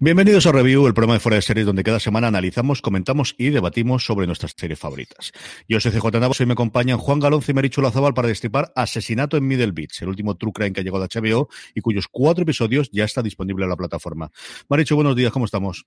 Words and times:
Bienvenidos 0.00 0.46
a 0.46 0.52
Review, 0.52 0.86
el 0.86 0.94
programa 0.94 1.14
de 1.14 1.18
fuera 1.18 1.34
de 1.34 1.42
series 1.42 1.66
donde 1.66 1.82
cada 1.82 1.98
semana 1.98 2.28
analizamos, 2.28 2.82
comentamos 2.82 3.34
y 3.36 3.50
debatimos 3.50 4.04
sobre 4.04 4.28
nuestras 4.28 4.54
series 4.56 4.78
favoritas. 4.78 5.32
Yo 5.68 5.80
soy 5.80 5.90
CJ 5.90 6.20
Navas 6.20 6.40
y 6.40 6.46
me 6.46 6.52
acompañan 6.52 6.98
Juan 6.98 7.18
Galonce 7.18 7.50
y 7.50 7.54
Marichu 7.56 7.82
Lazabal 7.82 8.14
para 8.14 8.28
destripar 8.28 8.70
Asesinato 8.76 9.36
en 9.36 9.48
Middle 9.48 9.72
Beach, 9.72 10.00
el 10.02 10.08
último 10.08 10.36
true 10.36 10.52
crime 10.52 10.72
que 10.72 10.82
ha 10.82 10.84
llegado 10.84 11.02
a 11.02 11.08
HBO 11.08 11.48
y 11.74 11.80
cuyos 11.80 12.06
cuatro 12.06 12.44
episodios 12.44 12.88
ya 12.92 13.02
está 13.02 13.22
disponible 13.22 13.64
en 13.64 13.70
la 13.70 13.76
plataforma. 13.76 14.30
Marichu, 14.68 14.94
buenos 14.94 15.16
días, 15.16 15.32
¿cómo 15.32 15.46
estamos? 15.46 15.84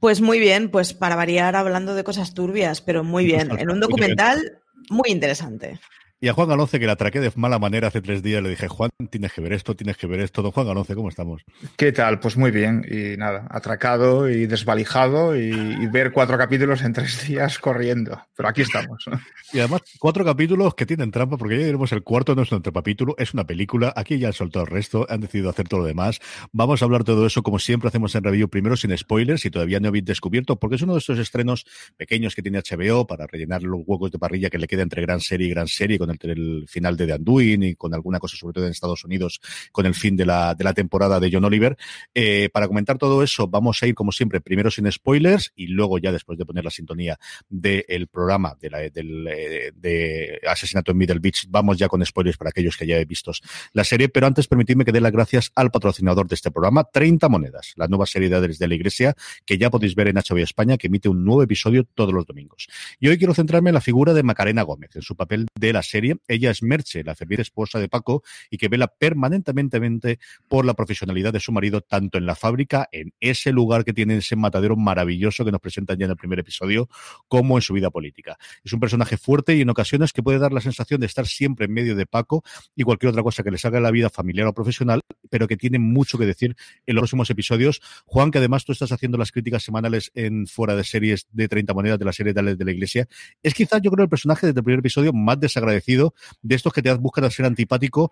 Pues 0.00 0.20
muy 0.20 0.38
bien, 0.38 0.70
pues 0.70 0.92
para 0.92 1.16
variar 1.16 1.56
hablando 1.56 1.94
de 1.94 2.04
cosas 2.04 2.34
turbias, 2.34 2.82
pero 2.82 3.04
muy 3.04 3.24
bien. 3.24 3.48
En 3.58 3.70
un 3.70 3.80
documental 3.80 4.58
muy 4.90 5.10
interesante. 5.10 5.80
Y 6.20 6.28
a 6.28 6.32
Juan 6.32 6.48
Galonce, 6.48 6.80
que 6.80 6.86
la 6.86 6.92
atraqué 6.92 7.20
de 7.20 7.30
mala 7.36 7.58
manera 7.58 7.88
hace 7.88 8.00
tres 8.00 8.22
días, 8.22 8.42
le 8.42 8.48
dije, 8.48 8.68
Juan, 8.68 8.90
tienes 9.10 9.32
que 9.32 9.40
ver 9.40 9.52
esto, 9.52 9.74
tienes 9.76 9.96
que 9.96 10.06
ver 10.06 10.20
esto. 10.20 10.42
Don 10.42 10.52
Juan 10.52 10.66
Galonce, 10.66 10.94
¿cómo 10.94 11.08
estamos? 11.08 11.42
¿Qué 11.76 11.92
tal? 11.92 12.20
Pues 12.20 12.36
muy 12.36 12.50
bien. 12.50 12.84
Y 12.88 13.16
nada, 13.18 13.46
atracado 13.50 14.30
y 14.30 14.46
desvalijado 14.46 15.36
y, 15.36 15.50
y 15.50 15.86
ver 15.88 16.12
cuatro 16.12 16.38
capítulos 16.38 16.82
en 16.82 16.92
tres 16.92 17.26
días 17.26 17.58
corriendo. 17.58 18.20
Pero 18.36 18.48
aquí 18.48 18.62
estamos. 18.62 19.04
Y 19.52 19.60
además, 19.60 19.82
cuatro 20.00 20.24
capítulos 20.24 20.74
que 20.74 20.84
tienen 20.84 21.12
trampa, 21.12 21.36
porque 21.36 21.56
ya 21.56 21.66
diremos 21.66 21.92
el 21.92 22.02
cuarto 22.02 22.34
no 22.34 22.42
es 22.42 22.50
nuestro 22.50 22.72
capítulo, 22.72 23.14
es 23.18 23.34
una 23.34 23.44
película. 23.44 23.92
Aquí 23.94 24.18
ya 24.18 24.28
han 24.28 24.32
soltado 24.32 24.64
el 24.64 24.70
resto, 24.70 25.06
han 25.08 25.20
decidido 25.20 25.48
hacer 25.48 25.68
todo 25.68 25.80
lo 25.80 25.86
demás. 25.86 26.18
Vamos 26.50 26.82
a 26.82 26.86
hablar 26.86 27.04
todo 27.04 27.24
eso, 27.24 27.44
como 27.44 27.60
siempre 27.60 27.86
hacemos 27.86 28.16
en 28.16 28.24
review, 28.24 28.48
primero 28.48 28.76
sin 28.76 28.96
spoilers, 28.96 29.42
si 29.42 29.50
todavía 29.50 29.78
no 29.78 29.88
habéis 29.88 30.06
descubierto, 30.06 30.56
porque 30.56 30.74
es 30.74 30.82
uno 30.82 30.94
de 30.94 30.98
estos 30.98 31.20
estrenos 31.20 31.66
pequeños 31.96 32.34
que 32.34 32.42
tiene 32.42 32.58
HBO 32.58 33.06
para 33.06 33.28
rellenar 33.28 33.62
los 33.62 33.82
huecos 33.86 34.10
de 34.10 34.18
parrilla 34.18 34.50
que 34.50 34.58
le 34.58 34.66
queda 34.66 34.82
entre 34.82 35.02
gran 35.02 35.20
serie 35.20 35.46
y 35.46 35.50
gran 35.50 35.68
serie, 35.68 35.98
con 36.06 36.30
el, 36.30 36.64
final 36.68 36.96
de 36.96 37.06
The 37.06 37.14
Undoing 37.14 37.62
y 37.62 37.74
con 37.74 37.94
alguna 37.94 38.18
cosa, 38.18 38.36
sobre 38.36 38.54
todo 38.54 38.66
en 38.66 38.70
Estados 38.70 39.04
Unidos, 39.04 39.40
con 39.72 39.86
el 39.86 39.94
fin 39.94 40.16
de 40.16 40.26
la, 40.26 40.54
de 40.54 40.64
la 40.64 40.72
temporada 40.72 41.18
de 41.18 41.30
John 41.32 41.44
Oliver. 41.44 41.76
Eh, 42.14 42.48
para 42.52 42.68
comentar 42.68 42.98
todo 42.98 43.22
eso, 43.22 43.48
vamos 43.48 43.82
a 43.82 43.86
ir, 43.86 43.94
como 43.94 44.12
siempre, 44.12 44.40
primero 44.40 44.70
sin 44.70 44.90
spoilers 44.90 45.52
y 45.56 45.66
luego 45.66 45.98
ya 45.98 46.12
después 46.12 46.38
de 46.38 46.46
poner 46.46 46.64
la 46.64 46.70
sintonía 46.70 47.18
del 47.48 48.06
programa 48.06 48.56
de, 48.60 48.70
la, 48.70 48.78
del, 48.78 49.26
eh, 49.28 49.72
de 49.74 50.40
Asesinato 50.48 50.92
en 50.92 50.98
Middle 50.98 51.18
Beach, 51.18 51.46
vamos 51.48 51.76
ya 51.78 51.88
con 51.88 52.04
spoilers 52.04 52.36
para 52.36 52.50
aquellos 52.50 52.76
que 52.76 52.86
ya 52.86 52.98
he 52.98 53.04
visto 53.04 53.32
la 53.72 53.84
serie, 53.84 54.08
pero 54.08 54.26
antes 54.26 54.46
permitidme 54.46 54.84
que 54.84 54.92
dé 54.92 55.00
las 55.00 55.12
gracias 55.12 55.50
al 55.54 55.70
patrocinador 55.70 56.28
de 56.28 56.34
este 56.34 56.50
programa, 56.50 56.84
30 56.84 57.28
Monedas, 57.28 57.72
la 57.76 57.88
nueva 57.88 58.06
serie 58.06 58.28
de 58.28 58.44
de 58.48 58.68
la 58.68 58.74
Iglesia, 58.74 59.14
que 59.46 59.58
ya 59.58 59.70
podéis 59.70 59.94
ver 59.94 60.08
en 60.08 60.16
HBO 60.16 60.38
España, 60.38 60.76
que 60.76 60.88
emite 60.88 61.08
un 61.08 61.24
nuevo 61.24 61.42
episodio 61.42 61.84
todos 61.84 62.12
los 62.12 62.26
domingos. 62.26 62.68
Y 63.00 63.08
hoy 63.08 63.18
quiero 63.18 63.34
centrarme 63.34 63.70
en 63.70 63.74
la 63.74 63.80
figura 63.80 64.12
de 64.12 64.22
Macarena 64.22 64.62
Gómez, 64.62 64.94
en 64.94 65.02
su 65.02 65.16
papel 65.16 65.46
de 65.58 65.72
la 65.72 65.82
serie. 65.82 65.93
Ella 66.28 66.50
es 66.50 66.62
Merche, 66.62 67.04
la 67.04 67.14
ferviente 67.14 67.42
esposa 67.42 67.78
de 67.78 67.88
Paco, 67.88 68.22
y 68.50 68.58
que 68.58 68.68
vela 68.68 68.88
permanentemente 68.88 70.18
por 70.48 70.64
la 70.64 70.74
profesionalidad 70.74 71.32
de 71.32 71.40
su 71.40 71.52
marido, 71.52 71.80
tanto 71.80 72.18
en 72.18 72.26
la 72.26 72.34
fábrica, 72.34 72.88
en 72.92 73.12
ese 73.20 73.52
lugar 73.52 73.84
que 73.84 73.92
tiene 73.92 74.16
ese 74.16 74.36
matadero 74.36 74.76
maravilloso 74.76 75.44
que 75.44 75.52
nos 75.52 75.60
presentan 75.60 75.98
ya 75.98 76.06
en 76.06 76.12
el 76.12 76.16
primer 76.16 76.38
episodio, 76.38 76.88
como 77.28 77.56
en 77.56 77.62
su 77.62 77.74
vida 77.74 77.90
política. 77.90 78.36
Es 78.64 78.72
un 78.72 78.80
personaje 78.80 79.16
fuerte 79.16 79.54
y 79.54 79.60
en 79.60 79.70
ocasiones 79.70 80.12
que 80.12 80.22
puede 80.22 80.38
dar 80.38 80.52
la 80.52 80.60
sensación 80.60 81.00
de 81.00 81.06
estar 81.06 81.26
siempre 81.26 81.66
en 81.66 81.72
medio 81.72 81.94
de 81.94 82.06
Paco 82.06 82.42
y 82.74 82.82
cualquier 82.82 83.10
otra 83.10 83.22
cosa 83.22 83.42
que 83.42 83.50
le 83.50 83.58
salga 83.58 83.78
en 83.78 83.84
la 83.84 83.90
vida 83.90 84.10
familiar 84.10 84.46
o 84.46 84.54
profesional, 84.54 85.00
pero 85.30 85.46
que 85.46 85.56
tiene 85.56 85.78
mucho 85.78 86.18
que 86.18 86.26
decir 86.26 86.56
en 86.86 86.94
los 86.94 87.02
próximos 87.02 87.30
episodios. 87.30 87.80
Juan, 88.06 88.30
que 88.30 88.38
además 88.38 88.64
tú 88.64 88.72
estás 88.72 88.92
haciendo 88.92 89.18
las 89.18 89.32
críticas 89.32 89.62
semanales 89.62 90.10
en 90.14 90.46
fuera 90.46 90.74
de 90.74 90.84
series 90.84 91.26
de 91.32 91.48
30 91.48 91.74
monedas 91.74 91.98
de 91.98 92.04
la 92.04 92.12
serie 92.12 92.32
de 92.32 92.64
la 92.64 92.72
Iglesia, 92.72 93.08
es 93.42 93.54
quizás 93.54 93.80
yo 93.82 93.90
creo 93.90 94.04
el 94.04 94.10
personaje 94.10 94.46
desde 94.46 94.60
el 94.60 94.64
primer 94.64 94.80
episodio 94.80 95.12
más 95.12 95.38
desagradecido 95.38 95.83
de 95.86 96.54
estos 96.54 96.72
que 96.72 96.82
te 96.82 96.92
buscan 96.94 97.30
ser 97.30 97.46
antipático 97.46 98.10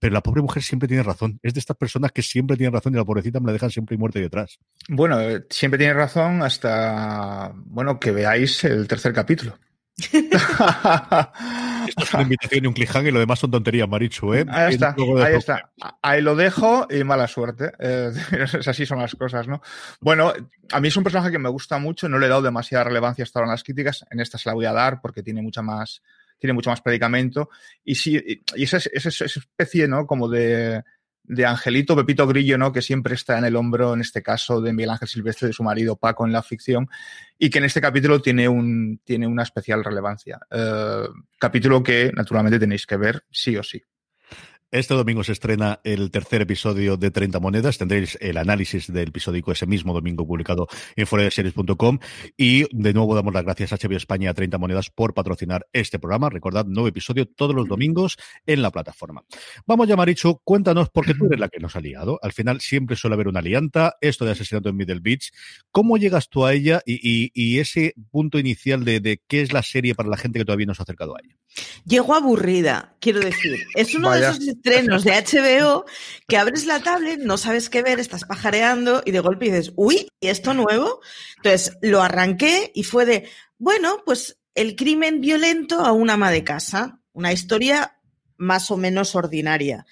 pero 0.00 0.14
la 0.14 0.22
pobre 0.22 0.42
mujer 0.42 0.62
siempre 0.62 0.88
tiene 0.88 1.02
razón. 1.02 1.38
Es 1.42 1.52
de 1.52 1.60
estas 1.60 1.76
personas 1.76 2.10
que 2.10 2.22
siempre 2.22 2.56
tienen 2.56 2.72
razón 2.72 2.94
y 2.94 2.96
la 2.96 3.04
pobrecita 3.04 3.38
me 3.38 3.46
la 3.48 3.52
dejan 3.52 3.70
siempre 3.70 3.98
muerta 3.98 4.18
detrás. 4.18 4.58
Bueno, 4.88 5.20
eh, 5.20 5.44
siempre 5.50 5.78
tiene 5.78 5.92
razón 5.92 6.42
hasta, 6.42 7.52
bueno, 7.54 8.00
que 8.00 8.10
veáis 8.10 8.64
el 8.64 8.88
tercer 8.88 9.12
capítulo. 9.12 9.58
Esto 11.88 12.02
es 12.02 12.14
una 12.14 12.22
invitación 12.22 12.64
y 12.64 12.66
un 12.68 12.72
cliffhanger 12.72 13.10
y 13.10 13.12
lo 13.12 13.20
demás 13.20 13.38
son 13.38 13.50
tonterías, 13.50 13.88
Marichu, 13.88 14.32
¿eh? 14.32 14.46
Ahí 14.48 14.74
está, 14.74 14.94
ahí 15.22 15.34
está. 15.34 15.70
Ahí 16.00 16.22
lo 16.22 16.34
dejo 16.34 16.86
y 16.90 17.04
mala 17.04 17.28
suerte. 17.28 17.72
Eh, 17.82 18.12
así 18.66 18.86
son 18.86 18.98
las 18.98 19.14
cosas, 19.16 19.48
¿no? 19.48 19.60
Bueno, 20.00 20.32
a 20.70 20.80
mí 20.80 20.88
es 20.88 20.96
un 20.96 21.02
personaje 21.02 21.30
que 21.30 21.38
me 21.38 21.48
gusta 21.48 21.78
mucho, 21.78 22.08
no 22.08 22.18
le 22.18 22.26
he 22.26 22.28
dado 22.28 22.42
demasiada 22.42 22.84
relevancia 22.84 23.24
hasta 23.24 23.38
ahora 23.38 23.48
en 23.48 23.52
las 23.52 23.64
críticas, 23.64 24.04
en 24.10 24.20
esta 24.20 24.38
se 24.38 24.48
la 24.48 24.54
voy 24.54 24.66
a 24.66 24.72
dar 24.72 25.00
porque 25.00 25.22
tiene 25.22 25.42
mucha 25.42 25.62
más 25.62 26.02
tiene 26.40 26.54
mucho 26.54 26.70
más 26.70 26.80
predicamento. 26.80 27.50
Y 27.84 27.94
sí, 27.94 28.20
y 28.56 28.62
esa, 28.64 28.78
esa, 28.78 29.08
esa 29.10 29.24
especie, 29.24 29.86
¿no? 29.86 30.06
Como 30.06 30.28
de, 30.28 30.82
de 31.22 31.46
Angelito 31.46 31.94
Pepito 31.94 32.26
Grillo, 32.26 32.58
¿no? 32.58 32.72
Que 32.72 32.82
siempre 32.82 33.14
está 33.14 33.38
en 33.38 33.44
el 33.44 33.54
hombro, 33.54 33.94
en 33.94 34.00
este 34.00 34.22
caso, 34.22 34.60
de 34.60 34.72
Miguel 34.72 34.90
Ángel 34.90 35.06
Silvestre, 35.06 35.46
de 35.46 35.52
su 35.52 35.62
marido 35.62 35.94
Paco 35.94 36.26
en 36.26 36.32
la 36.32 36.42
ficción, 36.42 36.88
y 37.38 37.50
que 37.50 37.58
en 37.58 37.64
este 37.64 37.80
capítulo 37.80 38.20
tiene, 38.20 38.48
un, 38.48 39.00
tiene 39.04 39.28
una 39.28 39.44
especial 39.44 39.84
relevancia. 39.84 40.40
Uh, 40.50 41.12
capítulo 41.38 41.82
que, 41.82 42.10
naturalmente, 42.14 42.58
tenéis 42.58 42.84
que 42.86 42.96
ver 42.96 43.24
sí 43.30 43.56
o 43.56 43.62
sí. 43.62 43.80
Este 44.72 44.94
domingo 44.94 45.24
se 45.24 45.32
estrena 45.32 45.80
el 45.82 46.12
tercer 46.12 46.42
episodio 46.42 46.96
de 46.96 47.10
30 47.10 47.40
monedas. 47.40 47.76
Tendréis 47.76 48.16
el 48.20 48.36
análisis 48.36 48.92
del 48.92 49.08
episódico 49.08 49.50
ese 49.50 49.66
mismo 49.66 49.92
domingo 49.92 50.24
publicado 50.24 50.68
en 50.94 51.08
foradeseries.com. 51.08 51.98
Y 52.36 52.66
de 52.70 52.94
nuevo 52.94 53.16
damos 53.16 53.34
las 53.34 53.42
gracias 53.42 53.72
a 53.72 53.76
HBO 53.76 53.96
España 53.96 54.30
a 54.30 54.34
30 54.34 54.58
monedas 54.58 54.88
por 54.88 55.12
patrocinar 55.12 55.66
este 55.72 55.98
programa. 55.98 56.30
Recordad, 56.30 56.66
nuevo 56.66 56.86
episodio 56.86 57.26
todos 57.26 57.52
los 57.52 57.66
domingos 57.66 58.16
en 58.46 58.62
la 58.62 58.70
plataforma. 58.70 59.24
Vamos 59.66 59.88
ya, 59.88 59.96
Marichu, 59.96 60.40
cuéntanos, 60.44 60.88
porque 60.90 61.14
tú 61.14 61.26
eres 61.26 61.40
la 61.40 61.48
que 61.48 61.58
nos 61.58 61.74
ha 61.74 61.80
liado. 61.80 62.20
Al 62.22 62.32
final 62.32 62.60
siempre 62.60 62.94
suele 62.94 63.14
haber 63.14 63.26
una 63.26 63.40
alianta, 63.40 63.96
esto 64.00 64.24
de 64.24 64.30
asesinato 64.30 64.68
en 64.68 64.76
Middle 64.76 65.00
Beach. 65.00 65.32
¿Cómo 65.72 65.96
llegas 65.96 66.28
tú 66.28 66.46
a 66.46 66.54
ella 66.54 66.80
y, 66.86 67.00
y, 67.02 67.32
y 67.34 67.58
ese 67.58 67.94
punto 68.12 68.38
inicial 68.38 68.84
de, 68.84 69.00
de, 69.00 69.20
qué 69.26 69.42
es 69.42 69.52
la 69.52 69.64
serie 69.64 69.96
para 69.96 70.08
la 70.08 70.16
gente 70.16 70.38
que 70.38 70.44
todavía 70.44 70.66
no 70.66 70.74
se 70.74 70.82
ha 70.82 70.84
acercado 70.84 71.16
a 71.16 71.20
ella? 71.24 71.39
Llego 71.84 72.14
aburrida, 72.14 72.96
quiero 73.00 73.20
decir. 73.20 73.58
Es 73.74 73.94
uno 73.94 74.12
de 74.12 74.20
esos 74.20 74.46
estrenos 74.46 75.04
de 75.04 75.12
HBO 75.12 75.84
que 76.28 76.36
abres 76.36 76.66
la 76.66 76.80
tablet, 76.80 77.20
no 77.20 77.36
sabes 77.36 77.68
qué 77.68 77.82
ver, 77.82 77.98
estás 77.98 78.24
pajareando 78.24 79.02
y 79.04 79.10
de 79.10 79.20
golpe 79.20 79.46
dices, 79.46 79.72
uy, 79.76 80.08
¿y 80.20 80.28
esto 80.28 80.54
nuevo? 80.54 81.00
Entonces 81.36 81.76
lo 81.82 82.02
arranqué 82.02 82.70
y 82.74 82.84
fue 82.84 83.06
de, 83.06 83.28
bueno, 83.58 84.02
pues 84.04 84.38
el 84.54 84.76
crimen 84.76 85.20
violento 85.20 85.80
a 85.80 85.92
una 85.92 86.14
ama 86.14 86.30
de 86.30 86.44
casa. 86.44 87.00
Una 87.12 87.32
historia 87.32 87.99
más 88.40 88.70
o 88.70 88.78
menos 88.78 89.14
ordinaria. 89.14 89.86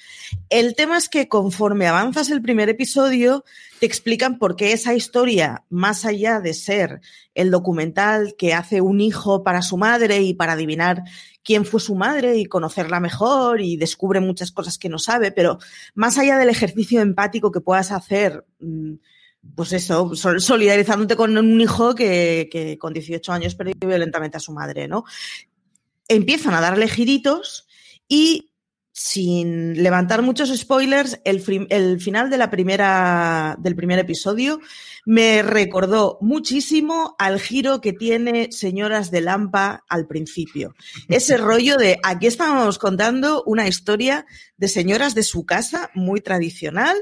El 0.48 0.74
tema 0.74 0.96
es 0.96 1.10
que 1.10 1.28
conforme 1.28 1.86
avanzas 1.86 2.30
el 2.30 2.40
primer 2.40 2.70
episodio, 2.70 3.44
te 3.78 3.84
explican 3.84 4.38
por 4.38 4.56
qué 4.56 4.72
esa 4.72 4.94
historia, 4.94 5.64
más 5.68 6.06
allá 6.06 6.40
de 6.40 6.54
ser 6.54 7.02
el 7.34 7.50
documental 7.50 8.34
que 8.38 8.54
hace 8.54 8.80
un 8.80 9.02
hijo 9.02 9.44
para 9.44 9.60
su 9.60 9.76
madre 9.76 10.22
y 10.22 10.32
para 10.32 10.54
adivinar 10.54 11.02
quién 11.44 11.66
fue 11.66 11.78
su 11.78 11.94
madre 11.94 12.38
y 12.38 12.46
conocerla 12.46 13.00
mejor 13.00 13.60
y 13.60 13.76
descubre 13.76 14.20
muchas 14.20 14.50
cosas 14.50 14.78
que 14.78 14.88
no 14.88 14.98
sabe, 14.98 15.30
pero 15.30 15.58
más 15.94 16.16
allá 16.16 16.38
del 16.38 16.48
ejercicio 16.48 17.02
empático 17.02 17.52
que 17.52 17.60
puedas 17.60 17.92
hacer, 17.92 18.46
mm, 18.60 18.94
pues 19.54 19.74
eso, 19.74 20.14
solidarizándote 20.14 21.16
con 21.16 21.36
un 21.36 21.60
hijo 21.60 21.94
que, 21.94 22.78
con 22.80 22.94
18 22.94 23.30
años 23.30 23.54
perdió 23.54 23.74
violentamente 23.86 24.38
a 24.38 24.40
su 24.40 24.52
madre, 24.52 24.88
¿no? 24.88 25.04
Empiezan 26.08 26.54
a 26.54 26.62
darle 26.62 26.88
giritos 26.88 27.67
y 28.08 28.48
sin 29.00 29.80
levantar 29.80 30.22
muchos 30.22 30.52
spoilers, 30.58 31.20
el, 31.24 31.40
final 31.40 32.30
de 32.30 32.36
la 32.36 32.50
primera, 32.50 33.54
del 33.60 33.76
primer 33.76 34.00
episodio 34.00 34.58
me 35.04 35.42
recordó 35.42 36.18
muchísimo 36.20 37.14
al 37.16 37.38
giro 37.38 37.80
que 37.80 37.92
tiene 37.92 38.50
Señoras 38.50 39.12
de 39.12 39.20
Lampa 39.20 39.84
al 39.88 40.08
principio. 40.08 40.74
Ese 41.08 41.36
rollo 41.38 41.76
de 41.76 42.00
aquí 42.02 42.26
estábamos 42.26 42.80
contando 42.80 43.44
una 43.44 43.68
historia 43.68 44.26
de 44.56 44.66
señoras 44.66 45.14
de 45.14 45.22
su 45.22 45.46
casa 45.46 45.90
muy 45.94 46.20
tradicional, 46.20 46.96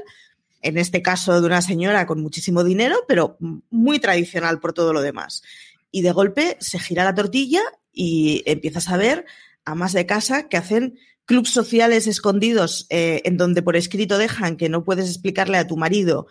en 0.61 0.77
este 0.77 1.01
caso 1.01 1.41
de 1.41 1.47
una 1.47 1.63
señora 1.63 2.05
con 2.05 2.21
muchísimo 2.21 2.63
dinero, 2.63 3.05
pero 3.07 3.37
muy 3.71 3.97
tradicional 3.97 4.59
por 4.59 4.73
todo 4.73 4.93
lo 4.93 5.01
demás. 5.01 5.41
Y 5.89 6.03
de 6.03 6.11
golpe 6.11 6.57
se 6.59 6.77
gira 6.77 7.03
la 7.03 7.15
tortilla 7.15 7.61
y 7.91 8.43
empiezas 8.45 8.87
a 8.89 8.97
ver 8.97 9.25
amas 9.67 9.93
de 9.93 10.05
casa 10.05 10.47
que 10.47 10.57
hacen 10.57 10.97
clubs 11.25 11.49
sociales 11.51 12.07
escondidos 12.07 12.87
eh, 12.89 13.21
en 13.25 13.37
donde 13.37 13.61
por 13.61 13.75
escrito 13.75 14.17
dejan 14.17 14.55
que 14.55 14.69
no 14.69 14.83
puedes 14.83 15.09
explicarle 15.09 15.57
a 15.57 15.67
tu 15.67 15.75
marido 15.75 16.27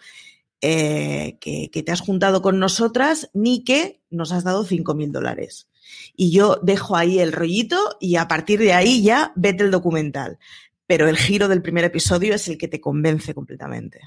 eh, 0.62 1.36
que, 1.40 1.68
te 1.68 1.92
has 1.92 2.00
juntado 2.00 2.40
con 2.40 2.58
nosotras 2.58 3.30
ni 3.34 3.62
que 3.62 4.00
nos 4.10 4.32
has 4.32 4.42
dado 4.42 4.64
cinco 4.64 4.94
mil 4.94 5.12
dólares. 5.12 5.68
Y 6.16 6.30
yo 6.30 6.58
dejo 6.62 6.96
ahí 6.96 7.18
el 7.18 7.32
rollito 7.32 7.76
y 8.00 8.16
a 8.16 8.26
partir 8.26 8.58
de 8.58 8.72
ahí 8.72 9.02
ya 9.02 9.32
vete 9.36 9.64
el 9.64 9.70
documental 9.70 10.38
pero 10.86 11.08
el 11.08 11.16
giro 11.16 11.48
del 11.48 11.62
primer 11.62 11.84
episodio 11.84 12.34
es 12.34 12.46
el 12.48 12.58
que 12.58 12.68
te 12.68 12.80
convence 12.80 13.34
completamente. 13.34 14.00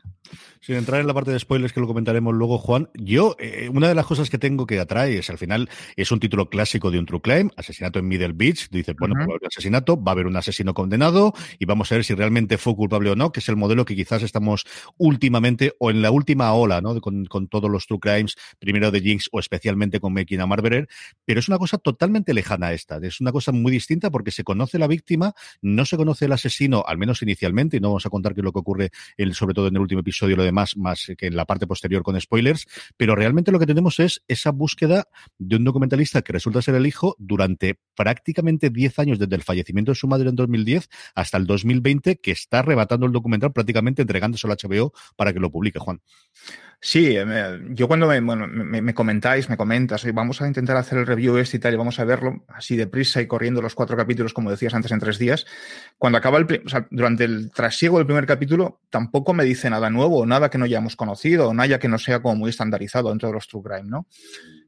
Sin 0.62 0.76
entrar 0.76 1.02
en 1.02 1.08
la 1.08 1.14
parte 1.14 1.32
de 1.32 1.40
spoilers 1.40 1.74
que 1.74 1.80
lo 1.80 1.88
comentaremos 1.88 2.34
luego, 2.34 2.58
Juan, 2.58 2.90
yo, 2.94 3.36
eh, 3.40 3.70
una 3.74 3.88
de 3.88 3.96
las 3.96 4.06
cosas 4.06 4.30
que 4.30 4.38
tengo 4.38 4.66
que 4.66 4.80
atrae 4.80 5.18
es 5.18 5.30
al 5.30 5.38
final, 5.38 5.70
es 5.96 6.12
un 6.12 6.20
título 6.20 6.50
clásico 6.50 6.92
de 6.92 7.00
un 7.00 7.06
true 7.06 7.22
crime, 7.22 7.52
asesinato 7.58 8.00
en 8.00 8.08
Middle 8.08 8.34
Beach, 8.34 8.70
dice, 8.70 8.94
bueno, 8.98 9.16
pues 9.16 9.28
va 9.28 9.32
a 9.32 9.36
haber 9.36 9.42
un 9.42 9.48
asesinato, 9.48 10.02
va 10.02 10.12
a 10.12 10.14
haber 10.14 10.28
un 10.28 10.38
asesino 10.38 10.74
condenado 10.74 11.34
y 11.58 11.66
vamos 11.66 11.92
a 11.92 11.96
ver 11.96 12.06
si 12.06 12.14
realmente 12.14 12.58
fue 12.58 12.76
culpable 12.76 13.10
o 13.10 13.16
no, 13.16 13.32
que 13.32 13.42
es 13.42 13.50
el 13.50 13.58
modelo 13.58 13.84
que 13.84 13.96
quizás 13.96 14.24
estamos 14.24 14.66
últimamente 14.98 15.74
o 15.80 15.92
en 15.92 16.02
la 16.02 16.12
última 16.12 16.54
ola, 16.54 16.82
¿no? 16.82 17.00
Con, 17.02 17.26
con 17.26 17.48
todos 17.48 17.70
los 17.70 17.88
true 17.88 18.00
crimes, 18.00 18.36
primero 18.60 18.92
de 18.92 19.02
Jinx 19.02 19.30
o 19.32 19.40
especialmente 19.40 20.00
con 20.00 20.14
Making 20.14 20.42
a 20.42 20.46
Marberer, 20.46 20.88
pero 21.26 21.40
es 21.40 21.48
una 21.50 21.58
cosa 21.58 21.78
totalmente 21.78 22.34
lejana 22.34 22.68
a 22.68 22.74
esta, 22.74 22.98
es 23.02 23.20
una 23.20 23.32
cosa 23.32 23.52
muy 23.52 23.72
distinta 23.72 24.12
porque 24.12 24.32
se 24.32 24.44
conoce 24.44 24.80
la 24.80 24.88
víctima, 24.88 25.34
no 25.62 25.86
se 25.86 25.98
conoce 25.98 26.26
el 26.26 26.32
asesino, 26.32 26.69
al 26.88 26.98
menos 26.98 27.22
inicialmente, 27.22 27.78
y 27.78 27.80
no 27.80 27.90
vamos 27.90 28.06
a 28.06 28.10
contar 28.10 28.34
qué 28.34 28.42
es 28.42 28.46
lo 28.46 28.52
que 28.52 28.60
ocurre, 28.60 28.92
sobre 29.34 29.54
todo 29.54 29.68
en 29.68 29.76
el 29.76 29.82
último 29.82 30.02
episodio, 30.02 30.36
lo 30.36 30.44
demás, 30.44 30.78
más 30.78 31.12
que 31.18 31.28
en 31.28 31.36
la 31.36 31.46
parte 31.46 31.68
posterior 31.68 32.04
con 32.04 32.20
spoilers, 32.20 32.68
pero 32.98 33.16
realmente 33.16 33.52
lo 33.52 33.60
que 33.60 33.66
tenemos 33.66 34.00
es 34.00 34.24
esa 34.28 34.52
búsqueda 34.52 35.08
de 35.38 35.56
un 35.56 35.64
documentalista 35.64 36.22
que 36.22 36.34
resulta 36.34 36.62
ser 36.62 36.76
el 36.76 36.88
hijo 36.88 37.16
durante 37.20 37.80
prácticamente 37.96 38.70
10 38.70 39.00
años 39.00 39.20
desde 39.20 39.36
el 39.36 39.44
fallecimiento 39.44 39.92
de 39.92 39.96
su 39.96 40.08
madre 40.08 40.30
en 40.30 40.36
2010 40.36 40.90
hasta 41.16 41.38
el 41.38 41.46
2020, 41.46 42.18
que 42.18 42.32
está 42.32 42.60
arrebatando 42.60 43.06
el 43.06 43.12
documental 43.12 43.52
prácticamente 43.52 44.02
entregándoselo 44.02 44.54
a 44.54 44.58
HBO 44.58 44.94
para 45.16 45.34
que 45.34 45.40
lo 45.40 45.52
publique, 45.52 45.80
Juan. 45.80 46.02
Sí, 46.82 47.14
eh, 47.18 47.60
yo 47.72 47.90
cuando 47.90 48.08
me, 48.08 48.22
bueno, 48.22 48.48
me, 48.48 48.94
comentáis, 48.94 49.50
me 49.50 49.58
comentas, 49.58 50.10
vamos 50.14 50.42
a 50.42 50.48
intentar 50.48 50.78
hacer 50.78 51.00
el 51.00 51.06
review 51.06 51.36
este 51.38 51.58
y 51.58 51.60
tal, 51.60 51.74
y 51.74 51.78
vamos 51.78 52.00
a 52.00 52.06
verlo 52.06 52.46
así 52.48 52.78
deprisa 52.78 53.22
y 53.22 53.28
corriendo 53.28 53.62
los 53.62 53.76
cuatro 53.76 53.98
capítulos, 53.98 54.34
como 54.34 54.50
decías 54.50 54.74
antes, 54.74 54.92
en 54.94 55.00
tres 55.00 55.20
días. 55.20 55.46
Cuando 55.98 56.18
acaba 56.18 56.38
el, 56.38 56.59
o 56.66 56.70
sea, 56.70 56.88
durante 56.90 57.24
el 57.24 57.52
trasiego 57.52 57.98
del 57.98 58.06
primer 58.06 58.26
capítulo, 58.26 58.82
tampoco 58.90 59.34
me 59.34 59.44
dice 59.44 59.70
nada 59.70 59.90
nuevo, 59.90 60.26
nada 60.26 60.50
que 60.50 60.58
no 60.58 60.66
hayamos 60.66 60.96
conocido, 60.96 61.54
nada 61.54 61.80
que 61.80 61.88
no 61.88 61.98
sea 61.98 62.22
como 62.22 62.36
muy 62.36 62.50
estandarizado 62.50 63.10
dentro 63.10 63.30
de 63.30 63.34
los 63.34 63.48
True 63.48 63.64
Crime, 63.64 63.90
¿no? 63.90 64.08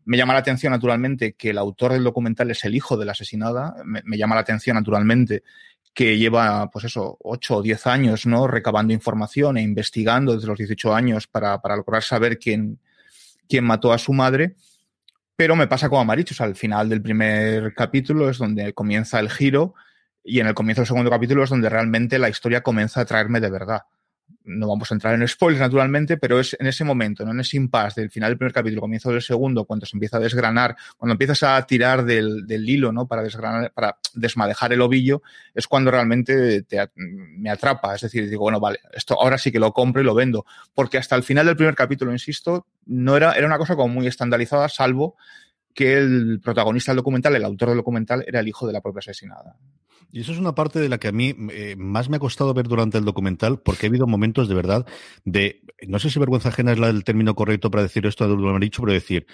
Me 0.06 0.18
llama 0.18 0.34
la 0.34 0.40
atención, 0.40 0.72
naturalmente, 0.72 1.34
que 1.34 1.52
el 1.52 1.58
autor 1.58 1.94
del 1.94 2.04
documental 2.04 2.50
es 2.50 2.66
el 2.66 2.76
hijo 2.76 2.98
de 2.98 3.06
la 3.06 3.12
asesinada. 3.12 3.76
me 3.86 4.18
llama 4.18 4.34
la 4.36 4.42
atención, 4.42 4.76
naturalmente, 4.76 5.44
que 5.94 6.18
lleva, 6.18 6.70
pues 6.70 6.86
eso, 6.86 7.18
8 7.22 7.58
o 7.58 7.62
10 7.62 7.88
años, 7.88 8.26
¿no? 8.26 8.48
Recabando 8.48 8.94
información 8.94 9.58
e 9.58 9.62
investigando 9.62 10.34
desde 10.34 10.48
los 10.48 10.58
18 10.58 10.94
años 10.96 11.28
para, 11.28 11.62
para 11.62 11.76
lograr 11.76 12.04
saber 12.04 12.40
quién, 12.40 12.80
quién 13.48 13.66
mató 13.66 13.92
a 13.92 13.98
su 13.98 14.14
madre. 14.14 14.56
Pero 15.36 15.56
me 15.56 15.68
pasa 15.68 15.90
como 15.90 16.02
a 16.02 16.06
Maricho, 16.06 16.34
o 16.34 16.38
sea, 16.38 16.46
al 16.46 16.56
final 16.56 16.88
del 16.88 17.02
primer 17.02 17.74
capítulo 17.74 18.30
es 18.30 18.38
donde 18.38 18.74
comienza 18.74 19.20
el 19.20 19.30
giro 19.30 19.74
y 20.24 20.40
en 20.40 20.48
el 20.48 20.54
comienzo 20.54 20.82
del 20.82 20.88
segundo 20.88 21.10
capítulo 21.10 21.44
es 21.44 21.50
donde 21.50 21.70
realmente 21.70 22.20
la 22.20 22.30
historia 22.30 22.62
comienza 22.62 23.02
a 23.02 23.06
traerme 23.06 23.40
de 23.40 23.50
verdad 23.50 23.82
no 24.44 24.68
vamos 24.68 24.92
a 24.92 24.96
entrar 24.96 25.14
en 25.14 25.28
spoilers 25.28 25.62
naturalmente, 25.62 26.18
pero 26.18 26.40
es 26.40 26.56
en 26.60 26.68
ese 26.68 26.84
momento, 26.84 27.26
¿no? 27.26 27.32
en 27.32 27.40
ese 27.40 27.58
impasse 27.58 28.02
del 28.02 28.10
final 28.10 28.32
del 28.32 28.38
primer 28.38 28.54
capítulo, 28.54 28.82
comienzo 28.82 29.12
del 29.12 29.22
segundo, 29.22 29.66
cuando 29.66 29.86
se 29.86 29.96
empieza 29.96 30.18
a 30.18 30.20
desgranar, 30.20 30.76
cuando 30.98 31.14
empiezas 31.14 31.44
a 31.44 31.62
tirar 31.66 32.06
del, 32.06 32.46
del 32.48 32.68
hilo 32.68 32.92
¿no? 32.92 33.08
para, 33.08 33.24
desgranar, 33.24 33.72
para 33.74 33.98
desmadejar 34.14 34.74
el 34.74 34.82
ovillo, 34.82 35.22
es 35.54 35.68
cuando 35.68 35.92
realmente 35.92 36.64
te, 36.64 36.90
me 36.96 37.50
atrapa. 37.50 37.96
Es 37.96 38.02
decir, 38.02 38.30
digo, 38.30 38.44
bueno, 38.44 38.60
vale, 38.60 38.80
esto 38.94 39.20
ahora 39.20 39.38
sí 39.38 39.52
que 39.52 39.60
lo 39.60 39.74
compro 39.74 40.02
y 40.02 40.06
lo 40.06 40.16
vendo. 40.16 40.46
Porque 40.74 40.98
hasta 40.98 41.16
el 41.16 41.24
final 41.24 41.46
del 41.46 41.56
primer 41.56 41.76
capítulo, 41.76 42.12
insisto, 42.12 42.68
no 42.86 43.16
era, 43.16 43.34
era 43.34 43.48
una 43.48 43.58
cosa 43.58 43.76
como 43.76 43.94
muy 43.94 44.08
estandarizada, 44.08 44.70
salvo 44.70 45.16
que 45.74 45.98
el 45.98 46.40
protagonista 46.42 46.92
del 46.92 46.98
documental, 46.98 47.36
el 47.36 47.46
autor 47.46 47.70
del 47.70 47.78
documental, 47.78 48.24
era 48.28 48.40
el 48.40 48.48
hijo 48.48 48.68
de 48.68 48.74
la 48.74 48.82
propia 48.82 49.00
asesinada. 49.00 49.58
Y 50.12 50.22
eso 50.22 50.34
es 50.34 50.38
una 50.38 50.56
parte 50.56 50.80
de 50.80 50.90
la 50.90 50.98
que 50.98 51.08
a 51.08 51.12
mí 51.14 51.34
eh, 51.52 51.76
más 51.78 52.10
me 52.10 52.18
ha 52.18 52.20
costado 52.20 52.54
ver 52.54 52.68
durante 52.68 52.98
el 52.98 53.06
documental, 53.06 53.60
porque 53.60 53.86
ha 53.86 53.90
habido 53.90 54.08
momentos 54.08 54.50
de 54.50 54.56
verdad 54.56 54.86
de, 55.24 55.62
no 55.88 56.00
sé 56.00 56.10
si 56.10 56.20
vergüenza 56.20 56.50
ajena 56.50 56.74
es 56.74 56.80
la 56.80 56.88
del 56.88 57.06
término 57.06 57.34
correcto 57.34 57.72
para 57.72 57.84
decir 57.84 58.06
esto, 58.06 58.28
lo 58.28 58.58
he 58.58 58.60
dicho, 58.60 58.82
pero 58.82 58.94
decir, 58.94 59.26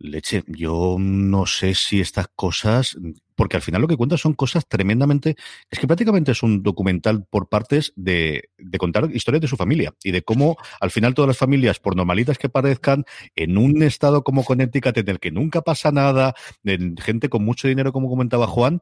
leche, 0.00 0.42
yo 0.46 0.96
no 0.98 1.46
sé 1.46 1.74
si 1.74 2.00
estas 2.00 2.26
cosas, 2.34 2.96
porque 3.36 3.56
al 3.56 3.62
final 3.62 3.82
lo 3.82 3.88
que 3.88 3.96
cuenta 3.96 4.16
son 4.16 4.32
cosas 4.32 4.66
tremendamente, 4.66 5.36
es 5.70 5.78
que 5.78 5.86
prácticamente 5.86 6.32
es 6.32 6.42
un 6.42 6.62
documental 6.62 7.24
por 7.28 7.48
partes 7.48 7.92
de, 7.96 8.50
de 8.58 8.78
contar 8.78 9.08
historias 9.12 9.42
de 9.42 9.48
su 9.48 9.56
familia 9.56 9.94
y 10.02 10.10
de 10.10 10.22
cómo 10.22 10.56
al 10.80 10.90
final 10.90 11.14
todas 11.14 11.28
las 11.28 11.38
familias, 11.38 11.78
por 11.78 11.96
normalitas 11.96 12.38
que 12.38 12.48
parezcan, 12.48 13.04
en 13.36 13.58
un 13.58 13.82
estado 13.82 14.24
como 14.24 14.44
Connecticut 14.44 14.96
en 14.96 15.08
el 15.08 15.20
que 15.20 15.30
nunca 15.30 15.60
pasa 15.60 15.92
nada, 15.92 16.34
de 16.62 16.94
gente 17.00 17.28
con 17.28 17.44
mucho 17.44 17.68
dinero, 17.68 17.92
como 17.92 18.08
comentaba 18.08 18.46
Juan, 18.46 18.80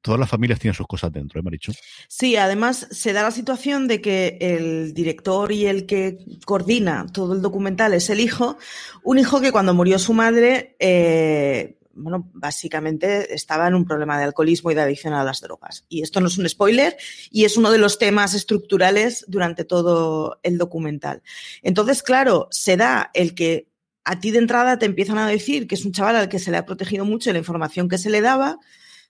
todas 0.00 0.20
las 0.20 0.28
familias 0.28 0.58
tienen 0.58 0.74
sus 0.74 0.86
cosas 0.86 1.12
dentro, 1.12 1.40
¿eh, 1.40 1.42
Marichu? 1.42 1.72
Sí, 2.08 2.36
además 2.36 2.86
se 2.90 3.12
da 3.12 3.22
la 3.22 3.30
situación 3.30 3.88
de 3.88 4.00
que 4.00 4.38
el 4.40 4.94
director 4.94 5.50
y 5.52 5.66
el 5.66 5.86
que 5.86 6.18
coordina 6.44 7.06
todo 7.12 7.34
el 7.34 7.42
documental 7.42 7.92
es 7.94 8.08
el 8.10 8.20
hijo, 8.20 8.56
un 9.02 9.18
hijo 9.18 9.40
que 9.40 9.52
cuando 9.52 9.74
murió 9.74 9.98
su 9.98 10.12
madre, 10.12 10.76
eh, 10.78 11.78
bueno, 11.96 12.30
básicamente 12.34 13.34
estaba 13.34 13.66
en 13.66 13.74
un 13.74 13.84
problema 13.84 14.18
de 14.18 14.24
alcoholismo 14.24 14.70
y 14.70 14.74
de 14.74 14.82
adicción 14.82 15.14
a 15.14 15.24
las 15.24 15.40
drogas. 15.40 15.84
Y 15.88 16.02
esto 16.02 16.20
no 16.20 16.28
es 16.28 16.38
un 16.38 16.48
spoiler 16.48 16.96
y 17.30 17.44
es 17.44 17.56
uno 17.56 17.70
de 17.70 17.78
los 17.78 17.98
temas 17.98 18.34
estructurales 18.34 19.24
durante 19.28 19.64
todo 19.64 20.38
el 20.42 20.58
documental. 20.58 21.22
Entonces, 21.62 22.02
claro, 22.02 22.48
se 22.50 22.76
da 22.76 23.10
el 23.14 23.34
que 23.34 23.68
a 24.04 24.20
ti 24.20 24.30
de 24.30 24.38
entrada 24.38 24.78
te 24.78 24.86
empiezan 24.86 25.18
a 25.18 25.26
decir 25.26 25.66
que 25.66 25.74
es 25.74 25.84
un 25.84 25.92
chaval 25.92 26.16
al 26.16 26.28
que 26.28 26.38
se 26.38 26.50
le 26.50 26.58
ha 26.58 26.66
protegido 26.66 27.04
mucho 27.04 27.32
la 27.32 27.38
información 27.38 27.88
que 27.88 27.98
se 27.98 28.10
le 28.10 28.20
daba, 28.20 28.58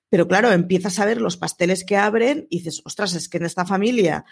pero 0.08 0.28
claro, 0.28 0.52
empiezas 0.52 0.98
a 0.98 1.04
ver 1.04 1.20
los 1.20 1.36
pasteles 1.36 1.84
que 1.84 1.96
abren 1.96 2.46
y 2.50 2.58
dices, 2.58 2.82
ostras, 2.84 3.14
es 3.14 3.28
que 3.28 3.38
en 3.38 3.46
esta 3.46 3.64
familia 3.64 4.24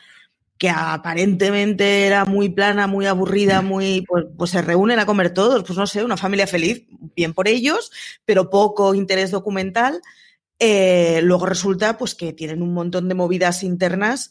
que 0.58 0.70
aparentemente 0.70 2.06
era 2.06 2.24
muy 2.24 2.48
plana, 2.48 2.86
muy 2.86 3.06
aburrida, 3.06 3.60
muy, 3.60 4.04
pues, 4.06 4.26
pues, 4.36 4.50
se 4.50 4.62
reúnen 4.62 4.98
a 4.98 5.06
comer 5.06 5.34
todos, 5.34 5.64
pues 5.64 5.76
no 5.76 5.86
sé, 5.86 6.04
una 6.04 6.16
familia 6.16 6.46
feliz, 6.46 6.84
bien 7.16 7.34
por 7.34 7.48
ellos, 7.48 7.90
pero 8.24 8.50
poco 8.50 8.94
interés 8.94 9.30
documental. 9.30 10.00
Eh, 10.60 11.20
luego 11.22 11.46
resulta 11.46 11.98
pues 11.98 12.14
que 12.14 12.32
tienen 12.32 12.62
un 12.62 12.72
montón 12.72 13.08
de 13.08 13.14
movidas 13.14 13.64
internas, 13.64 14.30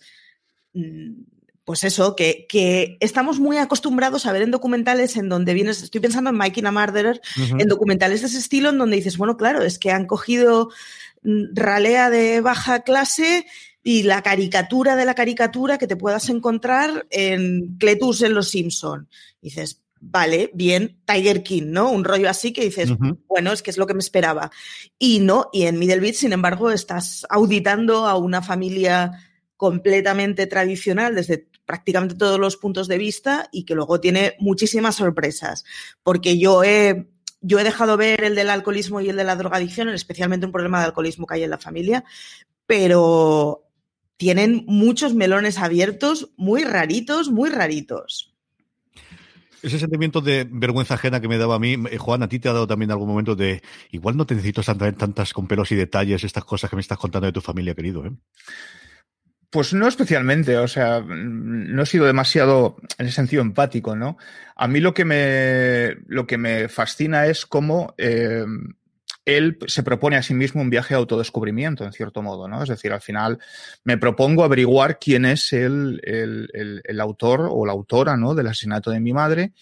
mm, 0.74 1.24
pues 1.66 1.84
eso, 1.84 2.16
que, 2.16 2.46
que, 2.48 2.98
estamos 3.00 3.40
muy 3.40 3.58
acostumbrados 3.58 4.26
a 4.26 4.32
ver 4.32 4.42
en 4.42 4.52
documentales 4.52 5.16
en 5.18 5.30
donde 5.30 5.54
vienes, 5.54 5.84
estoy 5.84 6.02
pensando 6.02 6.30
en 6.30 6.38
Mike 6.38 6.66
a 6.66 6.72
Murderer, 6.72 7.22
en 7.38 7.68
documentales 7.68 8.22
de 8.22 8.28
ese 8.28 8.38
estilo, 8.38 8.70
en 8.70 8.78
donde 8.78 8.98
dices, 8.98 9.18
bueno, 9.18 9.38
claro, 9.38 9.62
es 9.62 9.80
que 9.80 9.92
han 9.92 10.06
cogido 10.06 10.70
mm, 10.70 11.12
ralea 11.24 12.10
de 12.10 12.42
baja 12.42 12.82
clase 12.82 13.46
y 13.84 14.03
la 14.03 14.22
caricatura 14.22 14.96
de 14.96 15.06
la 15.06 15.15
caricatura 15.15 15.77
que 15.77 15.88
te 15.88 15.98
puedas 15.98 16.30
encontrar 16.30 17.06
en 17.10 17.77
Cletus 17.77 18.22
en 18.22 18.34
Los 18.34 18.50
Simpson. 18.50 19.10
dices, 19.42 19.82
vale, 20.00 20.51
bien, 20.53 21.01
Tiger 21.06 21.44
King, 21.44 21.68
¿no? 21.68 21.89
Un 21.92 22.03
rollo 22.03 22.30
así 22.30 22.53
que 22.53 22.63
dices, 22.63 22.92
bueno, 23.27 23.51
es 23.51 23.62
que 23.62 23.72
es 23.72 23.77
lo 23.77 23.88
que 23.88 23.94
me 23.94 24.00
esperaba. 24.00 24.51
Y 25.00 25.20
no, 25.20 25.50
y 25.51 25.63
en 25.63 25.80
Middle 25.80 26.00
Beach, 26.00 26.15
sin 26.15 26.34
embargo, 26.34 26.72
estás 26.72 27.25
auditando 27.30 28.06
a 28.06 28.18
una 28.18 28.42
familia 28.42 29.12
completamente 29.58 30.48
tradicional 30.48 31.15
desde 31.15 31.48
prácticamente 31.65 32.15
todos 32.15 32.39
los 32.39 32.58
puntos 32.58 32.88
de 32.88 32.98
vista 32.98 33.48
y 33.51 33.63
que 33.63 33.75
luego 33.75 34.00
tiene 34.00 34.36
muchísimas 34.39 34.96
sorpresas. 34.96 35.63
Porque 36.03 36.38
yo 36.38 36.63
he, 36.63 37.08
yo 37.44 37.60
he 37.60 37.64
dejado 37.64 37.98
ver 37.98 38.24
el 38.24 38.36
del 38.36 38.50
alcoholismo 38.50 39.02
y 39.02 39.10
el 39.10 39.18
de 39.18 39.26
la 39.26 39.36
drogadicción, 39.36 39.90
especialmente 39.90 40.46
un 40.46 40.52
problema 40.52 40.80
de 40.80 40.86
alcoholismo 40.86 41.28
que 41.28 41.36
hay 41.36 41.44
en 41.44 41.50
la 41.52 41.58
familia, 41.60 42.04
pero 42.66 43.64
tienen 44.18 44.64
muchos 44.66 45.14
melones 45.14 45.60
abiertos, 45.60 46.30
muy 46.38 46.64
raritos, 46.64 47.30
muy 47.30 47.50
raritos. 47.50 48.34
Ese 49.62 49.80
sentimiento 49.80 50.22
de 50.22 50.48
vergüenza 50.50 50.96
ajena 50.96 51.22
que 51.22 51.28
me 51.28 51.38
daba 51.38 51.56
a 51.56 51.60
mí, 51.60 51.78
eh, 51.92 51.98
Juan, 51.98 52.24
a 52.24 52.30
ti 52.30 52.40
te 52.40 52.50
ha 52.50 52.54
dado 52.54 52.68
también 52.68 52.92
algún 52.92 53.08
momento 53.08 53.36
de 53.36 53.62
igual 53.92 54.18
no 54.18 54.26
te 54.26 54.36
necesito 54.36 54.62
tantas 54.64 55.34
con 55.34 55.48
pelos 55.48 55.72
y 55.72 55.76
detalles 55.76 56.24
estas 56.24 56.44
cosas 56.44 56.70
que 56.70 56.76
me 56.76 56.82
estás 56.82 56.98
contando 56.98 57.28
de 57.28 57.34
tu 57.34 57.42
familia, 57.42 57.76
querido. 57.76 58.06
¿eh? 58.06 58.12
Pues 59.54 59.72
no 59.72 59.88
especialmente, 59.88 60.58
o 60.58 60.68
sea, 60.68 61.02
no 61.02 61.84
he 61.84 61.86
sido 61.86 62.08
demasiado 62.08 62.76
en 62.98 63.06
ese 63.06 63.18
sentido 63.18 63.44
empático, 63.44 63.96
¿no? 63.96 64.18
A 64.56 64.68
mí 64.68 64.80
lo 64.80 64.96
que 64.96 65.06
me, 65.06 65.96
lo 66.08 66.26
que 66.26 66.40
me 66.40 66.70
fascina 66.70 67.28
es 67.28 67.46
cómo 67.46 67.94
eh, 68.00 68.46
él 69.26 69.60
se 69.68 69.84
propone 69.84 70.16
a 70.16 70.24
sí 70.24 70.34
mismo 70.34 70.64
un 70.64 70.72
viaje 70.72 70.96
de 70.96 71.02
autodescubrimiento, 71.02 71.86
en 71.86 71.94
cierto 71.94 72.24
modo, 72.24 72.48
¿no? 72.48 72.64
Es 72.64 72.70
decir, 72.70 72.94
al 72.94 73.02
final 73.02 73.38
me 73.84 74.00
propongo 74.00 74.44
averiguar 74.44 74.98
quién 74.98 75.24
es 75.24 75.54
el, 75.54 76.02
el, 76.04 77.00
autor 77.00 77.48
o 77.52 77.64
la 77.68 77.74
autora, 77.74 78.18
¿no? 78.18 78.34
Del 78.34 78.48
asesinato 78.48 78.90
de 78.90 79.02
mi 79.02 79.14
madre. 79.14 79.54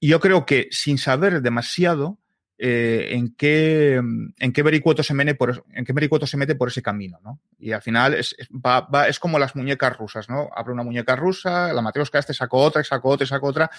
Y 0.00 0.08
yo 0.08 0.20
creo 0.20 0.46
que 0.46 0.68
sin 0.70 0.96
saber 0.96 1.42
demasiado 1.42 2.16
eh, 2.58 3.08
en, 3.10 3.34
qué, 3.34 3.96
en 3.96 4.52
qué 4.52 5.02
se 5.02 5.14
mete 5.14 5.34
por, 5.34 5.64
en 5.74 5.84
qué 5.84 6.26
se 6.26 6.36
mete 6.38 6.54
por 6.54 6.68
ese 6.68 6.80
camino, 6.80 7.20
¿no? 7.22 7.38
Y 7.58 7.72
al 7.72 7.82
final 7.82 8.14
es, 8.14 8.34
va, 8.50 9.08
es 9.08 9.18
como 9.18 9.38
las 9.38 9.54
muñecas 9.54 9.94
rusas, 9.96 10.30
¿no? 10.30 10.48
Abre 10.56 10.72
una 10.72 10.82
muñeca 10.82 11.16
rusa, 11.16 11.72
la 11.74 11.82
matriosca 11.82 12.18
este 12.18 12.32
sacó 12.32 12.58
otra, 12.58 12.82
sacó 12.82 13.10
otra, 13.10 13.26
sacó 13.26 13.48
otra, 13.48 13.70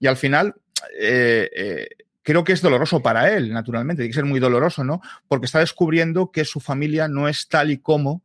y 0.00 0.08
al 0.08 0.16
final 0.16 0.54
eh, 0.98 1.48
eh, 1.54 1.88
creo 2.22 2.42
que 2.42 2.54
es 2.54 2.60
doloroso 2.60 3.00
para 3.00 3.32
él, 3.32 3.52
naturalmente, 3.52 4.02
tiene 4.02 4.10
que 4.10 4.16
ser 4.16 4.24
muy 4.24 4.40
doloroso, 4.40 4.82
¿no? 4.82 5.00
Porque 5.28 5.46
está 5.46 5.60
descubriendo 5.60 6.32
que 6.32 6.44
su 6.44 6.58
familia 6.58 7.06
no 7.06 7.28
es 7.28 7.48
tal 7.48 7.70
y 7.70 7.78
como 7.78 8.22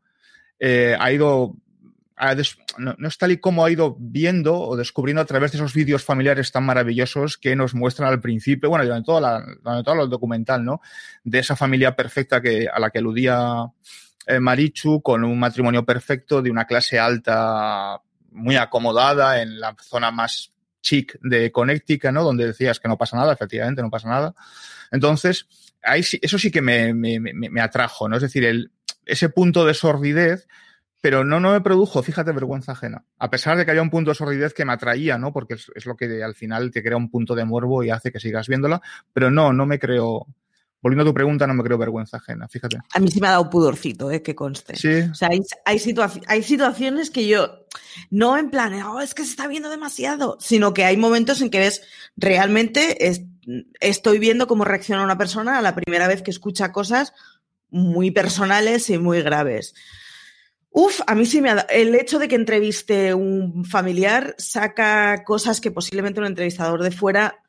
ha 0.59 1.11
ido, 1.11 1.55
no, 2.77 2.95
es 3.07 3.17
tal 3.17 3.31
y 3.31 3.37
como 3.37 3.63
ha 3.63 3.71
ido 3.71 3.95
viendo 3.97 4.59
o 4.59 4.75
descubriendo 4.75 5.21
a 5.21 5.25
través 5.25 5.51
de 5.51 5.57
esos 5.57 5.73
vídeos 5.73 6.03
familiares 6.03 6.51
tan 6.51 6.65
maravillosos 6.65 7.37
que 7.37 7.55
nos 7.55 7.73
muestran 7.73 8.09
al 8.09 8.19
principio, 8.19 8.69
bueno, 8.69 8.83
durante 8.83 9.05
toda 9.05 9.21
la, 9.21 9.83
todo 9.83 10.03
el 10.03 10.09
documental, 10.09 10.63
¿no? 10.63 10.81
De 11.23 11.39
esa 11.39 11.55
familia 11.55 11.95
perfecta 11.95 12.41
que, 12.41 12.67
a 12.67 12.79
la 12.79 12.89
que 12.89 12.99
aludía 12.99 13.65
eh, 14.27 14.39
Marichu, 14.39 15.01
con 15.01 15.23
un 15.23 15.39
matrimonio 15.39 15.85
perfecto 15.85 16.41
de 16.41 16.51
una 16.51 16.65
clase 16.65 16.99
alta 16.99 18.01
muy 18.31 18.57
acomodada 18.57 19.41
en 19.41 19.59
la 19.59 19.75
zona 19.81 20.11
más 20.11 20.51
chic 20.81 21.17
de 21.21 21.51
Connecticut, 21.51 22.11
¿no? 22.11 22.23
Donde 22.23 22.47
decías 22.47 22.79
que 22.79 22.87
no 22.87 22.97
pasa 22.97 23.17
nada, 23.17 23.33
efectivamente, 23.33 23.81
no 23.81 23.89
pasa 23.89 24.09
nada. 24.09 24.35
Entonces, 24.91 25.47
ahí 25.83 26.03
eso 26.21 26.37
sí 26.37 26.51
que 26.51 26.61
me, 26.61 26.93
me, 26.93 27.19
me, 27.19 27.61
atrajo, 27.61 28.09
¿no? 28.09 28.17
Es 28.17 28.21
decir, 28.21 28.43
el, 28.45 28.71
ese 29.05 29.29
punto 29.29 29.65
de 29.65 29.73
sordidez, 29.73 30.47
pero 31.01 31.23
no, 31.23 31.39
no 31.39 31.51
me 31.51 31.61
produjo, 31.61 32.03
fíjate, 32.03 32.31
vergüenza 32.31 32.73
ajena. 32.73 33.03
A 33.17 33.29
pesar 33.29 33.57
de 33.57 33.65
que 33.65 33.71
había 33.71 33.83
un 33.83 33.89
punto 33.89 34.11
de 34.11 34.15
sordidez 34.15 34.53
que 34.53 34.65
me 34.65 34.73
atraía, 34.73 35.17
¿no? 35.17 35.31
Porque 35.31 35.53
es, 35.53 35.71
es 35.75 35.85
lo 35.85 35.95
que 35.95 36.23
al 36.23 36.35
final 36.35 36.71
te 36.71 36.83
crea 36.83 36.97
un 36.97 37.09
punto 37.09 37.35
de 37.35 37.45
morbo 37.45 37.83
y 37.83 37.89
hace 37.89 38.11
que 38.11 38.19
sigas 38.19 38.47
viéndola, 38.47 38.81
pero 39.13 39.31
no, 39.31 39.53
no 39.53 39.65
me 39.65 39.79
creo, 39.79 40.27
volviendo 40.81 41.03
a 41.03 41.11
tu 41.11 41.13
pregunta, 41.13 41.47
no 41.47 41.53
me 41.53 41.63
creo 41.63 41.77
vergüenza 41.77 42.17
ajena, 42.17 42.47
fíjate. 42.47 42.77
A 42.93 42.99
mí 42.99 43.09
sí 43.09 43.19
me 43.19 43.27
ha 43.27 43.31
dado 43.31 43.49
pudorcito, 43.49 44.11
eh, 44.11 44.21
que 44.21 44.35
conste. 44.35 44.75
Sí. 44.75 45.09
O 45.09 45.15
sea, 45.15 45.29
hay, 45.29 45.41
hay, 45.65 45.81
hay 46.27 46.43
situaciones 46.43 47.09
que 47.09 47.27
yo, 47.27 47.65
no 48.09 48.37
en 48.37 48.49
plan, 48.49 48.73
oh, 48.83 49.01
es 49.01 49.13
que 49.13 49.23
se 49.23 49.31
está 49.31 49.47
viendo 49.47 49.69
demasiado, 49.69 50.37
sino 50.39 50.73
que 50.73 50.85
hay 50.85 50.97
momentos 50.97 51.41
en 51.41 51.49
que 51.49 51.59
ves, 51.59 51.81
realmente 52.15 52.97
estoy 53.79 54.19
viendo 54.19 54.47
cómo 54.47 54.65
reacciona 54.65 55.03
una 55.03 55.17
persona 55.17 55.57
a 55.57 55.61
la 55.61 55.75
primera 55.75 56.07
vez 56.07 56.21
que 56.21 56.31
escucha 56.31 56.71
cosas 56.71 57.13
muy 57.69 58.11
personales 58.11 58.89
y 58.89 58.97
muy 58.97 59.21
graves. 59.21 59.75
Uf, 60.71 61.01
a 61.07 61.15
mí 61.15 61.25
sí 61.25 61.41
me 61.41 61.49
ha 61.49 61.55
dado. 61.55 61.67
El 61.69 61.95
hecho 61.95 62.19
de 62.19 62.27
que 62.27 62.35
entreviste 62.35 63.13
un 63.13 63.65
familiar 63.65 64.35
saca 64.37 65.23
cosas 65.23 65.59
que 65.61 65.71
posiblemente 65.71 66.19
un 66.19 66.27
entrevistador 66.27 66.83
de 66.83 66.91
fuera 66.91 67.39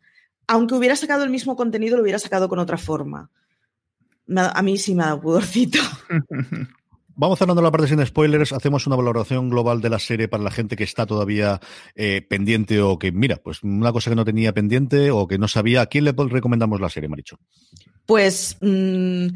aunque 0.51 0.75
hubiera 0.75 0.97
sacado 0.97 1.23
el 1.23 1.31
mismo 1.31 1.55
contenido, 1.55 1.97
lo 1.97 2.03
hubiera 2.03 2.19
sacado 2.19 2.49
con 2.49 2.59
otra 2.59 2.77
forma. 2.77 3.31
A 4.37 4.63
mí 4.63 4.79
sí 4.79 4.97
me 4.97 5.05
ha 5.05 5.07
dado 5.07 5.21
pudorcito. 5.21 5.79
Vamos 7.15 7.39
cerrando 7.39 7.63
la 7.63 7.71
parte 7.71 7.87
sin 7.87 8.05
spoilers, 8.05 8.53
hacemos 8.53 8.85
una 8.89 8.97
valoración 8.97 9.49
global 9.49 9.81
de 9.81 9.91
la 9.91 10.01
serie 10.01 10.27
para 10.27 10.43
la 10.43 10.51
gente 10.51 10.75
que 10.75 10.83
está 10.83 11.07
todavía 11.07 11.61
eh, 11.95 12.27
pendiente 12.29 12.81
o 12.81 12.99
que, 12.99 13.13
mira, 13.13 13.37
pues 13.37 13.63
una 13.63 13.93
cosa 13.93 14.11
que 14.11 14.17
no 14.17 14.25
tenía 14.25 14.53
pendiente 14.53 15.13
o 15.13 15.29
que 15.29 15.39
no 15.39 15.47
sabía. 15.47 15.83
¿A 15.83 15.87
quién 15.87 16.05
le 16.05 16.13
recomendamos 16.13 16.81
la 16.81 16.89
serie, 16.89 17.09
Maricho? 17.09 17.39
Pues... 18.05 18.57
Mm, 18.61 19.29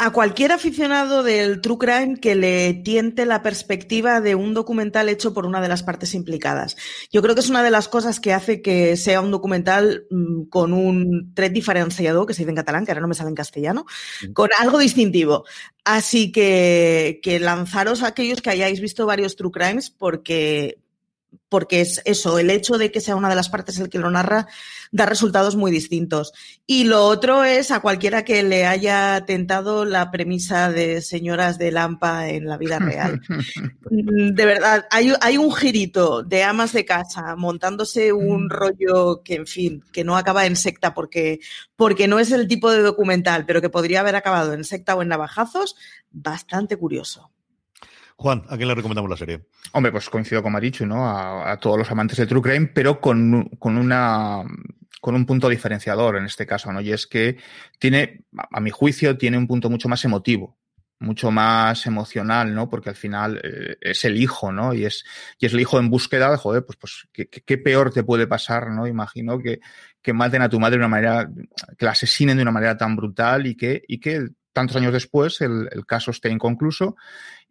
a 0.00 0.12
cualquier 0.12 0.52
aficionado 0.52 1.24
del 1.24 1.60
True 1.60 1.78
Crime 1.78 2.20
que 2.20 2.36
le 2.36 2.72
tiente 2.72 3.26
la 3.26 3.42
perspectiva 3.42 4.20
de 4.20 4.36
un 4.36 4.54
documental 4.54 5.08
hecho 5.08 5.34
por 5.34 5.44
una 5.44 5.60
de 5.60 5.66
las 5.66 5.82
partes 5.82 6.14
implicadas. 6.14 6.76
Yo 7.10 7.20
creo 7.20 7.34
que 7.34 7.40
es 7.40 7.50
una 7.50 7.64
de 7.64 7.72
las 7.72 7.88
cosas 7.88 8.20
que 8.20 8.32
hace 8.32 8.62
que 8.62 8.96
sea 8.96 9.20
un 9.20 9.32
documental 9.32 10.06
mm, 10.08 10.44
con 10.50 10.72
un 10.72 11.34
tret 11.34 11.52
diferenciado, 11.52 12.26
que 12.26 12.34
se 12.34 12.42
dice 12.42 12.50
en 12.50 12.56
catalán, 12.56 12.84
que 12.86 12.92
ahora 12.92 13.00
no 13.00 13.08
me 13.08 13.14
sale 13.14 13.30
en 13.30 13.34
castellano, 13.34 13.86
con 14.34 14.50
algo 14.60 14.78
distintivo. 14.78 15.44
Así 15.84 16.30
que, 16.30 17.18
que 17.20 17.40
lanzaros 17.40 18.04
a 18.04 18.08
aquellos 18.08 18.40
que 18.40 18.50
hayáis 18.50 18.80
visto 18.80 19.04
varios 19.04 19.34
True 19.34 19.50
Crimes 19.50 19.90
porque, 19.90 20.78
porque 21.48 21.80
es 21.80 22.02
eso, 22.04 22.38
el 22.38 22.50
hecho 22.50 22.78
de 22.78 22.90
que 22.90 23.00
sea 23.00 23.16
una 23.16 23.28
de 23.28 23.34
las 23.34 23.48
partes 23.48 23.78
el 23.78 23.88
que 23.88 23.98
lo 23.98 24.10
narra 24.10 24.48
da 24.92 25.06
resultados 25.06 25.56
muy 25.56 25.70
distintos. 25.70 26.32
Y 26.66 26.84
lo 26.84 27.04
otro 27.04 27.44
es 27.44 27.70
a 27.70 27.80
cualquiera 27.80 28.24
que 28.24 28.42
le 28.42 28.66
haya 28.66 29.24
tentado 29.26 29.84
la 29.84 30.10
premisa 30.10 30.70
de 30.70 31.00
señoras 31.02 31.58
de 31.58 31.70
Lampa 31.72 32.28
en 32.28 32.46
la 32.46 32.56
vida 32.56 32.78
real. 32.78 33.20
De 33.90 34.44
verdad, 34.44 34.86
hay, 34.90 35.12
hay 35.20 35.38
un 35.38 35.52
girito 35.52 36.22
de 36.22 36.42
amas 36.42 36.72
de 36.72 36.84
casa 36.84 37.36
montándose 37.36 38.12
un 38.12 38.44
mm. 38.44 38.50
rollo 38.50 39.22
que, 39.22 39.34
en 39.36 39.46
fin, 39.46 39.84
que 39.92 40.04
no 40.04 40.16
acaba 40.16 40.46
en 40.46 40.56
secta 40.56 40.94
porque, 40.94 41.40
porque 41.74 42.06
no 42.06 42.18
es 42.18 42.30
el 42.30 42.48
tipo 42.48 42.70
de 42.70 42.82
documental, 42.82 43.46
pero 43.46 43.60
que 43.60 43.70
podría 43.70 44.00
haber 44.00 44.16
acabado 44.16 44.52
en 44.52 44.64
secta 44.64 44.94
o 44.94 45.02
en 45.02 45.08
navajazos, 45.08 45.76
bastante 46.10 46.76
curioso. 46.76 47.30
Juan, 48.20 48.42
¿a 48.48 48.56
quién 48.56 48.66
le 48.66 48.74
recomendamos 48.74 49.08
la 49.08 49.16
serie? 49.16 49.46
Hombre, 49.72 49.92
pues 49.92 50.10
coincido 50.10 50.42
con 50.42 50.50
Marichu, 50.50 50.84
¿no? 50.84 51.08
A, 51.08 51.56
todos 51.58 51.78
los 51.78 51.88
amantes 51.88 52.18
de 52.18 52.26
True 52.26 52.42
Crime, 52.42 52.66
pero 52.66 53.00
con, 53.00 53.48
con 53.60 53.78
una 53.78 54.42
con 55.00 55.14
un 55.14 55.24
punto 55.24 55.48
diferenciador 55.48 56.16
en 56.16 56.24
este 56.24 56.44
caso, 56.44 56.72
¿no? 56.72 56.80
Y 56.80 56.90
es 56.90 57.06
que 57.06 57.36
tiene, 57.78 58.24
a 58.50 58.58
mi 58.58 58.70
juicio, 58.70 59.16
tiene 59.16 59.38
un 59.38 59.46
punto 59.46 59.70
mucho 59.70 59.88
más 59.88 60.04
emotivo, 60.04 60.58
mucho 60.98 61.30
más 61.30 61.86
emocional, 61.86 62.52
¿no? 62.52 62.68
Porque 62.68 62.88
al 62.88 62.96
final 62.96 63.40
eh, 63.44 63.76
es 63.80 64.04
el 64.04 64.20
hijo, 64.20 64.50
¿no? 64.50 64.74
Y 64.74 64.84
es, 64.84 65.04
y 65.38 65.46
es 65.46 65.52
el 65.52 65.60
hijo 65.60 65.78
en 65.78 65.88
búsqueda 65.88 66.28
de, 66.28 66.38
joder, 66.38 66.66
pues, 66.66 66.76
pues 66.76 67.08
¿qué, 67.12 67.58
peor 67.58 67.92
te 67.92 68.02
puede 68.02 68.26
pasar, 68.26 68.70
¿no? 68.70 68.88
Imagino 68.88 69.38
que, 69.38 69.60
que 70.02 70.12
maten 70.12 70.42
a 70.42 70.48
tu 70.48 70.58
madre 70.58 70.72
de 70.72 70.78
una 70.78 70.88
manera, 70.88 71.30
que 71.78 71.84
la 71.84 71.92
asesinen 71.92 72.36
de 72.36 72.42
una 72.42 72.50
manera 72.50 72.76
tan 72.76 72.96
brutal 72.96 73.46
y 73.46 73.54
que, 73.54 73.84
y 73.86 74.00
que 74.00 74.26
tantos 74.52 74.76
años 74.76 74.92
después 74.92 75.40
el 75.40 75.86
caso 75.86 76.10
esté 76.10 76.30
inconcluso 76.30 76.96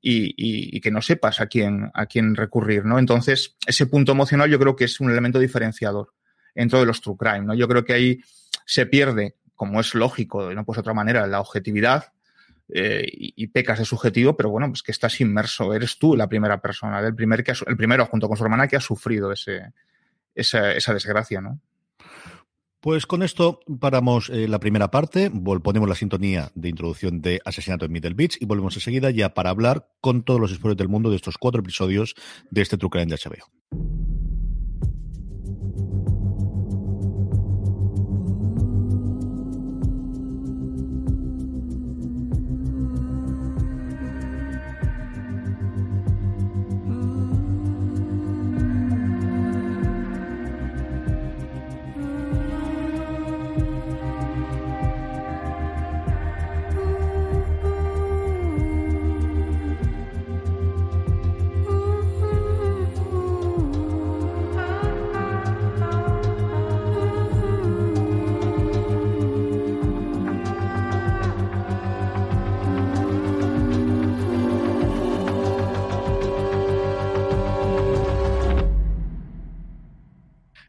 y, 0.01 0.79
que 0.79 0.91
no 0.91 1.01
sepas 1.01 1.41
a 1.41 1.47
quién, 1.47 1.91
a 1.93 2.05
quién 2.05 2.35
recurrir, 2.35 2.85
¿no? 2.85 2.99
Entonces, 2.99 3.55
ese 3.65 3.87
punto 3.87 4.11
emocional 4.11 4.49
yo 4.49 4.59
creo 4.59 4.75
que 4.75 4.85
es 4.85 4.99
un 4.99 5.11
elemento 5.11 5.39
diferenciador 5.39 6.13
dentro 6.55 6.79
de 6.79 6.85
los 6.85 7.01
true 7.01 7.17
crime, 7.17 7.41
¿no? 7.41 7.53
Yo 7.53 7.67
creo 7.67 7.83
que 7.83 7.93
ahí 7.93 8.19
se 8.65 8.85
pierde, 8.85 9.35
como 9.55 9.79
es 9.79 9.95
lógico, 9.95 10.53
no 10.53 10.65
pues 10.65 10.77
de 10.77 10.81
otra 10.81 10.93
manera, 10.93 11.27
la 11.27 11.39
objetividad 11.39 12.13
eh, 12.69 13.05
y, 13.09 13.47
pecas 13.47 13.79
de 13.79 13.85
subjetivo, 13.85 14.35
pero 14.35 14.49
bueno, 14.49 14.67
pues 14.67 14.83
que 14.83 14.91
estás 14.91 15.19
inmerso, 15.21 15.73
eres 15.73 15.97
tú 15.97 16.15
la 16.15 16.27
primera 16.27 16.61
persona, 16.61 16.99
el, 16.99 17.15
primer 17.15 17.43
que 17.43 17.53
el 17.65 17.77
primero 17.77 18.05
junto 18.05 18.27
con 18.27 18.37
su 18.37 18.43
hermana 18.43 18.67
que 18.67 18.75
ha 18.75 18.81
sufrido 18.81 19.31
ese, 19.31 19.73
esa, 20.35 20.73
esa 20.73 20.93
desgracia, 20.93 21.41
¿no? 21.41 21.59
Pues 22.87 23.05
con 23.05 23.21
esto 23.21 23.59
paramos 23.81 24.29
eh, 24.29 24.47
la 24.47 24.61
primera 24.61 24.89
parte, 24.89 25.29
ponemos 25.29 25.89
la 25.89 25.95
sintonía 25.95 26.53
de 26.55 26.69
introducción 26.69 27.19
de 27.19 27.41
Asesinato 27.43 27.83
en 27.83 27.91
Middle 27.91 28.13
Beach 28.13 28.37
y 28.39 28.45
volvemos 28.45 28.77
enseguida 28.77 29.11
ya 29.11 29.33
para 29.33 29.49
hablar 29.49 29.89
con 29.99 30.23
todos 30.23 30.39
los 30.39 30.53
spoilers 30.53 30.77
del 30.77 30.87
mundo 30.87 31.09
de 31.09 31.17
estos 31.17 31.37
cuatro 31.37 31.59
episodios 31.59 32.15
de 32.49 32.61
este 32.61 32.77
True 32.77 32.89
Crime 32.89 33.07
de. 33.07 33.43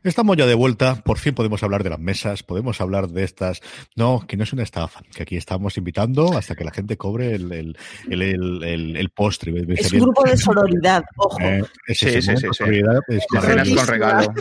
Estamos 0.08 0.38
ya 0.38 0.46
de 0.46 0.54
vuelta, 0.54 1.02
por 1.04 1.18
fin 1.18 1.34
podemos 1.34 1.62
hablar 1.62 1.84
de 1.84 1.90
las 1.90 2.00
mesas, 2.00 2.42
podemos 2.42 2.80
hablar 2.80 3.08
de 3.08 3.24
estas. 3.24 3.60
No, 3.94 4.24
que 4.26 4.38
no 4.38 4.44
es 4.44 4.54
una 4.54 4.62
estafa, 4.62 5.02
que 5.14 5.22
aquí 5.22 5.36
estamos 5.36 5.76
invitando 5.76 6.36
hasta 6.36 6.54
que 6.54 6.64
la 6.64 6.70
gente 6.70 6.96
cobre 6.96 7.34
el, 7.34 7.52
el, 7.52 7.76
el, 8.08 8.96
el, 8.96 9.10
postre. 9.10 9.52
Es 9.76 9.92
un 9.92 10.00
grupo 10.00 10.24
de 10.24 10.36
sororidad, 10.38 11.04
ojo. 11.16 11.38
Eh, 11.40 11.62
sí, 11.88 12.22
sí, 12.22 12.22
sí, 12.22 12.46
Sororidad 12.52 13.00
es 13.08 13.26
con 13.28 13.86
regalo. 13.86 14.32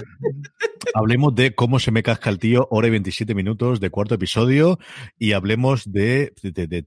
Hablemos 0.94 1.36
de 1.36 1.54
cómo 1.54 1.80
se 1.80 1.92
me 1.92 2.02
casca 2.02 2.30
el 2.30 2.40
tío, 2.40 2.70
hora 2.72 2.88
y 2.88 2.92
27 2.92 3.36
minutos 3.36 3.82
de 3.82 3.90
cuarto 3.90 4.16
episodio, 4.16 4.80
y 5.20 5.34
hablemos 5.34 5.92
de, 5.92 6.34
de, 6.42 6.68
de 6.68 6.86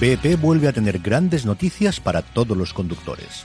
BP 0.00 0.40
vuelve 0.40 0.66
a 0.66 0.72
tener 0.72 0.98
grandes 1.00 1.44
noticias 1.44 2.00
para 2.00 2.22
todos 2.22 2.56
los 2.56 2.72
conductores. 2.72 3.44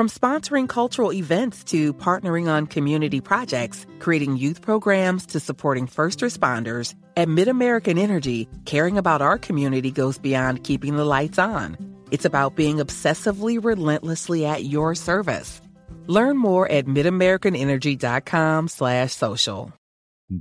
From 0.00 0.08
sponsoring 0.08 0.66
cultural 0.66 1.12
events 1.12 1.62
to 1.64 1.92
partnering 1.92 2.48
on 2.48 2.66
community 2.66 3.20
projects, 3.20 3.84
creating 3.98 4.38
youth 4.38 4.62
programs 4.62 5.26
to 5.26 5.38
supporting 5.40 5.86
first 5.86 6.20
responders, 6.20 6.94
at 7.18 7.28
MidAmerican 7.28 7.98
Energy, 7.98 8.48
caring 8.64 8.96
about 8.96 9.20
our 9.20 9.36
community 9.36 9.90
goes 9.90 10.16
beyond 10.16 10.64
keeping 10.64 10.96
the 10.96 11.04
lights 11.04 11.38
on. 11.38 11.76
It's 12.10 12.24
about 12.24 12.56
being 12.56 12.78
obsessively 12.78 13.62
relentlessly 13.62 14.46
at 14.46 14.64
your 14.64 14.94
service. 14.94 15.60
Learn 16.06 16.38
more 16.38 16.66
at 16.72 16.86
midamericanenergy.com 16.86 18.68
slash 18.68 19.12
social. 19.12 19.74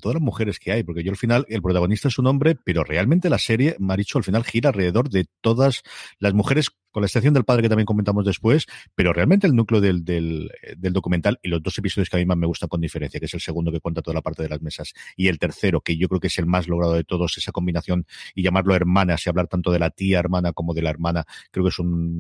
Todas 0.02 0.14
las 0.14 0.24
mujeres 0.24 0.60
que 0.60 0.72
hay, 0.72 0.84
porque 0.84 1.04
yo 1.04 1.12
al 1.12 1.18
final, 1.18 1.46
el 1.50 1.62
protagonista 1.62 2.08
es 2.08 2.18
un 2.18 2.28
hombre, 2.28 2.56
pero 2.56 2.86
realmente 2.86 3.28
la 3.28 3.40
serie, 3.40 3.76
Maricho, 3.80 4.20
al 4.20 4.24
final 4.24 4.44
gira 4.46 4.70
alrededor 4.70 5.10
de 5.10 5.26
todas 5.42 5.82
las 6.20 6.34
mujeres 6.34 6.70
la 7.00 7.08
excepción 7.08 7.34
del 7.34 7.44
padre 7.44 7.64
que 7.64 7.70
también 7.70 7.86
comentamos 7.86 8.26
después, 8.26 8.66
pero 8.96 9.14
realmente 9.14 9.48
el 9.48 9.56
núcleo 9.56 9.82
del, 9.82 10.04
del, 10.04 10.52
del, 10.78 10.94
documental 10.94 11.40
y 11.42 11.50
los 11.50 11.62
dos 11.62 11.78
episodios 11.78 12.10
que 12.10 12.18
a 12.18 12.20
mí 12.20 12.26
más 12.26 12.38
me 12.38 12.48
gustan 12.48 12.70
con 12.70 12.82
diferencia, 12.82 13.20
que 13.20 13.26
es 13.26 13.34
el 13.34 13.42
segundo 13.42 13.72
que 13.72 13.80
cuenta 13.80 14.02
toda 14.02 14.16
la 14.16 14.22
parte 14.22 14.44
de 14.44 14.50
las 14.50 14.62
mesas 14.62 14.94
y 15.16 15.28
el 15.28 15.40
tercero, 15.40 15.82
que 15.82 15.98
yo 15.98 16.08
creo 16.08 16.20
que 16.20 16.28
es 16.28 16.38
el 16.38 16.46
más 16.46 16.68
logrado 16.68 16.94
de 16.94 17.04
todos, 17.04 17.38
esa 17.38 17.52
combinación 17.52 18.06
y 18.36 18.44
llamarlo 18.44 18.76
hermanas 18.76 19.26
y 19.26 19.30
hablar 19.30 19.48
tanto 19.48 19.72
de 19.72 19.80
la 19.80 19.90
tía 19.90 20.20
hermana 20.20 20.54
como 20.54 20.74
de 20.74 20.82
la 20.82 20.90
hermana, 20.90 21.26
creo 21.52 21.66
que 21.66 21.70
es 21.70 21.80
un, 21.80 22.20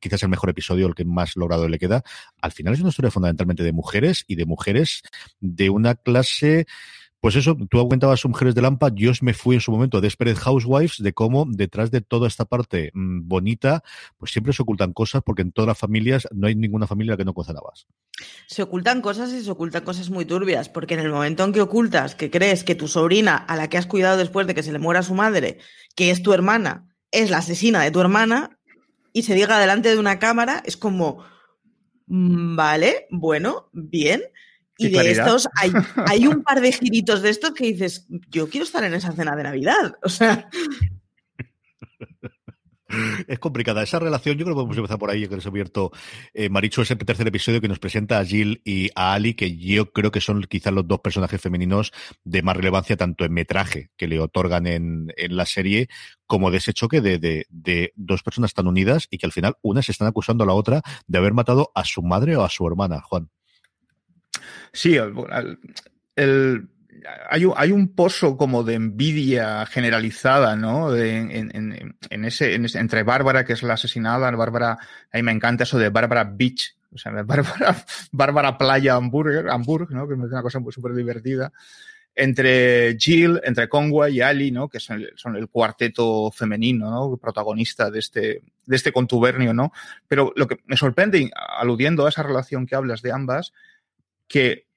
quizás 0.00 0.22
el 0.22 0.28
mejor 0.28 0.50
episodio, 0.50 0.86
el 0.86 0.94
que 0.94 1.04
más 1.04 1.36
logrado 1.36 1.68
le 1.68 1.78
queda. 1.78 2.02
Al 2.40 2.52
final 2.52 2.74
es 2.74 2.80
una 2.80 2.90
historia 2.90 3.10
fundamentalmente 3.10 3.62
de 3.62 3.72
mujeres 3.72 4.24
y 4.26 4.36
de 4.36 4.46
mujeres 4.46 5.02
de 5.40 5.70
una 5.70 5.94
clase 5.94 6.66
pues 7.20 7.36
eso, 7.36 7.56
tú 7.68 7.78
aumentabas 7.78 8.24
Mujeres 8.24 8.54
de 8.54 8.62
Lampa, 8.62 8.90
yo 8.94 9.12
me 9.20 9.34
fui 9.34 9.56
en 9.56 9.60
su 9.60 9.70
momento 9.70 9.98
a 9.98 10.00
Desperate 10.00 10.40
Housewives, 10.40 10.96
de 10.98 11.12
cómo 11.12 11.44
detrás 11.46 11.90
de 11.90 12.00
toda 12.00 12.26
esta 12.26 12.46
parte 12.46 12.90
mmm, 12.94 13.28
bonita, 13.28 13.82
pues 14.16 14.32
siempre 14.32 14.52
se 14.52 14.62
ocultan 14.62 14.92
cosas, 14.92 15.22
porque 15.24 15.42
en 15.42 15.52
todas 15.52 15.68
las 15.68 15.78
familias 15.78 16.26
no 16.32 16.46
hay 16.46 16.54
ninguna 16.54 16.86
familia 16.86 17.16
que 17.16 17.24
no 17.24 17.34
cocinabas. 17.34 17.86
Se 18.46 18.62
ocultan 18.62 19.02
cosas 19.02 19.32
y 19.32 19.42
se 19.42 19.50
ocultan 19.50 19.84
cosas 19.84 20.08
muy 20.08 20.24
turbias, 20.24 20.68
porque 20.68 20.94
en 20.94 21.00
el 21.00 21.10
momento 21.10 21.44
en 21.44 21.52
que 21.52 21.60
ocultas, 21.60 22.14
que 22.14 22.30
crees 22.30 22.64
que 22.64 22.74
tu 22.74 22.88
sobrina, 22.88 23.36
a 23.36 23.56
la 23.56 23.68
que 23.68 23.76
has 23.76 23.86
cuidado 23.86 24.16
después 24.16 24.46
de 24.46 24.54
que 24.54 24.62
se 24.62 24.72
le 24.72 24.78
muera 24.78 25.02
su 25.02 25.14
madre, 25.14 25.58
que 25.94 26.10
es 26.10 26.22
tu 26.22 26.32
hermana, 26.32 26.88
es 27.10 27.30
la 27.30 27.38
asesina 27.38 27.82
de 27.82 27.90
tu 27.90 28.00
hermana, 28.00 28.58
y 29.12 29.24
se 29.24 29.34
diga 29.34 29.58
delante 29.58 29.90
de 29.90 29.98
una 29.98 30.18
cámara, 30.18 30.62
es 30.64 30.76
como, 30.76 31.24
mm, 32.06 32.56
vale, 32.56 33.06
bueno, 33.10 33.68
bien. 33.72 34.22
Y 34.80 34.86
de 34.86 34.92
claridad. 34.92 35.26
estos 35.26 35.48
hay, 35.56 35.72
hay, 36.06 36.26
un 36.26 36.42
par 36.42 36.60
de 36.60 36.72
giritos 36.72 37.22
de 37.22 37.30
estos 37.30 37.52
que 37.52 37.66
dices, 37.66 38.06
yo 38.28 38.48
quiero 38.48 38.64
estar 38.64 38.82
en 38.84 38.94
esa 38.94 39.12
cena 39.12 39.36
de 39.36 39.42
Navidad. 39.42 39.94
O 40.02 40.08
sea. 40.08 40.48
Es 43.28 43.38
complicada 43.38 43.82
esa 43.82 43.98
relación. 43.98 44.36
Yo 44.36 44.44
creo 44.44 44.54
que 44.54 44.58
podemos 44.58 44.76
empezar 44.76 44.98
por 44.98 45.10
ahí, 45.10 45.28
que 45.28 45.36
nos 45.36 45.46
ha 45.46 45.48
abierto 45.48 45.92
eh, 46.34 46.48
Maricho, 46.48 46.82
es 46.82 46.90
el 46.90 46.98
tercer 46.98 47.26
episodio 47.26 47.60
que 47.60 47.68
nos 47.68 47.78
presenta 47.78 48.18
a 48.18 48.24
Jill 48.24 48.60
y 48.64 48.90
a 48.94 49.14
Ali, 49.14 49.34
que 49.34 49.56
yo 49.56 49.92
creo 49.92 50.10
que 50.10 50.20
son 50.20 50.42
quizás 50.42 50.72
los 50.72 50.86
dos 50.86 51.00
personajes 51.00 51.40
femeninos 51.40 51.92
de 52.24 52.42
más 52.42 52.56
relevancia, 52.56 52.96
tanto 52.96 53.24
en 53.24 53.32
metraje 53.32 53.90
que 53.96 54.08
le 54.08 54.20
otorgan 54.20 54.66
en, 54.66 55.12
en 55.16 55.36
la 55.36 55.46
serie, 55.46 55.88
como 56.26 56.50
de 56.50 56.58
ese 56.58 56.72
choque 56.72 57.00
de, 57.00 57.18
de, 57.18 57.46
de, 57.48 57.92
dos 57.96 58.22
personas 58.22 58.54
tan 58.54 58.66
unidas 58.66 59.06
y 59.10 59.18
que 59.18 59.26
al 59.26 59.32
final 59.32 59.56
una 59.62 59.82
se 59.82 59.92
están 59.92 60.08
acusando 60.08 60.44
a 60.44 60.46
la 60.46 60.54
otra 60.54 60.82
de 61.06 61.18
haber 61.18 61.32
matado 61.32 61.70
a 61.74 61.84
su 61.84 62.02
madre 62.02 62.36
o 62.36 62.44
a 62.44 62.50
su 62.50 62.66
hermana, 62.66 63.00
Juan. 63.02 63.30
Sí, 64.72 64.96
el, 64.96 65.58
el, 66.16 66.68
hay, 67.28 67.44
un, 67.44 67.54
hay, 67.56 67.72
un, 67.72 67.94
pozo 67.94 68.36
como 68.36 68.62
de 68.62 68.74
envidia 68.74 69.64
generalizada, 69.66 70.56
¿no? 70.56 70.94
En, 70.94 71.50
en, 71.54 71.96
en, 72.10 72.24
ese, 72.24 72.54
entre 72.54 73.02
Bárbara, 73.02 73.44
que 73.44 73.52
es 73.52 73.62
la 73.62 73.74
asesinada, 73.74 74.30
Bárbara, 74.30 74.78
a 75.12 75.16
mí 75.16 75.22
me 75.22 75.32
encanta 75.32 75.64
eso 75.64 75.78
de 75.78 75.88
Bárbara 75.88 76.24
Beach, 76.24 76.76
o 76.92 76.98
sea, 76.98 77.12
Bárbara, 77.22 77.76
Bárbara 78.12 78.58
Playa 78.58 78.96
Hamburger, 78.96 79.48
Hamburg, 79.48 79.90
¿no? 79.90 80.06
Que 80.06 80.14
es 80.14 80.20
una 80.20 80.42
cosa 80.42 80.60
súper 80.70 80.92
divertida. 80.92 81.52
Entre 82.12 82.96
Jill, 82.98 83.40
entre 83.44 83.68
Conway 83.68 84.16
y 84.16 84.20
Ali, 84.20 84.50
¿no? 84.50 84.68
Que 84.68 84.80
son, 84.80 85.06
son 85.14 85.36
el 85.36 85.48
cuarteto 85.48 86.30
femenino, 86.32 86.90
¿no? 86.90 87.16
Protagonista 87.16 87.90
de 87.90 88.00
este, 88.00 88.42
de 88.66 88.76
este 88.76 88.92
contubernio, 88.92 89.54
¿no? 89.54 89.72
Pero 90.08 90.32
lo 90.34 90.48
que 90.48 90.58
me 90.66 90.76
sorprende, 90.76 91.30
aludiendo 91.34 92.04
a 92.04 92.08
esa 92.08 92.24
relación 92.24 92.66
que 92.66 92.74
hablas 92.74 93.00
de 93.02 93.12
ambas, 93.12 93.52
que 94.30 94.68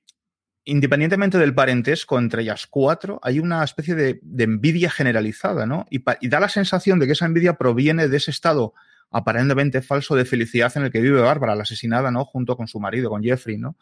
independientemente 0.65 1.37
del 1.37 1.53
parentesco 1.53 2.17
entre 2.17 2.41
ellas 2.41 2.67
cuatro, 2.67 3.19
hay 3.21 3.39
una 3.39 3.63
especie 3.63 3.95
de, 3.95 4.19
envidia 4.39 4.89
generalizada, 4.89 5.65
¿no? 5.65 5.85
Y, 5.89 6.01
da 6.27 6.39
la 6.39 6.49
sensación 6.49 6.99
de 6.99 7.05
que 7.05 7.13
esa 7.13 7.25
envidia 7.25 7.53
proviene 7.53 8.07
de 8.07 8.17
ese 8.17 8.31
estado 8.31 8.73
aparentemente 9.11 9.81
falso 9.81 10.15
de 10.15 10.25
felicidad 10.25 10.71
en 10.75 10.83
el 10.83 10.91
que 10.91 11.01
vive 11.01 11.21
Bárbara, 11.21 11.55
la 11.55 11.63
asesinada, 11.63 12.09
¿no? 12.09 12.25
Junto 12.25 12.57
con 12.57 12.67
su 12.67 12.79
marido, 12.79 13.09
con 13.09 13.21
Jeffrey, 13.21 13.57
¿no? 13.57 13.77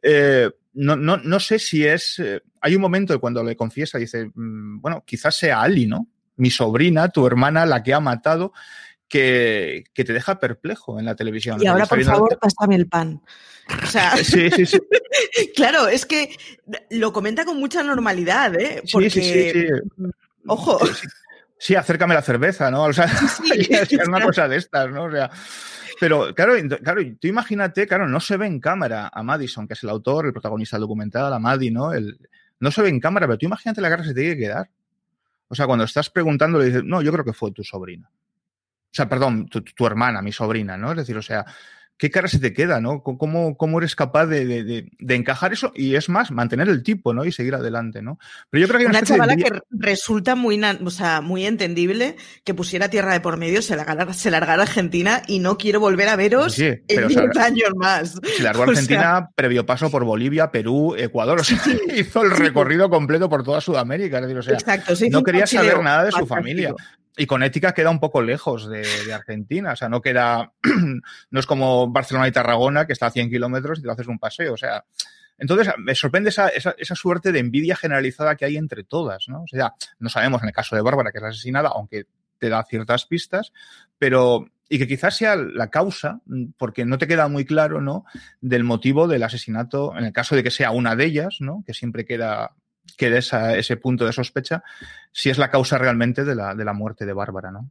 Eh, 0.00 0.48
no, 0.74 0.94
no, 0.94 1.16
no, 1.16 1.40
sé 1.40 1.58
si 1.58 1.84
es. 1.84 2.20
Eh, 2.20 2.40
hay 2.60 2.76
un 2.76 2.82
momento 2.82 3.18
cuando 3.18 3.42
le 3.42 3.56
confiesa, 3.56 3.98
dice, 3.98 4.30
mmm, 4.32 4.80
bueno, 4.80 5.02
quizás 5.04 5.36
sea 5.36 5.60
Ali, 5.60 5.86
¿no? 5.86 6.06
Mi 6.36 6.50
sobrina, 6.50 7.08
tu 7.08 7.26
hermana, 7.26 7.66
la 7.66 7.82
que 7.82 7.94
ha 7.94 8.00
matado, 8.00 8.52
que, 9.14 9.84
que 9.94 10.02
te 10.02 10.12
deja 10.12 10.40
perplejo 10.40 10.98
en 10.98 11.04
la 11.04 11.14
televisión. 11.14 11.62
Y 11.62 11.68
ahora, 11.68 11.86
por 11.86 12.02
favor, 12.02 12.36
pásame 12.36 12.74
el 12.74 12.88
pan. 12.88 13.22
O 13.80 13.86
sea, 13.86 14.16
sí, 14.16 14.50
sí, 14.50 14.66
sí. 14.66 14.78
claro, 15.54 15.86
es 15.86 16.04
que 16.04 16.36
lo 16.90 17.12
comenta 17.12 17.44
con 17.44 17.60
mucha 17.60 17.84
normalidad, 17.84 18.60
¿eh? 18.60 18.82
Porque, 18.92 19.10
sí, 19.10 19.22
sí, 19.22 19.52
sí, 19.52 19.66
Ojo. 20.48 20.80
Sí, 21.56 21.76
acércame 21.76 22.12
la 22.12 22.22
cerveza, 22.22 22.72
¿no? 22.72 22.82
O 22.82 22.92
sea, 22.92 23.04
es 23.54 24.08
una 24.08 24.20
cosa 24.20 24.48
de 24.48 24.56
estas, 24.56 24.90
¿no? 24.90 25.04
O 25.04 25.10
sea, 25.12 25.30
pero 26.00 26.34
claro, 26.34 26.54
claro, 26.82 27.00
tú 27.20 27.28
imagínate, 27.28 27.86
claro, 27.86 28.08
no 28.08 28.18
se 28.18 28.36
ve 28.36 28.46
en 28.46 28.58
cámara 28.58 29.12
a 29.14 29.22
Madison, 29.22 29.68
que 29.68 29.74
es 29.74 29.82
el 29.84 29.90
autor, 29.90 30.26
el 30.26 30.32
protagonista 30.32 30.76
del 30.76 30.82
documental, 30.82 31.32
a 31.32 31.38
Maddie, 31.38 31.70
¿no? 31.70 31.92
El, 31.92 32.18
no 32.58 32.72
se 32.72 32.82
ve 32.82 32.88
en 32.88 32.98
cámara, 32.98 33.28
pero 33.28 33.38
tú 33.38 33.46
imagínate 33.46 33.80
la 33.80 33.90
cara 33.90 34.02
que 34.02 34.08
se 34.08 34.14
te 34.14 34.22
tiene 34.22 34.34
que 34.34 34.42
quedar. 34.42 34.68
O 35.46 35.54
sea, 35.54 35.66
cuando 35.66 35.84
estás 35.84 36.10
preguntando, 36.10 36.58
le 36.58 36.64
dices, 36.64 36.82
no, 36.82 37.00
yo 37.00 37.12
creo 37.12 37.24
que 37.24 37.32
fue 37.32 37.52
tu 37.52 37.62
sobrina. 37.62 38.10
O 38.94 38.96
sea, 38.96 39.08
perdón, 39.08 39.48
tu, 39.48 39.60
tu, 39.60 39.86
hermana, 39.88 40.22
mi 40.22 40.30
sobrina, 40.30 40.76
¿no? 40.76 40.92
Es 40.92 40.98
decir, 40.98 41.16
o 41.16 41.22
sea, 41.22 41.44
¿qué 41.96 42.12
cara 42.12 42.28
se 42.28 42.38
te 42.38 42.52
queda, 42.52 42.80
no? 42.80 43.02
¿Cómo, 43.02 43.56
cómo 43.56 43.78
eres 43.78 43.96
capaz 43.96 44.26
de, 44.26 44.44
de, 44.44 44.88
de, 44.96 45.14
encajar 45.16 45.52
eso? 45.52 45.72
Y 45.74 45.96
es 45.96 46.08
más, 46.08 46.30
mantener 46.30 46.68
el 46.68 46.84
tipo, 46.84 47.12
¿no? 47.12 47.24
Y 47.24 47.32
seguir 47.32 47.56
adelante, 47.56 48.02
¿no? 48.02 48.20
Pero 48.50 48.60
yo 48.60 48.68
creo 48.68 48.78
que 48.78 48.86
una, 48.86 48.98
una 48.98 49.06
chavala 49.06 49.34
que 49.34 49.50
resulta 49.70 50.36
muy, 50.36 50.62
o 50.62 50.90
sea, 50.90 51.22
muy 51.22 51.44
entendible 51.44 52.14
que 52.44 52.54
pusiera 52.54 52.88
tierra 52.88 53.14
de 53.14 53.20
por 53.20 53.36
medio, 53.36 53.62
se 53.62 53.74
largara, 53.74 54.12
se 54.12 54.30
largara 54.30 54.62
a 54.62 54.66
Argentina 54.66 55.22
y 55.26 55.40
no 55.40 55.58
quiero 55.58 55.80
volver 55.80 56.08
a 56.08 56.14
veros 56.14 56.54
sí, 56.54 56.66
en 56.66 57.08
10 57.08 57.16
o 57.16 57.32
sea, 57.32 57.44
años 57.46 57.70
más. 57.74 58.20
Se 58.36 58.44
largó 58.44 58.62
a 58.62 58.66
Argentina, 58.68 59.00
o 59.00 59.18
sea, 59.22 59.30
previo 59.34 59.66
paso 59.66 59.90
por 59.90 60.04
Bolivia, 60.04 60.52
Perú, 60.52 60.94
Ecuador, 60.96 61.40
o 61.40 61.42
sea, 61.42 61.58
hizo 61.96 62.22
el 62.22 62.30
recorrido 62.30 62.88
completo 62.88 63.28
por 63.28 63.42
toda 63.42 63.60
Sudamérica, 63.60 64.18
es 64.18 64.22
decir, 64.22 64.38
o 64.38 64.42
sea, 64.42 64.54
Exacto, 64.54 64.94
no 65.10 65.24
quería 65.24 65.48
saber 65.48 65.82
nada 65.82 66.04
de 66.04 66.12
su 66.12 66.24
familia. 66.28 66.72
Y 67.16 67.26
con 67.26 67.42
ética 67.42 67.72
queda 67.72 67.90
un 67.90 68.00
poco 68.00 68.22
lejos 68.22 68.68
de, 68.68 68.84
Argentina. 69.12 69.72
O 69.72 69.76
sea, 69.76 69.88
no 69.88 70.00
queda, 70.00 70.52
no 71.30 71.40
es 71.40 71.46
como 71.46 71.88
Barcelona 71.90 72.28
y 72.28 72.32
Tarragona, 72.32 72.86
que 72.86 72.92
está 72.92 73.06
a 73.06 73.10
100 73.10 73.30
kilómetros 73.30 73.78
y 73.78 73.82
te 73.82 73.90
haces 73.90 74.08
un 74.08 74.18
paseo. 74.18 74.54
O 74.54 74.56
sea, 74.56 74.84
entonces 75.38 75.72
me 75.78 75.94
sorprende 75.94 76.30
esa, 76.30 76.48
esa, 76.48 76.74
esa, 76.78 76.94
suerte 76.94 77.32
de 77.32 77.38
envidia 77.38 77.76
generalizada 77.76 78.36
que 78.36 78.44
hay 78.44 78.56
entre 78.56 78.84
todas, 78.84 79.28
¿no? 79.28 79.42
O 79.42 79.46
sea, 79.46 79.74
no 79.98 80.08
sabemos 80.08 80.42
en 80.42 80.48
el 80.48 80.54
caso 80.54 80.76
de 80.76 80.82
Bárbara, 80.82 81.12
que 81.12 81.18
es 81.18 81.24
asesinada, 81.24 81.70
aunque 81.70 82.04
te 82.38 82.48
da 82.48 82.64
ciertas 82.64 83.06
pistas, 83.06 83.52
pero 83.98 84.46
y 84.68 84.78
que 84.78 84.88
quizás 84.88 85.16
sea 85.16 85.36
la 85.36 85.68
causa, 85.68 86.20
porque 86.56 86.84
no 86.84 86.98
te 86.98 87.06
queda 87.06 87.28
muy 87.28 87.44
claro, 87.44 87.80
¿no? 87.80 88.04
Del 88.40 88.64
motivo 88.64 89.06
del 89.06 89.22
asesinato, 89.22 89.96
en 89.96 90.04
el 90.04 90.12
caso 90.12 90.34
de 90.34 90.42
que 90.42 90.50
sea 90.50 90.70
una 90.70 90.96
de 90.96 91.04
ellas, 91.04 91.36
¿no? 91.40 91.62
Que 91.66 91.74
siempre 91.74 92.04
queda 92.04 92.54
quede 92.96 93.18
ese 93.18 93.76
punto 93.76 94.04
de 94.04 94.12
sospecha, 94.12 94.62
si 95.12 95.30
es 95.30 95.38
la 95.38 95.50
causa 95.50 95.78
realmente 95.78 96.24
de 96.24 96.34
la, 96.34 96.54
de 96.54 96.64
la 96.64 96.72
muerte 96.72 97.06
de 97.06 97.12
Bárbara, 97.12 97.50
¿no? 97.50 97.70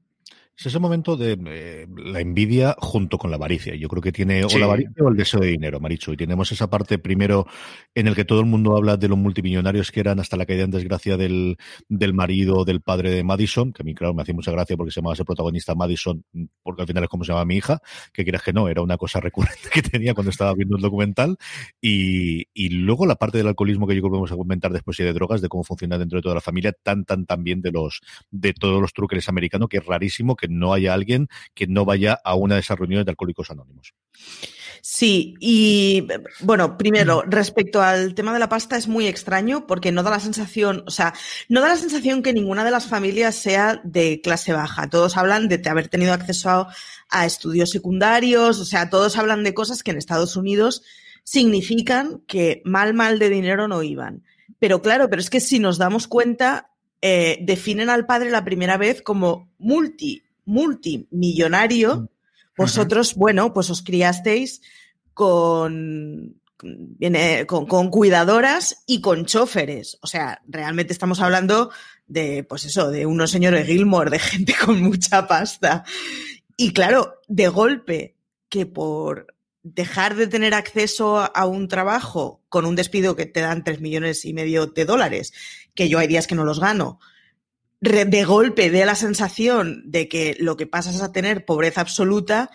Es 0.56 0.68
ese 0.68 0.78
momento 0.78 1.18
de 1.18 1.36
eh, 1.48 1.88
la 1.98 2.20
envidia 2.20 2.76
junto 2.78 3.18
con 3.18 3.32
la 3.32 3.38
avaricia. 3.38 3.74
Yo 3.76 3.88
creo 3.88 4.04
que 4.04 4.12
tiene 4.12 4.46
o 4.46 4.60
la 4.60 4.66
avaricia 4.66 5.04
o 5.04 5.10
el 5.10 5.18
deseo 5.18 5.40
de 5.40 5.48
dinero, 5.48 5.80
Maricho. 5.80 6.14
Y 6.14 6.18
tenemos 6.18 6.52
esa 6.52 6.70
parte 6.70 7.00
primero 7.00 7.48
en 7.96 8.08
el 8.08 8.14
que 8.14 8.24
todo 8.24 8.40
el 8.40 8.46
mundo 8.46 8.78
habla 8.78 8.96
de 8.96 9.08
los 9.08 9.18
multimillonarios 9.18 9.92
que 9.92 10.00
eran 10.00 10.20
hasta 10.20 10.38
la 10.38 10.46
caída 10.46 10.64
en 10.64 10.70
desgracia 10.70 11.18
del, 11.18 11.58
del 11.90 12.14
marido 12.14 12.66
del 12.66 12.82
padre 12.82 13.10
de 13.10 13.24
Madison, 13.24 13.74
que 13.74 13.82
a 13.82 13.86
mí, 13.86 13.96
claro, 13.96 14.14
me 14.14 14.22
hacía 14.22 14.36
mucha 14.36 14.52
gracia 14.52 14.78
porque 14.78 14.92
se 14.92 15.02
llamaba 15.02 15.16
ese 15.16 15.26
protagonista 15.26 15.74
Madison, 15.74 16.24
porque 16.62 16.84
al 16.84 16.88
final 16.88 17.04
es 17.04 17.10
como 17.10 17.24
se 17.24 17.32
llama 17.32 17.46
mi 17.46 17.56
hija, 17.56 17.82
que 18.14 18.24
quieras 18.24 18.44
que 18.44 18.54
no, 18.54 18.70
era 18.70 18.84
una 18.84 18.98
cosa 18.98 19.20
recurrente 19.20 19.70
que 19.74 19.82
tenía 19.82 20.14
cuando 20.14 20.30
estaba 20.30 20.54
viendo 20.54 20.76
el 20.76 20.84
documental. 20.84 21.38
Y, 21.82 22.46
y 22.54 22.70
luego 22.70 23.08
la 23.08 23.16
parte 23.16 23.40
del 23.40 23.48
alcoholismo 23.48 23.88
que 23.88 23.96
yo 23.96 24.02
creo 24.02 24.12
que 24.12 24.18
vamos 24.18 24.32
a 24.32 24.38
comentar 24.38 24.72
después 24.72 25.00
y 25.00 25.04
de 25.04 25.14
drogas, 25.14 25.42
de 25.42 25.50
cómo 25.50 25.64
funciona 25.64 25.98
dentro 25.98 26.18
de 26.18 26.22
toda 26.22 26.36
la 26.36 26.42
familia, 26.42 26.74
tan, 26.84 27.06
tan, 27.06 27.26
tan 27.26 27.44
bien 27.44 27.64
de 27.64 27.72
los, 27.72 28.02
de 28.30 28.54
todos 28.54 28.80
los 28.80 28.94
truques 28.94 29.28
americanos, 29.28 29.68
que 29.68 29.78
es 29.78 29.86
rarísimo 29.86 30.36
que 30.36 30.43
no 30.48 30.74
haya 30.74 30.94
alguien 30.94 31.28
que 31.54 31.68
no 31.68 31.86
vaya 31.86 32.20
a 32.24 32.36
una 32.36 32.56
de 32.56 32.62
esas 32.62 32.78
reuniones 32.78 33.06
de 33.06 33.12
Alcohólicos 33.12 33.52
Anónimos. 33.52 33.94
Sí, 34.86 35.36
y 35.40 36.08
bueno, 36.42 36.78
primero, 36.78 37.24
respecto 37.26 37.82
al 37.82 38.14
tema 38.16 38.34
de 38.34 38.40
la 38.40 38.50
pasta 38.50 38.76
es 38.76 38.90
muy 38.90 39.08
extraño 39.08 39.66
porque 39.66 39.94
no 39.94 40.04
da 40.04 40.12
la 40.12 40.20
sensación, 40.20 40.84
o 40.86 40.92
sea, 40.92 41.14
no 41.48 41.62
da 41.62 41.70
la 41.70 41.78
sensación 41.78 42.22
que 42.22 42.34
ninguna 42.34 42.66
de 42.66 42.72
las 42.72 42.88
familias 42.88 43.36
sea 43.36 43.80
de 43.86 44.20
clase 44.22 44.52
baja. 44.52 44.90
Todos 44.90 45.16
hablan 45.16 45.48
de 45.48 45.62
haber 45.70 45.88
tenido 45.88 46.12
acceso 46.12 46.50
a, 46.50 46.74
a 47.10 47.26
estudios 47.26 47.70
secundarios, 47.70 48.60
o 48.60 48.66
sea, 48.66 48.90
todos 48.90 49.18
hablan 49.18 49.46
de 49.46 49.54
cosas 49.54 49.84
que 49.84 49.92
en 49.92 49.98
Estados 49.98 50.36
Unidos 50.36 50.84
significan 51.24 52.22
que 52.28 52.62
mal, 52.66 52.94
mal 52.94 53.20
de 53.20 53.30
dinero 53.30 53.70
no 53.70 53.84
iban. 53.84 54.24
Pero 54.60 54.82
claro, 54.82 55.10
pero 55.10 55.22
es 55.22 55.30
que 55.30 55.40
si 55.40 55.60
nos 55.60 55.78
damos 55.78 56.08
cuenta, 56.08 56.72
eh, 57.02 57.38
definen 57.42 57.90
al 57.90 58.06
padre 58.06 58.32
la 58.32 58.44
primera 58.44 58.78
vez 58.78 59.02
como 59.02 59.50
multi 59.58 60.24
multimillonario, 60.46 62.10
vosotros, 62.58 63.16
bueno, 63.16 63.54
pues 63.54 63.70
os 63.70 63.82
criasteis 63.82 64.62
con, 65.14 66.36
con, 67.48 67.66
con, 67.66 67.90
cuidadoras 67.90 68.84
y 68.86 69.02
con 69.02 69.26
choferes. 69.26 69.98
O 70.02 70.08
sea, 70.08 70.42
realmente 70.48 70.94
estamos 70.94 71.20
hablando 71.20 71.72
de, 72.08 72.44
pues 72.44 72.66
eso, 72.66 72.92
de 72.92 73.06
unos 73.06 73.32
señores 73.32 73.66
Gilmore, 73.66 74.12
de 74.12 74.20
gente 74.20 74.56
con 74.66 74.82
mucha 74.82 75.28
pasta. 75.28 75.84
Y 76.58 76.74
claro, 76.74 77.22
de 77.28 77.48
golpe, 77.48 78.16
que 78.50 78.66
por 78.66 79.34
dejar 79.64 80.16
de 80.16 80.28
tener 80.28 80.54
acceso 80.54 81.20
a 81.36 81.46
un 81.46 81.68
trabajo 81.68 82.44
con 82.50 82.66
un 82.66 82.76
despido 82.76 83.16
que 83.16 83.26
te 83.26 83.40
dan 83.40 83.64
tres 83.64 83.80
millones 83.80 84.26
y 84.26 84.34
medio 84.34 84.68
de 84.68 84.86
dólares, 84.86 85.34
que 85.74 85.90
yo 85.90 86.00
hay 86.00 86.08
días 86.08 86.28
que 86.28 86.36
no 86.36 86.44
los 86.44 86.60
gano, 86.60 87.00
de 87.84 88.24
golpe 88.24 88.70
dé 88.70 88.86
la 88.86 88.96
sensación 88.96 89.84
de 89.86 90.08
que 90.08 90.36
lo 90.40 90.56
que 90.56 90.68
pasa 90.68 90.92
es 90.92 91.02
a 91.02 91.12
tener 91.12 91.46
pobreza 91.46 91.82
absoluta, 91.82 92.50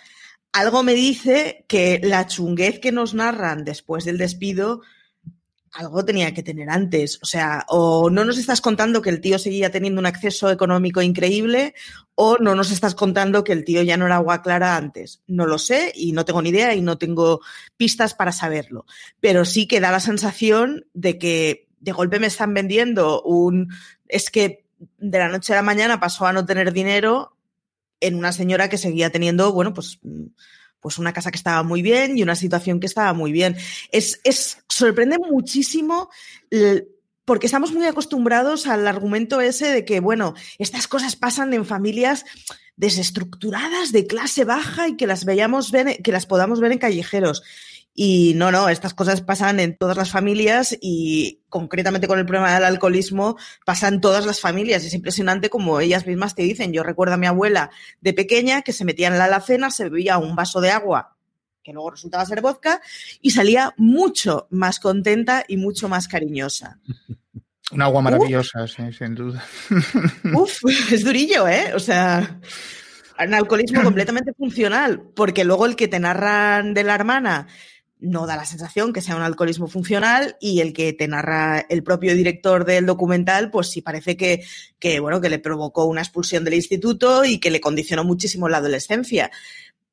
algo 0.53 0.83
me 0.83 0.95
dice 0.95 1.65
que 1.69 2.01
la 2.03 2.27
chunguez 2.27 2.81
que 2.81 2.93
nos 2.93 3.15
narran 3.15 3.65
después 3.65 4.05
del 4.05 4.17
despido, 4.17 4.81
algo 5.73 6.05
tenía 6.05 6.33
que 6.33 6.43
tener 6.43 6.71
antes. 6.71 7.19
O 7.23 7.27
sea, 7.27 7.67
o 7.69 8.09
no 8.09 8.25
nos 8.25 8.39
estás 8.39 8.63
contando 8.63 9.03
que 9.03 9.11
el 9.11 9.21
tío 9.21 9.39
seguía 9.39 9.71
teniendo 9.71 10.01
un 10.01 10.07
acceso 10.07 10.51
económico 10.51 11.03
increíble, 11.03 11.75
o 12.15 12.39
no 12.39 12.55
nos 12.55 12.71
estás 12.71 12.95
contando 12.95 13.45
que 13.45 13.53
el 13.53 13.65
tío 13.65 13.83
ya 13.83 13.99
no 13.99 14.07
era 14.07 14.17
agua 14.17 14.43
clara 14.43 14.77
antes. 14.77 15.23
No 15.27 15.47
lo 15.47 15.59
sé 15.59 15.93
y 15.95 16.13
no 16.13 16.25
tengo 16.25 16.41
ni 16.41 16.49
idea 16.49 16.75
y 16.75 16.81
no 16.81 16.97
tengo 16.97 17.41
pistas 17.77 18.15
para 18.15 18.33
saberlo. 18.33 18.87
Pero 19.21 19.45
sí 19.45 19.67
que 19.67 19.81
da 19.81 19.93
la 19.93 20.01
sensación 20.01 20.87
de 20.95 21.19
que 21.19 21.69
de 21.81 21.93
golpe 21.93 22.19
me 22.19 22.29
están 22.29 22.55
vendiendo 22.55 23.23
un... 23.23 23.69
Es 24.09 24.31
que 24.31 24.68
de 24.99 25.19
la 25.19 25.29
noche 25.29 25.53
a 25.53 25.57
la 25.57 25.63
mañana 25.63 26.01
pasó 26.01 26.27
a 26.27 26.33
no 26.33 26.45
tener 26.45 26.73
dinero 26.73 27.37
en 28.01 28.15
una 28.15 28.33
señora 28.33 28.69
que 28.69 28.79
seguía 28.79 29.11
teniendo, 29.11 29.53
bueno, 29.53 29.75
pues, 29.75 29.99
pues 30.81 30.99
una 30.99 31.13
casa 31.13 31.31
que 31.31 31.37
estaba 31.37 31.63
muy 31.63 31.83
bien 31.83 32.17
y 32.17 32.23
una 32.23 32.37
situación 32.37 32.81
que 32.81 32.87
estaba 32.87 33.13
muy 33.13 33.33
bien. 33.33 33.57
Es, 33.91 34.21
es 34.25 34.65
sorprende 34.69 35.19
muchísimo 35.19 36.11
porque 37.25 37.47
estamos 37.47 37.73
muy 37.73 37.85
acostumbrados 37.85 38.67
al 38.67 38.87
argumento 38.87 39.41
ese 39.41 39.67
de 39.67 39.85
que, 39.85 40.01
bueno, 40.01 40.35
estas 40.59 40.89
cosas 40.89 41.17
pasan 41.17 41.53
en 41.53 41.67
familias 41.67 42.25
desestructuradas 42.77 43.93
de 43.93 44.07
clase 44.07 44.45
baja 44.45 44.89
y 44.89 44.97
que 44.97 45.07
las 45.07 45.25
veamos 45.25 45.73
que 46.03 46.13
las 46.13 46.27
podamos 46.27 46.61
ver 46.61 46.73
en 46.73 46.79
callejeros. 46.79 47.43
Y 48.01 48.35
no, 48.37 48.53
no, 48.53 48.69
estas 48.69 48.95
cosas 48.95 49.23
pasan 49.23 49.59
en 49.59 49.77
todas 49.77 49.97
las 49.97 50.13
familias 50.13 50.79
y 50.81 51.41
concretamente 51.49 52.07
con 52.07 52.21
el 52.21 52.27
problema 52.27 52.55
del 52.55 52.63
alcoholismo 52.63 53.37
pasa 53.67 53.89
en 53.89 54.01
todas 54.01 54.25
las 54.25 54.41
familias. 54.41 54.85
Es 54.85 54.95
impresionante 54.95 55.51
como 55.51 55.81
ellas 55.81 56.07
mismas 56.07 56.37
te 56.37 56.43
dicen. 56.43 56.73
Yo 56.73 56.85
recuerdo 56.85 57.15
a 57.15 57.17
mi 57.17 57.27
abuela 57.27 57.73
de 58.01 58.15
pequeña 58.15 58.63
que 58.63 58.73
se 58.73 58.85
metía 58.85 59.09
en 59.09 59.19
la 59.19 59.25
alacena, 59.25 59.73
se 59.73 59.89
bebía 59.89 60.19
un 60.19 60.37
vaso 60.37 60.61
de 60.61 60.71
agua 60.71 61.17
que 61.65 61.73
luego 61.73 61.91
resultaba 61.91 62.25
ser 62.25 62.41
vodka 62.41 62.81
y 63.21 63.33
salía 63.33 63.75
mucho 63.77 64.47
más 64.51 64.79
contenta 64.79 65.45
y 65.49 65.57
mucho 65.57 65.89
más 65.89 66.07
cariñosa. 66.07 66.79
Un 67.73 67.83
agua 67.83 68.01
maravillosa, 68.01 68.67
sí, 68.69 68.93
sin 68.97 69.17
duda. 69.17 69.45
Uf, 70.35 70.61
es 70.93 71.05
durillo, 71.05 71.49
¿eh? 71.49 71.75
O 71.75 71.81
sea, 71.81 72.41
un 73.19 73.35
alcoholismo 73.35 73.83
completamente 73.85 74.33
funcional, 74.33 75.03
porque 75.15 75.45
luego 75.45 75.67
el 75.67 75.77
que 75.77 75.89
te 75.89 75.99
narran 75.99 76.73
de 76.73 76.85
la 76.85 76.95
hermana 76.95 77.49
no 78.01 78.27
da 78.27 78.37
la 78.37 78.45
sensación 78.45 78.93
que 78.93 79.01
sea 79.01 79.17
un 79.17 79.23
alcoholismo 79.23 79.67
funcional 79.67 80.37
y 80.41 80.61
el 80.61 80.73
que 80.73 80.93
te 80.93 81.09
narra 81.09 81.61
el 81.69 81.83
propio 81.83 82.15
director 82.15 82.65
del 82.65 82.87
documental, 82.87 83.51
pues 83.51 83.69
sí 83.69 83.83
parece 83.83 84.17
que, 84.17 84.45
que, 84.79 85.01
bueno, 85.01 85.21
que 85.21 85.31
le 85.31 85.39
provocó 85.39 85.85
una 85.85 86.03
expulsión 86.03 86.45
del 86.45 86.55
instituto 86.55 87.25
y 87.25 87.39
que 87.39 87.51
le 87.51 87.61
condicionó 87.61 88.05
muchísimo 88.05 88.49
la 88.49 88.59
adolescencia. 88.59 89.31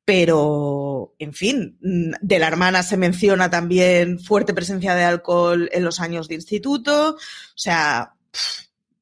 Pero, 0.04 1.14
en 1.18 1.32
fin, 1.32 1.78
de 1.80 2.38
la 2.38 2.46
hermana 2.46 2.84
se 2.84 2.96
menciona 2.96 3.50
también 3.50 4.20
fuerte 4.20 4.54
presencia 4.54 4.94
de 4.94 5.02
alcohol 5.02 5.68
en 5.72 5.82
los 5.82 5.98
años 5.98 6.28
de 6.28 6.36
instituto. 6.36 7.16
O 7.16 7.58
sea, 7.58 8.14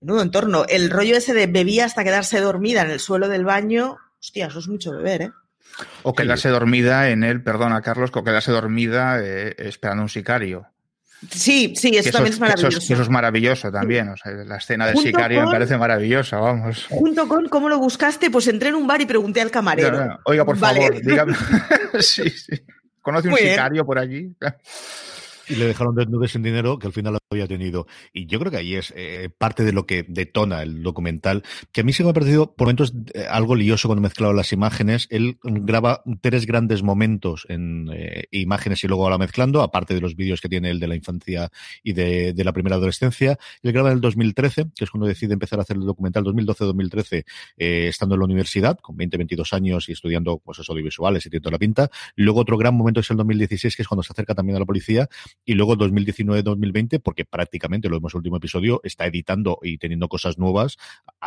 nudo 0.00 0.22
entorno. 0.22 0.64
El 0.66 0.88
rollo 0.88 1.16
ese 1.16 1.34
de 1.34 1.46
bebía 1.46 1.84
hasta 1.84 2.04
quedarse 2.04 2.40
dormida 2.40 2.82
en 2.82 2.90
el 2.90 3.00
suelo 3.00 3.28
del 3.28 3.44
baño, 3.44 3.98
hostia, 4.18 4.46
eso 4.46 4.60
es 4.60 4.68
mucho 4.68 4.92
beber, 4.92 5.22
¿eh? 5.22 5.32
O 6.02 6.14
quedarse 6.14 6.48
dormida 6.48 7.10
en 7.10 7.24
él, 7.24 7.42
perdona 7.42 7.82
Carlos, 7.82 8.10
o 8.14 8.24
quedarse 8.24 8.52
dormida 8.52 9.18
eh, 9.20 9.54
esperando 9.58 10.02
un 10.02 10.08
sicario. 10.08 10.66
Sí, 11.30 11.74
sí, 11.76 11.96
eso, 11.96 12.10
también 12.10 12.34
es 12.34 12.40
maravilloso. 12.40 12.78
Eso 12.78 13.02
es, 13.02 13.08
maravilloso 13.08 13.70
también. 13.70 14.08
O 14.08 14.16
sea, 14.16 14.32
la 14.32 14.56
escena 14.56 14.86
del 14.86 14.98
sicario 14.98 15.46
me 15.46 15.52
parece 15.52 15.76
maravillosa, 15.76 16.38
vamos. 16.38 16.86
Junto 16.90 17.26
con 17.28 17.48
cómo 17.48 17.68
lo 17.68 17.78
buscaste, 17.78 18.30
pues 18.30 18.46
entré 18.48 18.68
en 18.68 18.74
un 18.74 18.86
bar 18.86 19.00
y 19.00 19.06
pregunté 19.06 19.40
al 19.40 19.50
camarero. 19.50 20.18
Oiga, 20.24 20.44
por 20.44 20.56
favor, 20.56 21.00
dígame. 21.02 21.34
sí, 22.00 22.28
sí. 22.30 22.62
¿Conoce 23.00 23.28
un 23.28 23.36
sicario 23.36 23.84
por 23.84 23.98
allí? 23.98 24.34
Y 25.48 25.56
le 25.56 25.66
dejaron 25.66 25.94
desnudo 25.94 26.26
sin 26.26 26.42
dinero 26.42 26.78
que 26.78 26.86
al 26.86 26.92
final 26.92 27.14
lo 27.14 27.18
había 27.30 27.46
tenido. 27.46 27.86
Y 28.12 28.26
yo 28.26 28.38
creo 28.38 28.50
que 28.50 28.58
ahí 28.58 28.74
es 28.74 28.92
eh, 28.96 29.30
parte 29.36 29.64
de 29.64 29.72
lo 29.72 29.86
que 29.86 30.04
detona 30.08 30.62
el 30.62 30.82
documental, 30.82 31.42
que 31.72 31.80
a 31.80 31.84
mí 31.84 31.92
sí 31.92 32.02
me 32.02 32.10
ha 32.10 32.12
parecido 32.12 32.54
por 32.54 32.66
momentos 32.66 32.94
eh, 33.14 33.26
algo 33.28 33.54
lioso 33.54 33.88
cuando 33.88 34.02
mezclado 34.02 34.32
las 34.32 34.52
imágenes. 34.52 35.06
Él 35.10 35.38
graba 35.42 36.02
tres 36.20 36.46
grandes 36.46 36.82
momentos 36.82 37.46
en 37.48 37.90
eh, 37.92 38.24
imágenes 38.30 38.84
y 38.84 38.88
luego 38.88 39.04
ahora 39.04 39.18
mezclando, 39.18 39.62
aparte 39.62 39.94
de 39.94 40.00
los 40.00 40.16
vídeos 40.16 40.40
que 40.40 40.48
tiene 40.48 40.70
él 40.70 40.80
de 40.80 40.88
la 40.88 40.96
infancia 40.96 41.50
y 41.82 41.92
de, 41.92 42.34
la 42.44 42.52
primera 42.52 42.76
adolescencia. 42.76 43.38
Él 43.62 43.72
graba 43.72 43.88
en 43.88 43.94
el 43.94 44.00
2013, 44.00 44.66
que 44.76 44.84
es 44.84 44.90
cuando 44.90 45.06
decide 45.06 45.32
empezar 45.32 45.58
a 45.58 45.62
hacer 45.62 45.76
el 45.76 45.84
documental, 45.84 46.24
2012-2013, 46.24 47.24
estando 47.56 48.14
en 48.16 48.18
la 48.18 48.24
universidad, 48.26 48.78
con 48.78 48.96
20, 48.96 49.16
22 49.16 49.52
años 49.54 49.88
y 49.88 49.92
estudiando 49.92 50.38
cosas 50.38 50.68
audiovisuales 50.68 51.24
y 51.24 51.30
tiene 51.30 51.50
la 51.50 51.58
pinta. 51.58 51.90
Luego 52.16 52.40
otro 52.40 52.58
gran 52.58 52.74
momento 52.74 53.00
es 53.00 53.10
el 53.10 53.16
2016, 53.16 53.76
que 53.76 53.82
es 53.82 53.88
cuando 53.88 54.02
se 54.02 54.12
acerca 54.12 54.34
también 54.34 54.56
a 54.56 54.60
la 54.60 54.66
policía 54.66 55.08
y 55.44 55.54
luego 55.54 55.76
2019-2020, 55.76 57.00
porque 57.02 57.23
prácticamente 57.24 57.88
lo 57.88 57.96
vemos 57.96 58.14
en 58.14 58.18
el 58.18 58.20
último 58.20 58.36
episodio, 58.36 58.80
está 58.84 59.06
editando 59.06 59.58
y 59.62 59.78
teniendo 59.78 60.08
cosas 60.08 60.38
nuevas 60.38 60.76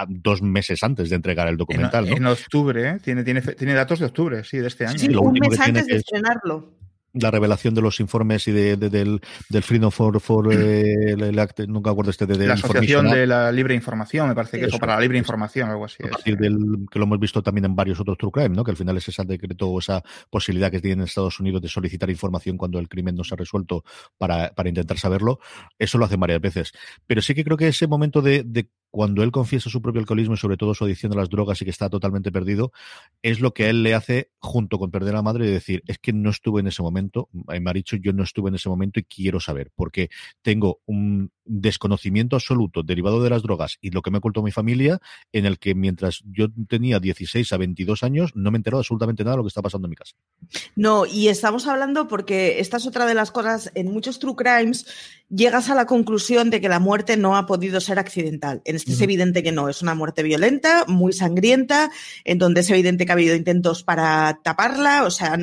dos 0.08 0.42
meses 0.42 0.84
antes 0.84 1.10
de 1.10 1.16
entregar 1.16 1.48
el 1.48 1.58
documental. 1.58 2.08
En, 2.08 2.26
octubre, 2.26 2.90
¿eh? 2.90 3.00
tiene, 3.02 3.24
tiene, 3.24 3.42
tiene 3.42 3.74
datos 3.74 4.00
de 4.00 4.06
octubre, 4.06 4.44
sí, 4.44 4.58
de 4.58 4.68
este 4.68 4.86
año. 4.86 4.98
Sí, 4.98 5.08
un 5.16 5.34
mes 5.34 5.60
antes 5.60 5.88
de 5.88 5.98
estrenarlo. 5.98 6.78
La 7.20 7.32
revelación 7.32 7.74
de 7.74 7.82
los 7.82 8.00
informes 8.00 8.48
y 8.48 8.52
de, 8.52 8.78
del, 8.78 9.22
del 9.50 9.64
Freedom 9.64 9.92
for, 9.92 10.20
for 10.20 10.54
eh, 10.54 11.14
el, 11.14 11.40
act, 11.40 11.62
nunca 11.62 11.92
acuerdo 11.92 12.12
este 12.12 12.26
de, 12.26 12.48
la 12.48 12.54
asociación 12.54 13.10
de 13.10 13.28
la 13.28 13.52
libre 13.52 13.76
información 13.76 14.28
me 14.30 14.36
parece 14.36 14.60
que 14.60 14.66
eso, 14.66 14.78
para 14.80 14.96
la 14.96 15.02
libre 15.02 15.18
información 15.18 15.70
algo 15.70 15.86
así 15.86 16.04
a 16.04 16.10
partir 16.10 16.38
del 16.38 16.86
que 16.92 17.00
lo 17.00 17.06
hemos 17.06 17.20
visto 17.20 17.42
también 17.42 17.66
en 17.66 17.76
varios 17.76 18.00
otros 18.00 18.18
true 18.18 18.32
crime 18.32 18.50
no 18.50 18.64
que 18.64 18.72
al 18.72 18.78
final 18.78 18.98
es 18.98 19.08
ese 19.08 19.24
decreto 19.26 19.68
o 19.68 19.80
esa 19.80 20.04
posibilidad 20.30 20.72
que 20.72 20.80
tienen 20.80 21.06
Estados 21.06 21.40
Unidos 21.40 21.62
de 21.62 21.68
solicitar 21.68 22.10
información 22.10 22.58
cuando 22.58 22.80
el 22.80 22.88
crimen 22.88 23.16
no 23.16 23.24
se 23.24 23.34
ha 23.34 23.38
resuelto 23.38 23.84
para, 24.18 24.52
para 24.52 24.70
intentar 24.70 24.98
saberlo 24.98 25.40
eso 25.80 25.98
lo 25.98 26.06
hacen 26.06 26.20
varias 26.20 26.42
veces. 26.42 26.74
Pero 27.06 27.22
sí 27.22 27.34
que 27.34 27.44
creo 27.44 27.58
que 27.58 27.68
ese 27.68 27.88
momento 27.88 28.22
de, 28.22 28.44
de 28.44 28.70
cuando 28.90 29.22
él 29.24 29.32
confiesa 29.32 29.70
su 29.70 29.82
propio 29.82 30.00
alcoholismo 30.00 30.36
y 30.36 30.38
sobre 30.38 30.58
todo 30.58 30.74
su 30.74 30.86
adicción 30.86 31.12
a 31.14 31.18
las 31.18 31.30
drogas 31.30 31.62
y 31.62 31.66
que 31.66 31.72
está 31.72 31.90
totalmente 31.90 32.32
perdido, 32.32 32.72
es 33.22 33.42
lo 33.42 33.54
que 33.54 33.66
a 33.66 33.70
él 33.70 33.84
le 33.84 33.94
hace, 33.94 34.32
junto 34.40 34.80
con 34.80 34.92
perder 34.92 35.14
a 35.14 35.18
la 35.18 35.22
madre, 35.22 35.48
y 35.48 35.52
decir, 35.52 35.84
es 35.88 36.00
que 36.00 36.14
no 36.14 36.30
estuve 36.30 36.62
en 36.62 36.68
ese 36.68 36.82
momento, 36.82 37.07
me 37.34 37.70
ha 37.70 37.74
dicho, 37.74 37.96
yo 37.98 38.14
no 38.14 38.24
estuve 38.24 38.50
en 38.50 38.56
ese 38.56 38.70
momento 38.70 39.00
y 39.00 39.04
quiero 39.04 39.40
saber, 39.40 39.72
porque 39.76 40.10
tengo 40.42 40.80
un 40.86 41.32
desconocimiento 41.46 42.36
absoluto 42.36 42.84
derivado 42.84 43.24
de 43.24 43.30
las 43.30 43.42
drogas 43.42 43.78
y 43.82 43.92
lo 43.92 44.02
que 44.02 44.12
me 44.12 44.18
ocultó 44.18 44.44
mi 44.44 44.52
familia, 44.52 45.00
en 45.32 45.46
el 45.46 45.60
que 45.60 45.76
mientras 45.76 46.22
yo 46.26 46.48
tenía 46.68 47.00
16 47.00 47.52
a 47.54 47.58
22 47.58 48.04
años, 48.04 48.32
no 48.36 48.52
me 48.52 48.58
enteró 48.58 48.78
absolutamente 48.78 49.24
nada 49.24 49.36
de 49.36 49.38
lo 49.38 49.44
que 49.44 49.50
está 49.50 49.62
pasando 49.62 49.88
en 49.88 49.92
mi 49.92 49.96
casa. 49.96 50.16
No, 50.76 51.06
y 51.06 51.30
estamos 51.30 51.68
hablando 51.68 52.08
porque 52.08 52.60
esta 52.60 52.78
es 52.78 52.86
otra 52.86 53.06
de 53.06 53.14
las 53.14 53.32
cosas, 53.32 53.72
en 53.76 53.92
muchos 53.92 54.20
true 54.20 54.36
crimes 54.36 54.86
llegas 55.30 55.70
a 55.70 55.76
la 55.76 55.86
conclusión 55.86 56.50
de 56.50 56.62
que 56.62 56.70
la 56.70 56.80
muerte 56.80 57.18
no 57.18 57.36
ha 57.36 57.46
podido 57.46 57.82
ser 57.82 58.00
accidental. 58.00 58.62
En 58.64 58.76
este 58.76 58.94
es 58.94 59.02
evidente 59.02 59.44
que 59.44 59.52
no, 59.52 59.68
es 59.68 59.82
una 59.82 59.94
muerte 59.94 60.24
violenta, 60.24 60.86
muy 60.88 61.12
sangrienta, 61.12 61.92
en 62.24 62.38
donde 62.38 62.62
es 62.62 62.70
evidente 62.70 63.06
que 63.06 63.12
ha 63.12 63.16
habido 63.16 63.36
intentos 63.36 63.84
para 63.84 64.40
taparla, 64.44 65.04
o 65.04 65.12
sea, 65.12 65.38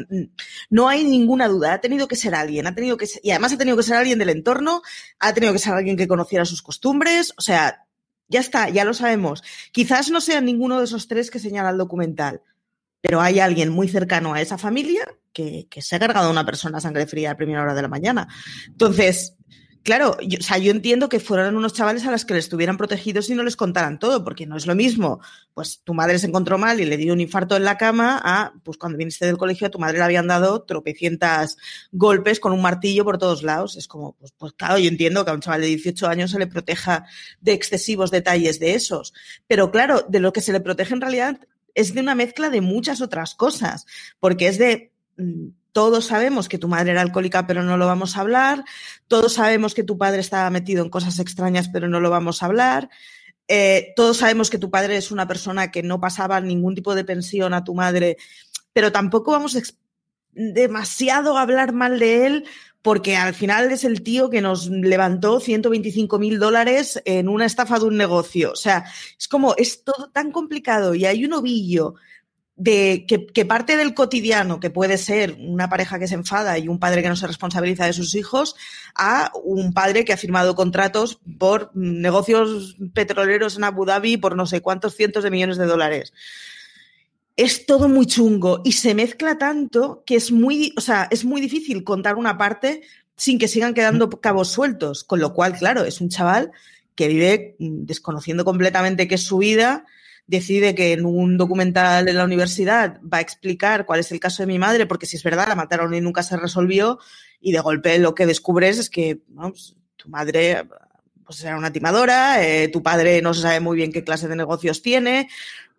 no 0.70 0.88
hay 0.88 1.05
ninguna 1.05 1.48
ha 1.62 1.81
tenido 1.81 2.09
que 2.09 2.17
ser 2.17 2.35
alguien, 2.35 2.67
ha 2.67 2.75
tenido 2.75 2.97
que 2.97 3.07
ser, 3.07 3.21
y 3.25 3.31
además 3.31 3.53
ha 3.53 3.59
tenido 3.59 3.77
que 3.77 3.83
ser 3.83 3.97
alguien 3.97 4.19
del 4.19 4.31
entorno, 4.31 4.83
ha 5.19 5.33
tenido 5.35 5.53
que 5.53 5.59
ser 5.59 5.75
alguien 5.75 5.97
que 5.97 6.09
conociera 6.09 6.45
sus 6.45 6.62
costumbres, 6.62 7.33
o 7.37 7.40
sea, 7.40 7.87
ya 8.29 8.40
está, 8.40 8.69
ya 8.69 8.85
lo 8.85 8.95
sabemos. 8.95 9.43
Quizás 9.73 10.11
no 10.11 10.21
sea 10.21 10.40
ninguno 10.40 10.79
de 10.79 10.85
esos 10.85 11.09
tres 11.09 11.31
que 11.31 11.38
señala 11.38 11.71
el 11.71 11.79
documental, 11.79 12.43
pero 13.01 13.21
hay 13.21 13.40
alguien 13.40 13.71
muy 13.71 13.88
cercano 13.88 14.35
a 14.35 14.40
esa 14.40 14.59
familia 14.59 15.07
que, 15.33 15.67
que 15.71 15.83
se 15.83 15.97
ha 15.97 15.99
cargado 15.99 16.29
a 16.29 16.31
una 16.31 16.47
persona 16.47 16.79
a 16.79 16.81
sangre 16.81 17.07
fría 17.07 17.33
a 17.33 17.37
primera 17.37 17.62
hora 17.62 17.75
de 17.75 17.83
la 17.83 17.88
mañana. 17.88 18.29
Entonces, 18.67 19.37
Claro, 19.85 20.16
yo, 20.23 20.38
o 20.40 20.42
sea, 20.42 20.57
yo 20.57 20.70
entiendo 20.70 21.11
que 21.11 21.20
fueran 21.20 21.57
unos 21.57 21.75
chavales 21.75 22.07
a 22.07 22.11
los 22.11 22.25
que 22.25 22.33
les 22.33 22.44
estuvieran 22.44 22.79
protegidos 22.79 23.29
y 23.29 23.35
no 23.35 23.42
les 23.42 23.55
contaran 23.55 23.99
todo, 23.99 24.25
porque 24.25 24.47
no 24.47 24.57
es 24.57 24.66
lo 24.66 24.75
mismo, 24.75 25.20
pues 25.53 25.83
tu 25.85 25.92
madre 25.92 26.18
se 26.18 26.27
encontró 26.27 26.57
mal 26.57 26.81
y 26.81 26.87
le 26.87 26.97
dio 26.97 27.12
un 27.12 27.20
infarto 27.20 27.55
en 27.55 27.64
la 27.64 27.77
cama, 27.77 28.18
a, 28.25 28.55
pues 28.64 28.79
cuando 28.79 28.97
viniste 28.97 29.27
del 29.27 29.37
colegio 29.37 29.66
a 29.66 29.70
tu 29.70 29.79
madre 29.79 29.99
le 29.99 30.05
habían 30.05 30.27
dado 30.27 30.62
tropecientas 30.62 31.59
golpes 31.92 32.40
con 32.40 32.55
un 32.55 32.62
martillo 32.62 33.05
por 33.05 33.18
todos 33.18 33.42
lados. 33.42 33.77
Es 33.77 33.87
como, 33.87 34.14
pues, 34.14 34.33
pues 34.38 34.55
claro, 34.55 34.79
yo 34.79 34.88
entiendo 34.88 35.23
que 35.23 35.33
a 35.33 35.35
un 35.35 35.40
chaval 35.40 35.61
de 35.61 35.66
18 35.66 36.09
años 36.09 36.31
se 36.31 36.38
le 36.38 36.47
proteja 36.47 37.05
de 37.42 37.53
excesivos 37.53 38.11
detalles 38.11 38.59
de 38.61 38.75
esos, 38.75 39.12
pero 39.47 39.70
claro, 39.70 40.07
de 40.09 40.20
lo 40.20 40.33
que 40.33 40.40
se 40.40 40.53
le 40.53 40.61
protege 40.61 40.94
en 40.94 41.03
realidad 41.03 41.40
es 41.75 41.92
de 41.92 42.01
una 42.01 42.14
mezcla 42.14 42.49
de 42.49 42.62
muchas 42.62 43.03
otras 43.03 43.35
cosas, 43.35 43.85
porque 44.18 44.49
es 44.49 44.57
de 44.57 44.92
mm, 45.18 45.49
todos 45.75 46.07
sabemos 46.07 46.49
que 46.49 46.57
tu 46.57 46.69
madre 46.69 46.93
era 46.93 47.01
alcohólica, 47.01 47.49
pero 47.49 47.65
no 47.65 47.77
lo 47.77 47.87
vamos 47.87 48.17
a 48.17 48.21
hablar. 48.21 48.65
Todos 49.09 49.33
sabemos 49.33 49.75
que 49.75 49.83
tu 49.83 49.99
padre 49.99 50.21
estaba 50.21 50.49
metido 50.49 50.85
en 50.85 50.89
cosas 50.89 51.19
extrañas, 51.19 51.69
pero 51.69 51.89
no 51.89 51.99
lo 51.99 52.11
vamos 52.11 52.43
a 52.43 52.47
hablar. 52.47 52.89
Eh, 53.49 53.93
todos 53.97 54.19
sabemos 54.19 54.51
que 54.51 54.59
tu 54.59 54.71
padre 54.71 54.97
es 54.97 55.11
una 55.11 55.27
persona 55.27 55.73
que 55.73 55.83
no 55.83 56.01
pasaba 56.01 56.41
ningún 56.41 56.77
tipo 56.77 56.95
de 56.95 57.05
pensión 57.05 57.53
a 57.55 57.65
tu 57.65 57.75
madre, 57.75 58.19
pero 58.73 58.93
tampoco 58.93 59.33
vamos 59.33 59.59
demasiado 60.31 61.37
a 61.37 61.43
hablar 61.43 61.73
mal 61.73 61.99
de 61.99 62.27
él 62.27 62.45
porque 62.81 63.17
al 63.17 63.35
final 63.35 63.73
es 63.73 63.83
el 63.83 64.03
tío 64.03 64.31
que 64.31 64.43
nos 64.43 64.69
levantó 64.69 65.41
125 65.41 66.21
mil 66.21 66.39
dólares 66.39 67.03
en 67.05 67.29
una 67.29 67.47
estafa 67.47 67.81
de 67.81 67.87
un 67.87 67.97
negocio. 67.97 68.53
O 68.53 68.57
sea, 68.57 68.85
es 69.19 69.27
como, 69.27 69.57
es 69.57 69.83
todo 69.83 70.11
tan 70.11 70.31
complicado 70.31 70.95
y 70.95 71.05
hay 71.05 71.25
un 71.25 71.33
ovillo 71.33 71.97
de 72.57 73.05
que, 73.07 73.45
parte 73.45 73.77
del 73.77 73.95
cotidiano, 73.95 74.61
que 74.61 74.71
puede 74.71 74.97
ser 74.97 75.37
una 75.40 75.69
pareja 75.69 75.99
que 75.99 76.07
se 76.07 76.14
enfada 76.14 76.57
y 76.59 76.69
un 76.69 76.79
padre 76.79 77.03
que 77.03 77.09
no 77.09 77.17
se 77.17 77.27
responsabiliza 77.27 77.87
de 77.87 77.93
sus 77.93 78.14
hijos, 78.14 78.55
a 78.95 79.33
un 79.43 79.73
padre 79.73 80.05
que 80.05 80.12
ha 80.12 80.17
firmado 80.17 80.55
contratos 80.55 81.19
por 81.38 81.73
negocios 81.75 82.77
petroleros 82.95 83.57
en 83.57 83.64
Abu 83.64 83.85
Dhabi 83.85 84.17
por 84.19 84.37
no 84.37 84.47
sé 84.47 84.61
cuántos 84.61 84.95
cientos 84.95 85.25
de 85.25 85.31
millones 85.31 85.59
de 85.59 85.67
dólares. 85.67 86.12
Es 87.37 87.67
todo 87.67 87.88
muy 87.88 88.07
chungo 88.07 88.61
y 88.64 88.73
se 88.73 88.95
mezcla 88.95 89.37
tanto 89.37 90.05
que 90.07 90.14
es 90.14 90.31
muy, 90.31 90.73
o 90.77 90.81
sea, 90.81 91.09
es 91.11 91.25
muy 91.25 91.40
difícil 91.40 91.83
contar 91.83 92.14
una 92.14 92.38
parte 92.38 92.83
sin 93.17 93.40
que 93.40 93.49
sigan 93.49 93.75
quedando 93.75 94.09
cabos 94.09 94.49
sueltos. 94.49 95.03
Con 95.03 95.19
lo 95.19 95.33
cual, 95.35 95.57
claro, 95.59 95.85
es 95.85 96.01
un 96.01 96.09
chaval 96.09 96.53
que 96.95 97.09
vive 97.09 97.57
desconociendo 97.59 98.45
completamente 98.45 99.09
qué 99.09 99.17
es 99.17 99.25
su 99.25 99.38
vida, 99.38 99.85
decide 100.27 100.75
que 100.75 100.93
en 100.93 101.05
un 101.05 101.37
documental 101.37 102.09
en 102.09 102.17
la 102.17 102.25
universidad 102.25 103.01
va 103.03 103.19
a 103.19 103.21
explicar 103.21 103.85
cuál 103.87 104.01
es 104.01 104.11
el 104.13 104.21
caso 104.21 104.43
de 104.43 104.47
mi 104.47 104.59
madre, 104.59 104.87
porque 104.87 105.07
si 105.07 105.17
es 105.17 105.23
verdad, 105.23 105.49
la 105.49 105.55
mataron 105.55 105.95
y 105.95 106.01
nunca 106.01 106.23
se 106.23 106.37
resolvió, 106.37 106.99
y 107.41 107.53
de 107.53 107.61
golpe 107.61 107.99
lo 107.99 108.15
que 108.15 108.27
descubres 108.27 108.79
es 108.79 108.91
que 108.91 109.21
pues, 109.37 109.77
tu 109.97 110.09
madre 110.09 110.67
pues, 111.25 111.45
era 111.45 111.59
una 111.59 111.73
timadora, 111.73 112.47
eh, 112.47 112.69
tu 112.69 112.83
padre 112.83 113.21
no 113.23 113.35
se 113.35 113.43
sabe 113.43 113.61
muy 113.61 113.77
bien 113.77 113.93
qué 113.93 114.03
clase 114.03 114.29
de 114.29 114.37
negocios 114.37 114.83
tiene, 114.83 115.29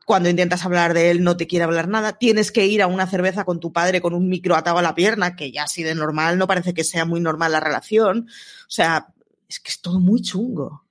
cuando 0.06 0.30
intentas 0.30 0.64
hablar 0.64 0.94
de 0.94 1.10
él 1.10 1.24
no 1.24 1.36
te 1.36 1.48
quiere 1.48 1.66
hablar 1.66 1.88
nada, 1.88 2.14
tienes 2.14 2.52
que 2.52 2.68
ir 2.68 2.84
a 2.84 2.88
una 2.88 3.08
cerveza 3.08 3.44
con 3.44 3.60
tu 3.60 3.74
padre 3.74 4.02
con 4.02 4.14
un 4.14 4.30
micro 4.30 4.56
atado 4.56 4.78
a 4.78 4.84
la 4.84 4.94
pierna, 4.94 5.36
que 5.36 5.52
ya 5.52 5.64
así 5.64 5.82
de 5.82 5.96
normal 5.96 6.38
no 6.38 6.48
parece 6.48 6.76
que 6.76 6.84
sea 6.84 7.06
muy 7.06 7.20
normal 7.20 7.52
la 7.52 7.60
relación. 7.60 8.30
O 8.30 8.70
sea, 8.70 9.08
es 9.50 9.60
que 9.60 9.72
es 9.72 9.82
todo 9.82 10.00
muy 10.00 10.22
chungo. 10.22 10.85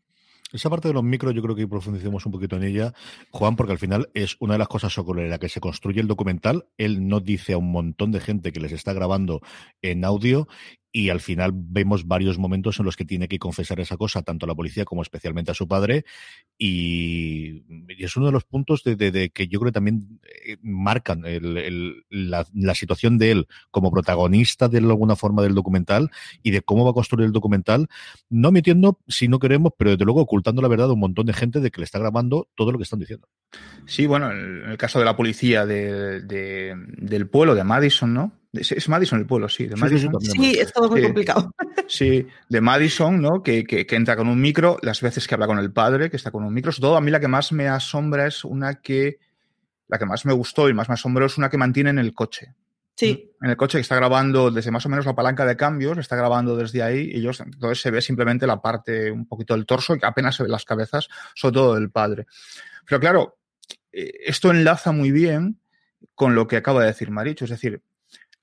Esa 0.55 0.71
parte 0.71 0.87
de 0.87 0.95
los 0.95 1.03
micros 1.03 1.35
yo 1.35 1.43
creo 1.43 1.57
que 1.57 1.67
profundicemos 1.67 2.25
un 2.27 2.31
poquito 2.31 2.55
en 2.55 2.63
ella, 2.63 2.95
Juan, 3.33 3.57
porque 3.57 3.73
al 3.73 3.79
final 3.81 4.09
es 4.15 4.37
una 4.39 4.55
de 4.55 4.59
las 4.59 4.69
cosas 4.69 4.93
sobre 4.93 5.29
la 5.29 5.39
que 5.39 5.49
se 5.49 5.59
construye 5.59 6.01
el 6.01 6.07
documental. 6.07 6.69
Él 6.79 7.09
no 7.09 7.19
dice 7.19 7.55
a 7.55 7.59
un 7.59 7.73
montón 7.73 8.13
de 8.13 8.21
gente 8.21 8.53
que 8.53 8.61
les 8.61 8.71
está 8.71 8.93
grabando 8.93 9.41
en 9.83 10.05
audio 10.05 10.47
y 10.93 11.09
al 11.09 11.21
final 11.21 11.51
vemos 11.53 12.07
varios 12.07 12.39
momentos 12.39 12.79
en 12.79 12.85
los 12.85 12.97
que 12.97 13.05
tiene 13.05 13.27
que 13.27 13.41
confesar 13.41 13.81
esa 13.81 13.97
cosa, 13.97 14.23
tanto 14.23 14.47
a 14.47 14.49
la 14.49 14.55
policía 14.55 14.85
como 14.85 15.03
especialmente 15.03 15.51
a 15.51 15.55
su 15.55 15.67
padre, 15.67 16.05
y, 16.59 17.65
es 17.99 18.17
uno 18.17 18.27
de 18.27 18.33
los 18.33 18.45
puntos 18.45 18.83
de, 18.85 19.31
que 19.33 19.49
yo 19.49 19.59
creo 19.61 19.71
que 19.71 19.75
también 19.75 20.21
eh, 20.47 20.57
marcan 20.63 21.23
la, 22.11 22.75
situación 22.75 23.19
de 23.19 23.31
él 23.33 23.49
como 23.71 23.91
protagonista 23.91 24.69
de 24.69 24.79
alguna 24.79 25.17
forma 25.17 25.43
del 25.43 25.55
documental 25.55 26.11
y 26.43 26.51
de 26.51 26.63
cómo 26.63 26.85
va 26.85 26.91
a 26.91 26.95
construir 26.95 27.27
el 27.27 27.33
documental, 27.33 27.89
no 28.29 28.53
metiendo, 28.53 29.01
si 29.09 29.29
no 29.29 29.39
queremos, 29.39 29.73
pero 29.77 29.93
desde 29.93 30.05
luego 30.05 30.21
ocultando 30.21 30.63
la 30.63 30.69
verdad 30.69 30.91
a 30.91 30.93
un 30.93 31.01
montón 31.01 31.27
de 31.27 31.33
gente 31.33 31.61
de 31.61 31.71
que 31.71 31.81
le 31.81 31.85
está 31.85 31.99
grabando 31.99 32.49
todo 32.55 32.73
lo 32.73 32.79
que 32.79 32.85
están 32.85 33.01
diciendo. 33.01 33.29
Sí, 33.87 34.07
bueno, 34.07 34.31
en 34.31 34.71
el 34.71 34.77
caso 34.77 34.99
de 34.99 35.05
la 35.05 35.17
policía 35.17 35.67
del 35.67 37.29
pueblo 37.31 37.55
de 37.55 37.65
Madison, 37.65 38.15
¿no? 38.15 38.44
Es 38.55 38.89
Madison 38.89 39.19
el 39.19 39.27
pueblo, 39.27 39.49
sí. 39.49 39.67
De 39.67 39.77
Madison. 39.77 40.21
Sí, 40.21 40.53
es 40.59 40.73
todo 40.73 40.89
muy 40.89 41.03
complicado. 41.03 41.53
Sí, 41.87 42.27
de 42.49 42.61
Madison, 42.61 43.21
¿no? 43.21 43.43
Que, 43.43 43.65
que, 43.65 43.87
entra 43.91 44.17
con 44.17 44.29
un 44.29 44.41
micro, 44.41 44.79
las 44.83 45.01
veces 45.01 45.27
que 45.27 45.35
habla 45.35 45.47
con 45.47 45.59
el 45.59 45.73
padre, 45.73 46.09
que 46.09 46.17
está 46.17 46.31
con 46.31 46.45
un 46.45 46.55
micro. 46.55 46.73
Sobre 46.73 46.89
todo, 46.89 46.97
a 46.97 47.01
mí 47.01 47.11
la 47.11 47.21
que 47.21 47.29
más 47.29 47.53
me 47.53 47.69
asombra 47.69 48.27
es 48.27 48.45
una 48.45 48.81
que. 48.81 49.19
La 49.89 49.99
que 49.99 50.07
más 50.07 50.25
me 50.25 50.33
gustó 50.33 50.69
y 50.69 50.75
más 50.75 50.89
me 50.89 50.95
asombró 50.95 51.27
es 51.27 51.37
una 51.37 51.51
que 51.51 51.59
mantiene 51.59 51.91
en 51.91 51.99
el 51.99 52.15
coche. 52.15 52.55
Sí. 52.97 53.33
En 53.43 53.51
el 53.51 53.57
coche 53.57 53.79
que 53.79 53.83
está 53.83 53.97
grabando 53.97 54.51
desde 54.51 54.71
más 54.71 54.87
o 54.87 54.89
menos 54.89 55.05
la 55.05 55.15
palanca 55.15 55.45
de 55.45 55.57
cambios, 55.57 55.99
está 55.99 56.17
grabando 56.17 56.57
desde 56.57 56.83
ahí 56.83 57.11
y 57.13 57.19
ellos, 57.19 57.41
entonces 57.41 57.81
se 57.81 57.91
ve 57.91 58.01
simplemente 58.01 58.47
la 58.47 58.63
parte, 58.63 59.11
un 59.11 59.27
poquito 59.27 59.55
del 59.55 59.67
torso 59.67 59.95
y 59.95 59.99
que 59.99 60.07
apenas 60.07 60.37
se 60.37 60.45
ven 60.45 60.53
las 60.53 60.65
cabezas, 60.65 61.09
sobre 61.35 61.55
todo 61.55 61.75
del 61.75 61.91
padre. 61.91 62.27
Pero 62.87 63.01
claro, 63.01 63.39
eh, 63.93 64.13
esto 64.25 64.51
enlaza 64.51 64.93
muy 64.93 65.11
bien 65.11 65.59
con 66.15 66.35
lo 66.35 66.47
que 66.47 66.57
acaba 66.57 66.81
de 66.81 66.89
decir 66.89 67.11
Maricho, 67.11 67.45
es 67.45 67.51
decir, 67.51 67.83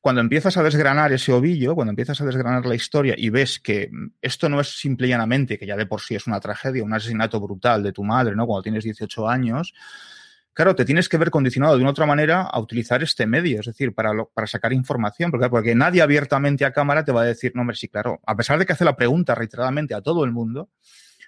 cuando 0.02 0.20
empiezas 0.20 0.58
a 0.58 0.64
desgranar 0.64 1.14
ese 1.14 1.32
ovillo, 1.32 1.76
cuando 1.76 1.92
empiezas 1.92 2.20
a 2.20 2.26
desgranar 2.26 2.66
la 2.66 2.74
historia 2.74 3.14
y 3.16 3.30
ves 3.30 3.60
que 3.60 3.92
esto 4.20 4.50
no 4.50 4.60
es 4.60 4.80
simple 4.80 5.06
y 5.06 5.12
llanamente, 5.12 5.60
que 5.60 5.68
ya 5.68 5.78
de 5.78 5.86
por 5.86 6.02
sí 6.02 6.16
es 6.16 6.26
una 6.26 6.40
tragedia, 6.40 6.84
un 6.84 6.94
asesinato 6.94 7.40
brutal 7.40 7.84
de 7.84 7.94
tu 7.94 8.04
madre, 8.04 8.36
¿no? 8.36 8.48
Cuando 8.48 8.64
tienes 8.64 8.84
18 8.84 9.30
años, 9.30 9.74
claro, 10.54 10.76
te 10.76 10.86
tienes 10.86 11.08
que 11.08 11.18
ver 11.18 11.30
condicionado 11.30 11.76
de 11.76 11.82
una 11.82 11.92
otra 11.92 12.08
manera 12.08 12.42
a 12.42 12.60
utilizar 12.60 13.04
este 13.04 13.28
medio, 13.28 13.60
es 13.60 13.68
decir, 13.68 13.94
para, 13.94 14.12
para 14.34 14.48
sacar 14.48 14.74
información, 14.74 15.30
porque, 15.30 15.50
porque 15.50 15.76
nadie 15.76 16.02
abiertamente 16.02 16.66
a 16.66 16.74
cámara 16.74 17.06
te 17.06 17.12
va 17.12 17.22
a 17.22 17.26
decir, 17.26 17.52
no, 17.54 17.62
hombre, 17.62 17.78
sí, 17.78 17.88
claro, 17.88 18.20
a 18.26 18.36
pesar 18.36 18.58
de 18.58 18.66
que 18.66 18.74
hace 18.74 18.86
la 18.86 18.96
pregunta 18.96 19.36
reiteradamente 19.36 19.94
a 19.94 20.02
todo 20.02 20.26
el 20.26 20.32
mundo, 20.32 20.70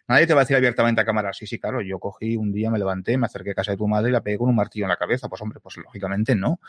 Nadie 0.07 0.27
te 0.27 0.33
va 0.33 0.41
a 0.41 0.43
decir 0.43 0.57
abiertamente 0.57 0.99
a 1.01 1.05
cámara, 1.05 1.31
sí, 1.31 1.47
sí, 1.47 1.59
claro, 1.59 1.81
yo 1.81 1.97
cogí 1.97 2.35
un 2.35 2.51
día, 2.51 2.69
me 2.69 2.77
levanté, 2.77 3.17
me 3.17 3.25
acerqué 3.25 3.51
a 3.51 3.53
casa 3.53 3.71
de 3.71 3.77
tu 3.77 3.87
madre 3.87 4.09
y 4.09 4.11
la 4.11 4.21
pegué 4.21 4.37
con 4.37 4.49
un 4.49 4.55
martillo 4.55 4.85
en 4.85 4.89
la 4.89 4.97
cabeza. 4.97 5.29
Pues 5.29 5.41
hombre, 5.41 5.59
pues 5.61 5.77
lógicamente 5.77 6.35
no. 6.35 6.59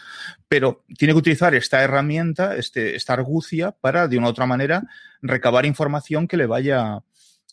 Pero 0.47 0.85
tiene 0.97 1.15
que 1.15 1.19
utilizar 1.19 1.55
esta 1.55 1.83
herramienta, 1.83 2.57
este, 2.57 2.95
esta 2.95 3.15
argucia, 3.15 3.73
para 3.73 4.07
de 4.07 4.19
una 4.19 4.29
u 4.29 4.31
otra 4.31 4.47
manera 4.47 4.85
recabar 5.21 5.67
información 5.67 6.29
que 6.29 6.37
le 6.37 6.47
vaya 6.47 7.03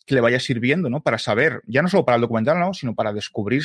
que 0.06 0.16
le 0.16 0.22
vaya 0.22 0.40
sirviendo, 0.40 0.90
¿no? 0.90 1.02
Para 1.02 1.18
saber, 1.18 1.62
ya 1.68 1.82
no 1.82 1.88
solo 1.88 2.06
para 2.06 2.16
el 2.16 2.22
documental, 2.22 2.60
¿no? 2.60 2.74
sino 2.74 2.96
para 2.96 3.14
descubrir 3.14 3.64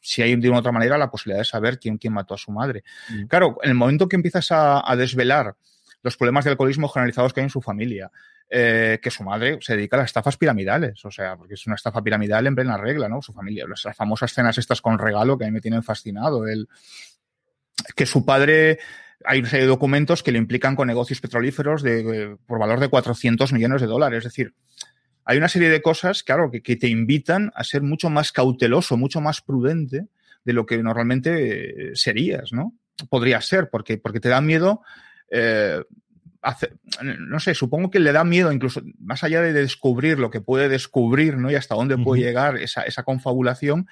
si, 0.00 0.22
hay 0.22 0.34
de 0.36 0.48
una 0.48 0.58
u 0.58 0.60
otra 0.60 0.72
manera 0.72 0.98
la 0.98 1.10
posibilidad 1.10 1.40
de 1.40 1.44
saber 1.44 1.78
quién, 1.78 1.98
quién 1.98 2.12
mató 2.12 2.34
a 2.34 2.38
su 2.38 2.50
madre. 2.50 2.84
Mm. 3.10 3.24
Claro, 3.26 3.58
en 3.62 3.70
el 3.70 3.76
momento 3.76 4.08
que 4.08 4.16
empiezas 4.16 4.50
a, 4.50 4.90
a 4.90 4.96
desvelar 4.96 5.54
los 6.02 6.16
problemas 6.16 6.44
de 6.44 6.52
alcoholismo 6.52 6.88
generalizados 6.88 7.32
que 7.32 7.40
hay 7.40 7.44
en 7.44 7.50
su 7.50 7.60
familia, 7.60 8.10
eh, 8.48 8.98
que 9.02 9.10
su 9.10 9.24
madre 9.24 9.58
se 9.60 9.76
dedica 9.76 9.96
a 9.96 10.00
las 10.00 10.10
estafas 10.10 10.36
piramidales, 10.36 11.04
o 11.04 11.10
sea, 11.10 11.36
porque 11.36 11.54
es 11.54 11.66
una 11.66 11.76
estafa 11.76 12.02
piramidal 12.02 12.46
en 12.46 12.54
plena 12.54 12.76
regla, 12.76 13.08
¿no? 13.08 13.22
Su 13.22 13.32
familia, 13.32 13.66
las, 13.66 13.96
famosas 13.96 14.30
escenas 14.30 14.58
estas 14.58 14.80
con 14.80 14.98
regalo 14.98 15.38
que 15.38 15.44
a 15.44 15.48
mí 15.48 15.52
me 15.52 15.60
tienen 15.60 15.82
fascinado, 15.82 16.46
el 16.46 16.68
que 17.96 18.06
su 18.06 18.24
padre 18.24 18.78
hay 19.24 19.40
una 19.40 19.48
serie 19.48 19.64
de 19.64 19.70
documentos 19.70 20.22
que 20.22 20.32
le 20.32 20.38
implican 20.38 20.76
con 20.76 20.86
negocios 20.86 21.20
petrolíferos 21.20 21.82
de, 21.82 22.36
por 22.46 22.58
valor 22.58 22.80
de 22.80 22.88
400 22.88 23.52
millones 23.52 23.80
de 23.80 23.86
dólares. 23.86 24.18
Es 24.18 24.24
decir, 24.24 24.54
hay 25.24 25.38
una 25.38 25.48
serie 25.48 25.70
de 25.70 25.82
cosas, 25.82 26.22
claro, 26.22 26.50
que, 26.50 26.60
te 26.76 26.88
invitan 26.88 27.50
a 27.54 27.64
ser 27.64 27.82
mucho 27.82 28.10
más 28.10 28.32
cauteloso, 28.32 28.96
mucho 28.96 29.20
más 29.20 29.40
prudente 29.40 30.06
de 30.44 30.52
lo 30.52 30.66
que 30.66 30.78
normalmente 30.82 31.90
eh, 31.90 31.96
serías, 31.96 32.52
¿no? 32.52 32.74
Podría 33.08 33.40
ser, 33.40 33.70
porque, 33.70 33.96
porque 33.96 34.20
te 34.20 34.28
da 34.28 34.40
miedo. 34.40 34.82
Eh, 35.30 35.82
no 37.02 37.40
sé, 37.40 37.54
supongo 37.54 37.90
que 37.90 38.00
le 38.00 38.12
da 38.12 38.24
miedo, 38.24 38.52
incluso 38.52 38.82
más 38.98 39.24
allá 39.24 39.40
de 39.40 39.52
descubrir 39.52 40.18
lo 40.18 40.30
que 40.30 40.40
puede 40.40 40.68
descubrir, 40.68 41.36
¿no? 41.36 41.50
Y 41.50 41.54
hasta 41.54 41.74
dónde 41.74 41.98
puede 41.98 42.22
llegar 42.22 42.56
esa, 42.58 42.82
esa 42.82 43.02
confabulación, 43.02 43.88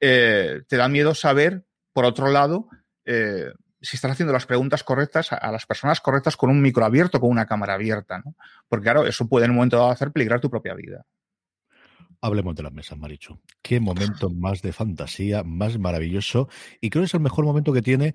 eh, 0.00 0.62
te 0.68 0.76
da 0.76 0.88
miedo 0.88 1.14
saber, 1.14 1.64
por 1.92 2.04
otro 2.04 2.30
lado, 2.30 2.68
si 3.82 3.96
estás 3.96 4.12
haciendo 4.12 4.32
las 4.32 4.46
preguntas 4.46 4.84
correctas 4.84 5.32
a, 5.32 5.50
las 5.50 5.66
personas 5.66 6.00
correctas 6.00 6.36
con 6.36 6.50
un 6.50 6.62
micro 6.62 6.84
abierto, 6.84 7.20
con 7.20 7.30
una 7.30 7.46
cámara 7.46 7.74
abierta, 7.74 8.22
¿no? 8.24 8.36
Porque 8.68 8.84
claro, 8.84 9.06
eso 9.06 9.28
puede 9.28 9.44
en 9.46 9.50
un 9.50 9.56
momento 9.56 9.76
dado 9.76 9.90
hacer 9.90 10.12
peligrar 10.12 10.40
tu 10.40 10.48
propia 10.48 10.74
vida. 10.74 11.04
Hablemos 12.20 12.54
de 12.54 12.62
las 12.62 12.72
mesas, 12.72 12.96
Marichu. 12.96 13.40
Qué 13.62 13.80
momento 13.80 14.30
más 14.30 14.62
de 14.62 14.72
fantasía, 14.72 15.42
más 15.42 15.76
maravilloso. 15.76 16.48
Y 16.80 16.88
creo 16.88 17.02
que 17.02 17.06
es 17.06 17.14
el 17.14 17.20
mejor 17.20 17.44
momento 17.44 17.72
que 17.72 17.82
tiene. 17.82 18.14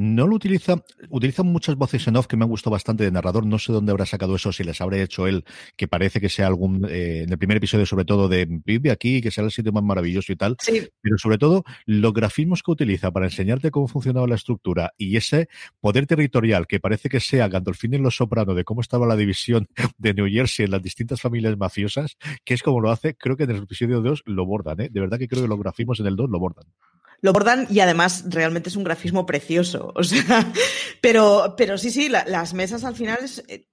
No 0.00 0.28
lo 0.28 0.36
utiliza, 0.36 0.84
utiliza 1.08 1.42
muchas 1.42 1.74
voces 1.74 2.06
en 2.06 2.14
off 2.14 2.28
que 2.28 2.36
me 2.36 2.44
han 2.44 2.50
gustado 2.50 2.70
bastante 2.70 3.02
de 3.02 3.10
narrador. 3.10 3.44
No 3.44 3.58
sé 3.58 3.72
dónde 3.72 3.90
habrá 3.90 4.06
sacado 4.06 4.36
eso, 4.36 4.52
si 4.52 4.62
les 4.62 4.80
habrá 4.80 5.02
hecho 5.02 5.26
él, 5.26 5.44
que 5.76 5.88
parece 5.88 6.20
que 6.20 6.28
sea 6.28 6.46
algún, 6.46 6.84
eh, 6.88 7.22
en 7.24 7.32
el 7.32 7.36
primer 7.36 7.56
episodio 7.56 7.84
sobre 7.84 8.04
todo 8.04 8.28
de 8.28 8.46
vive 8.48 8.92
aquí, 8.92 9.20
que 9.20 9.32
sea 9.32 9.42
el 9.42 9.50
sitio 9.50 9.72
más 9.72 9.82
maravilloso 9.82 10.32
y 10.32 10.36
tal. 10.36 10.56
Pero 11.02 11.18
sobre 11.18 11.36
todo, 11.36 11.64
los 11.84 12.12
grafismos 12.12 12.62
que 12.62 12.70
utiliza 12.70 13.10
para 13.10 13.26
enseñarte 13.26 13.72
cómo 13.72 13.88
funcionaba 13.88 14.28
la 14.28 14.36
estructura 14.36 14.92
y 14.96 15.16
ese 15.16 15.48
poder 15.80 16.06
territorial 16.06 16.68
que 16.68 16.78
parece 16.78 17.08
que 17.08 17.18
sea 17.18 17.48
Gandolfini 17.48 17.96
en 17.96 18.04
Los 18.04 18.18
Soprano 18.18 18.54
de 18.54 18.62
cómo 18.62 18.82
estaba 18.82 19.04
la 19.04 19.16
división 19.16 19.66
de 19.98 20.14
New 20.14 20.28
Jersey 20.30 20.66
en 20.66 20.70
las 20.70 20.82
distintas 20.82 21.20
familias 21.20 21.58
mafiosas, 21.58 22.18
que 22.44 22.54
es 22.54 22.62
como 22.62 22.80
lo 22.80 22.92
hace, 22.92 23.16
creo 23.16 23.36
que 23.36 23.42
en 23.42 23.50
el 23.50 23.64
episodio 23.64 24.00
2 24.00 24.22
lo 24.26 24.46
bordan, 24.46 24.80
¿eh? 24.80 24.90
De 24.92 25.00
verdad 25.00 25.18
que 25.18 25.26
creo 25.26 25.42
que 25.42 25.48
los 25.48 25.58
grafismos 25.58 25.98
en 25.98 26.06
el 26.06 26.14
2 26.14 26.30
lo 26.30 26.38
bordan 26.38 26.66
lo 27.20 27.32
bordan 27.32 27.66
y 27.70 27.80
además 27.80 28.24
realmente 28.28 28.68
es 28.68 28.76
un 28.76 28.84
grafismo 28.84 29.26
precioso. 29.26 29.92
O 29.94 30.04
sea, 30.04 30.52
pero, 31.00 31.54
pero 31.56 31.78
sí, 31.78 31.90
sí, 31.90 32.08
las 32.08 32.54
mesas 32.54 32.84
al 32.84 32.94
final 32.94 33.18
es. 33.22 33.42
Eh, 33.48 33.66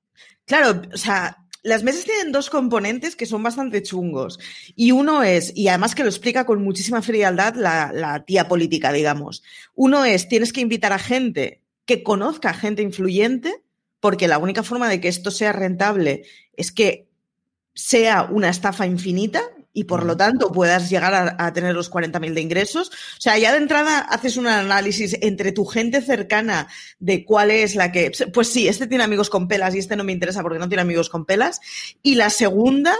claro, 0.45 0.81
o 0.93 0.97
sea, 0.97 1.37
las 1.63 1.83
mesas 1.83 2.05
tienen 2.05 2.31
dos 2.31 2.49
componentes 2.49 3.15
que 3.15 3.25
son 3.25 3.43
bastante 3.43 3.81
chungos. 3.83 4.39
Y 4.75 4.91
uno 4.91 5.23
es, 5.23 5.51
y 5.55 5.67
además 5.67 5.95
que 5.95 6.03
lo 6.03 6.09
explica 6.09 6.45
con 6.45 6.63
muchísima 6.63 7.01
frialdad 7.01 7.55
la, 7.55 7.91
la 7.93 8.23
tía 8.23 8.47
política, 8.47 8.91
digamos. 8.91 9.43
Uno 9.73 10.05
es, 10.05 10.27
tienes 10.27 10.53
que 10.53 10.61
invitar 10.61 10.93
a 10.93 10.99
gente 10.99 11.61
que 11.85 12.03
conozca 12.03 12.51
a 12.51 12.53
gente 12.53 12.81
influyente, 12.81 13.63
porque 13.99 14.27
la 14.27 14.37
única 14.37 14.63
forma 14.63 14.89
de 14.89 15.01
que 15.01 15.07
esto 15.07 15.31
sea 15.31 15.53
rentable 15.53 16.23
es 16.53 16.71
que 16.71 17.07
sea 17.73 18.23
una 18.31 18.49
estafa 18.49 18.85
infinita 18.85 19.41
y 19.75 19.83
por 19.83 20.05
lo 20.05 20.15
tanto 20.15 20.53
puedas 20.53 20.89
llegar 20.89 21.35
a, 21.37 21.53
tener 21.53 21.75
los 21.75 21.91
40.000 21.91 22.33
de 22.33 22.41
ingresos. 22.41 22.89
O 22.89 23.19
sea, 23.21 23.37
ya 23.37 23.51
de 23.51 23.57
entrada 23.57 23.99
haces 23.99 24.37
un 24.37 24.47
análisis 24.47 25.17
entre 25.21 25.51
tu 25.51 25.65
gente 25.65 26.01
cercana 26.01 26.69
de 26.97 27.25
cuál 27.25 27.51
es 27.51 27.75
la 27.75 27.91
que, 27.91 28.09
pues 28.33 28.47
sí, 28.47 28.69
este 28.69 28.87
tiene 28.87 29.03
amigos 29.03 29.29
con 29.29 29.49
pelas 29.49 29.75
y 29.75 29.79
este 29.79 29.97
no 29.97 30.05
me 30.05 30.13
interesa 30.13 30.41
porque 30.41 30.59
no 30.59 30.69
tiene 30.69 30.81
amigos 30.81 31.09
con 31.09 31.25
pelas. 31.25 31.59
Y 32.01 32.15
la 32.15 32.29
segunda 32.29 32.95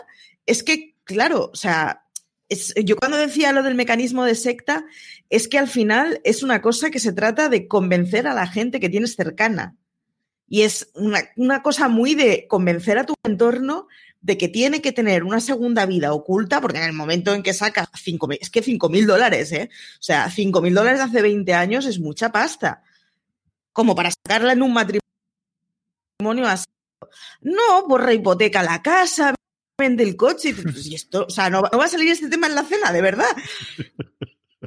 es 0.46 0.64
que, 0.64 0.96
claro, 1.06 1.50
o 1.54 1.56
sea, 1.56 2.04
es, 2.50 2.74
yo 2.84 2.98
cuando 2.98 3.18
decía 3.18 3.54
lo 3.54 3.64
del 3.64 3.76
mecanismo 3.76 4.26
de 4.26 4.36
secta, 4.36 4.86
es 5.30 5.48
que 5.48 5.58
al 5.58 5.70
final 5.70 6.20
es 6.26 6.44
una 6.44 6.62
cosa 6.62 6.92
que 6.92 7.00
se 7.00 7.14
trata 7.14 7.48
de 7.48 7.70
convencer 7.70 8.28
a 8.28 8.34
la 8.34 8.48
gente 8.48 8.82
que 8.82 8.90
tienes 8.90 9.16
cercana. 9.16 9.78
Y 10.50 10.64
es 10.64 10.90
una, 10.94 11.22
una 11.38 11.64
cosa 11.64 11.88
muy 11.88 12.16
de 12.16 12.48
convencer 12.50 13.00
a 13.00 13.06
tu 13.06 13.14
entorno 13.24 13.88
de 14.26 14.40
que 14.40 14.48
tiene 14.48 14.82
que 14.82 14.92
tener 14.92 15.24
una 15.24 15.40
segunda 15.40 15.86
vida 15.86 16.12
oculta, 16.12 16.60
porque 16.60 16.80
en 16.80 16.86
el 16.86 16.94
momento 16.94 17.32
en 17.36 17.44
que 17.44 17.54
saca 17.54 17.88
5 17.94 18.28
es 18.42 18.50
que 18.50 18.64
5 18.64 18.90
mil 18.90 19.06
dólares, 19.06 19.52
¿eh? 19.52 19.70
O 20.00 20.02
sea, 20.02 20.32
5 20.32 20.62
mil 20.62 20.74
dólares 20.74 21.00
hace 21.00 21.22
20 21.22 21.54
años 21.54 21.86
es 21.86 22.00
mucha 22.00 22.32
pasta. 22.32 22.82
Como 23.72 23.94
para 23.94 24.10
sacarla 24.10 24.54
en 24.54 24.64
un 24.64 24.74
matrimonio 24.74 25.04
así. 26.48 26.66
No, 27.42 27.86
pues 27.88 28.16
hipoteca 28.16 28.64
la 28.64 28.82
casa, 28.82 29.36
vende 29.78 30.04
el 30.04 30.16
coche. 30.16 30.56
Y 30.84 30.96
esto, 30.96 31.28
o 31.28 31.30
sea, 31.30 31.52
no, 31.52 31.62
va 31.62 31.86
a 31.86 31.88
salir 31.88 32.10
este 32.10 32.28
tema 32.28 32.48
en 32.48 32.56
la 32.56 32.64
cena, 32.64 32.92
de 32.92 33.04
verdad. 33.04 33.36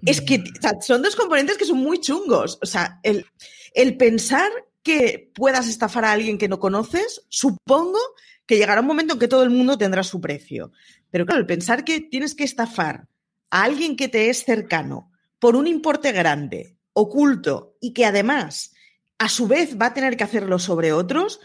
Es 0.07 0.21
que 0.21 0.45
son 0.83 1.03
dos 1.03 1.17
componentes 1.17 1.59
que 1.59 1.65
son 1.65 1.79
muy 1.79 2.01
chungos. 2.01 2.61
O 2.63 2.67
sea, 2.67 3.01
el, 3.03 3.27
el 3.75 3.97
pensar 3.97 4.53
que 4.85 5.33
puedas 5.35 5.67
estafar 5.67 6.05
a 6.05 6.13
alguien 6.13 6.39
que 6.39 6.49
no 6.49 6.61
conoces, 6.61 7.23
supongo 7.29 7.99
que 8.49 8.57
llegará 8.57 8.81
un 8.81 8.87
momento 8.87 9.13
en 9.13 9.21
que 9.21 9.29
todo 9.29 9.43
el 9.43 9.51
mundo 9.51 9.77
tendrá 9.77 10.03
su 10.03 10.23
precio. 10.23 10.73
Pero 11.11 11.27
claro, 11.27 11.41
el 11.41 11.47
pensar 11.47 11.85
que 11.85 12.01
tienes 12.01 12.35
que 12.35 12.45
estafar 12.45 13.07
a 13.51 13.63
alguien 13.63 13.95
que 13.95 14.09
te 14.09 14.31
es 14.31 14.43
cercano 14.43 15.13
por 15.39 15.55
un 15.55 15.67
importe 15.67 16.13
grande, 16.13 16.75
oculto, 16.95 17.77
y 17.79 17.93
que 17.93 18.07
además, 18.07 18.73
a 19.19 19.29
su 19.29 19.47
vez, 19.47 19.79
va 19.81 19.87
a 19.87 19.95
tener 19.95 20.17
que 20.17 20.25
hacerlo 20.25 20.59
sobre 20.59 20.95
otros, 20.95 21.41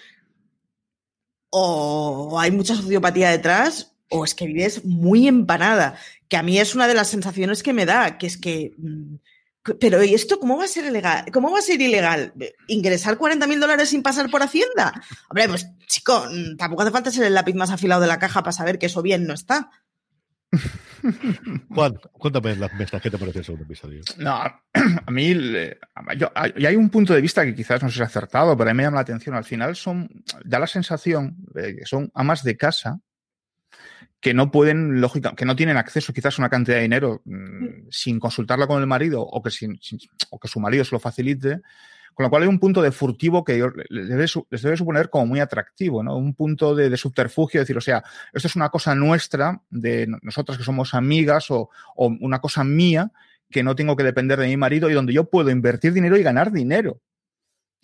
o 1.49 2.39
hay 2.39 2.51
mucha 2.51 2.74
sociopatía 2.74 3.32
detrás, 3.32 3.93
o 4.10 4.24
es 4.24 4.34
que 4.34 4.47
vives 4.47 4.86
muy 4.86 5.28
empanada, 5.28 5.97
que 6.30 6.38
a 6.38 6.43
mí 6.43 6.58
es 6.58 6.74
una 6.74 6.88
de 6.88 6.93
las 6.93 7.10
sensaciones 7.10 7.64
que 7.64 7.74
me 7.74 7.86
da, 7.86 8.18
que 8.18 8.28
es 8.28 8.38
que 8.38 8.74
mm, 8.78 9.16
pero 9.80 10.03
¿y 10.03 10.14
esto 10.14 10.39
cómo 10.39 10.57
va 10.57 10.66
a 10.66 10.68
ser 10.68 10.86
ilegal? 10.86 11.26
¿Cómo 11.32 11.51
va 11.51 11.59
a 11.59 11.61
ser 11.61 11.82
ilegal? 11.82 12.34
¿Ingresar 12.68 13.18
40 13.18 13.47
mil 13.47 13.59
dólares 13.59 13.89
sin 13.89 14.03
pasar 14.03 14.30
por 14.30 14.43
Hacienda? 14.43 14.93
Hombre, 15.30 15.47
pues 15.47 15.68
chico, 15.88 16.26
mm, 16.30 16.57
tampoco 16.57 16.82
hace 16.82 16.91
falta 16.91 17.11
ser 17.11 17.26
el 17.26 17.34
lápiz 17.34 17.55
más 17.55 17.72
afilado 17.72 18.01
de 18.01 18.07
la 18.07 18.20
caja 18.20 18.41
para 18.41 18.51
saber 18.51 18.78
que 18.78 18.88
eso 18.88 19.01
bien 19.01 19.26
no 19.26 19.34
está. 19.34 19.70
Juan, 21.70 21.93
cuéntame 22.11 22.55
las 22.55 22.74
mesas, 22.74 23.01
¿qué 23.01 23.09
te 23.09 23.18
parece 23.18 23.39
el 23.39 23.45
segundo 23.45 23.66
episodio? 23.66 24.01
No, 24.18 24.32
a 25.05 25.11
mí 25.11 25.32
y 25.32 26.66
hay 26.66 26.76
un 26.76 26.89
punto 26.89 27.14
de 27.14 27.22
vista 27.22 27.45
que 27.45 27.55
quizás 27.55 27.82
no 27.82 27.89
sea 27.89 28.05
acertado, 28.05 28.57
pero 28.57 28.70
a 28.70 28.74
mí 28.74 28.78
me 28.78 28.84
llama 28.84 28.95
la 28.95 29.01
atención. 29.01 29.36
Al 29.36 29.43
final 29.43 29.76
son, 29.76 30.09
da 30.43 30.59
la 30.59 30.68
sensación 30.68 31.36
de 31.53 31.76
que 31.78 31.86
son 31.86 32.11
amas 32.14 32.43
de 32.43 32.57
casa 32.57 32.99
que 34.24 34.34
no 34.34 34.52
pueden, 34.52 35.02
lógica, 35.02 35.36
que 35.36 35.44
no 35.44 35.54
tienen 35.58 35.76
acceso 35.76 36.14
quizás 36.14 36.40
a 36.40 36.42
una 36.42 36.50
cantidad 36.50 36.78
de 36.78 36.84
dinero 36.84 37.22
mm, 37.26 37.90
sin 37.92 38.22
consultarla 38.22 38.68
con 38.68 38.80
el 38.80 38.88
marido 38.88 39.22
o 39.22 39.44
que, 39.44 39.52
sin, 39.52 39.78
o 40.30 40.40
que 40.40 40.48
su 40.48 40.62
marido 40.62 40.86
se 40.86 40.96
lo 40.96 41.00
facilite. 41.00 41.60
Con 42.14 42.24
lo 42.24 42.30
cual 42.30 42.44
hay 42.44 42.48
un 42.48 42.60
punto 42.60 42.82
de 42.82 42.94
furtivo 42.94 43.44
que 43.44 43.62
les 43.90 44.08
debe, 44.08 44.26
les 44.50 44.62
debe 44.62 44.78
suponer 44.78 45.10
como 45.10 45.26
muy 45.26 45.42
atractivo, 45.42 46.04
¿no? 46.04 46.16
Un 46.16 46.36
punto 46.36 46.74
de, 46.74 46.96
subterfugio, 46.96 47.60
decir, 47.60 47.76
o 47.76 47.82
sea, 47.82 48.02
esto 48.32 48.48
es 48.48 48.56
una 48.56 48.70
cosa 48.70 48.96
nuestra, 48.96 49.62
de 49.70 50.08
nosotras 50.22 50.58
que 50.58 50.64
somos 50.64 50.94
amigas 50.94 51.52
o, 51.52 51.70
o 51.96 52.16
una 52.22 52.40
cosa 52.40 52.64
mía 52.64 53.12
que 53.52 53.64
no 53.64 53.76
tengo 53.76 53.98
que 53.98 54.04
depender 54.04 54.40
de 54.40 54.48
mi 54.48 54.56
marido 54.56 54.90
y 54.90 54.94
donde 54.94 55.12
yo 55.12 55.26
puedo 55.30 55.50
invertir 55.50 55.92
dinero 55.92 56.16
y 56.16 56.24
ganar 56.24 56.52
dinero. 56.52 57.02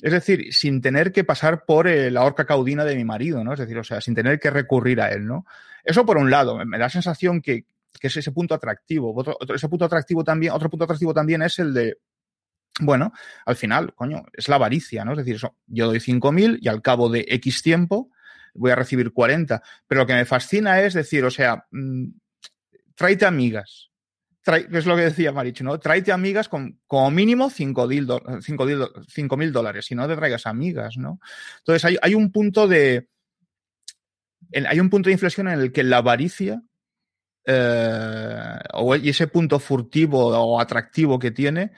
Es 0.02 0.12
decir, 0.14 0.54
sin 0.54 0.82
tener 0.82 1.12
que 1.12 1.24
pasar 1.24 1.66
por 1.66 1.88
eh, 1.88 2.10
la 2.10 2.24
horca 2.24 2.46
caudina 2.46 2.86
de 2.86 2.96
mi 2.96 3.04
marido, 3.04 3.44
¿no? 3.44 3.54
Es 3.54 3.60
decir, 3.60 3.78
o 3.78 3.84
sea, 3.84 4.00
sin 4.00 4.16
tener 4.16 4.40
que 4.40 4.50
recurrir 4.50 5.02
a 5.02 5.10
él, 5.10 5.26
¿no? 5.26 5.46
Eso 5.84 6.06
por 6.06 6.18
un 6.18 6.30
lado, 6.30 6.58
me 6.66 6.78
da 6.78 6.86
la 6.86 6.90
sensación 6.90 7.42
que, 7.42 7.66
que 8.00 8.08
es 8.08 8.18
ese 8.18 8.32
punto 8.32 8.54
atractivo. 8.54 9.14
Otro, 9.16 9.38
ese 9.54 9.68
punto 9.68 9.86
atractivo 9.86 10.24
también, 10.24 10.54
otro 10.54 10.70
punto 10.70 10.86
atractivo 10.86 11.14
también 11.14 11.42
es 11.42 11.60
el 11.60 11.74
de 11.74 11.98
bueno, 12.82 13.12
al 13.46 13.58
final, 13.58 13.94
coño, 13.94 14.24
es 14.32 14.48
la 14.48 14.56
avaricia, 14.56 15.04
¿no? 15.04 15.12
Es 15.12 15.18
decir, 15.18 15.38
yo 15.68 15.88
doy 15.88 16.00
5.000 16.00 16.60
y 16.62 16.70
al 16.70 16.82
cabo 16.82 17.10
de 17.10 17.26
X 17.28 17.62
tiempo 17.62 18.10
voy 18.54 18.72
a 18.72 18.76
recibir 18.76 19.12
40. 19.12 19.62
Pero 19.88 20.02
lo 20.02 20.08
que 20.08 20.14
me 20.14 20.26
fascina 20.26 20.82
es 20.82 20.94
decir, 20.94 21.26
o 21.26 21.32
sea, 21.32 21.66
mmm, 21.72 22.08
tráete 22.96 23.26
amigas. 23.26 23.89
Es 24.46 24.86
lo 24.86 24.96
que 24.96 25.04
decía 25.04 25.32
Marichu, 25.32 25.64
¿no? 25.64 25.80
Tráete 25.80 26.12
amigas 26.12 26.50
con 26.50 26.80
como 26.88 27.12
mínimo 27.12 27.50
5.000 27.50 29.38
mil 29.38 29.52
dólares, 29.52 29.86
si 29.86 29.96
no 29.96 30.08
te 30.08 30.16
traigas 30.16 30.46
amigas, 30.46 30.98
¿no? 30.98 31.20
Entonces 31.60 31.86
hay, 31.86 31.98
hay 32.02 32.16
un 32.16 32.32
punto 32.32 32.68
de. 32.68 33.08
hay 34.68 34.80
un 34.80 34.90
punto 34.90 35.10
de 35.10 35.14
inflexión 35.14 35.48
en 35.48 35.60
el 35.60 35.72
que 35.72 35.84
la 35.84 35.98
avaricia 35.98 36.62
eh, 37.46 38.60
o 38.74 38.96
ese 38.96 39.28
punto 39.28 39.60
furtivo 39.60 40.28
o 40.28 40.60
atractivo 40.60 41.18
que 41.18 41.32
tiene 41.32 41.72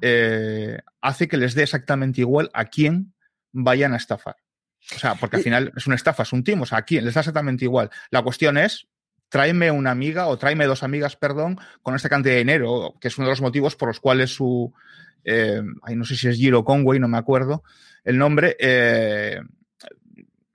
eh, 0.00 0.78
hace 1.00 1.28
que 1.28 1.36
les 1.36 1.54
dé 1.54 1.62
exactamente 1.62 2.20
igual 2.20 2.50
a 2.52 2.66
quién 2.66 3.14
vayan 3.52 3.94
a 3.94 3.96
estafar. 3.96 4.36
O 4.94 4.98
sea, 4.98 5.14
porque 5.14 5.36
al 5.36 5.42
final 5.42 5.72
es 5.74 5.86
una 5.86 5.96
estafa, 5.96 6.24
es 6.24 6.32
un 6.32 6.44
team, 6.44 6.60
o 6.60 6.66
sea, 6.66 6.78
a 6.78 6.82
quién 6.82 7.04
les 7.04 7.14
da 7.14 7.20
exactamente 7.20 7.64
igual. 7.64 7.90
La 8.10 8.22
cuestión 8.22 8.58
es, 8.58 8.86
tráeme 9.34 9.72
una 9.72 9.90
amiga 9.90 10.28
o 10.28 10.36
tráeme 10.36 10.64
dos 10.64 10.84
amigas, 10.84 11.16
perdón, 11.16 11.58
con 11.82 11.96
esta 11.96 12.08
cantidad 12.08 12.34
de 12.34 12.38
dinero, 12.38 12.94
que 13.00 13.08
es 13.08 13.18
uno 13.18 13.26
de 13.26 13.32
los 13.32 13.40
motivos 13.40 13.74
por 13.74 13.88
los 13.88 13.98
cuales 13.98 14.30
su, 14.30 14.72
eh, 15.24 15.60
no 15.92 16.04
sé 16.04 16.14
si 16.14 16.28
es 16.28 16.36
Giro 16.36 16.64
Conway, 16.64 17.00
no 17.00 17.08
me 17.08 17.18
acuerdo 17.18 17.64
el 18.04 18.16
nombre, 18.16 18.56
eh, 18.60 19.40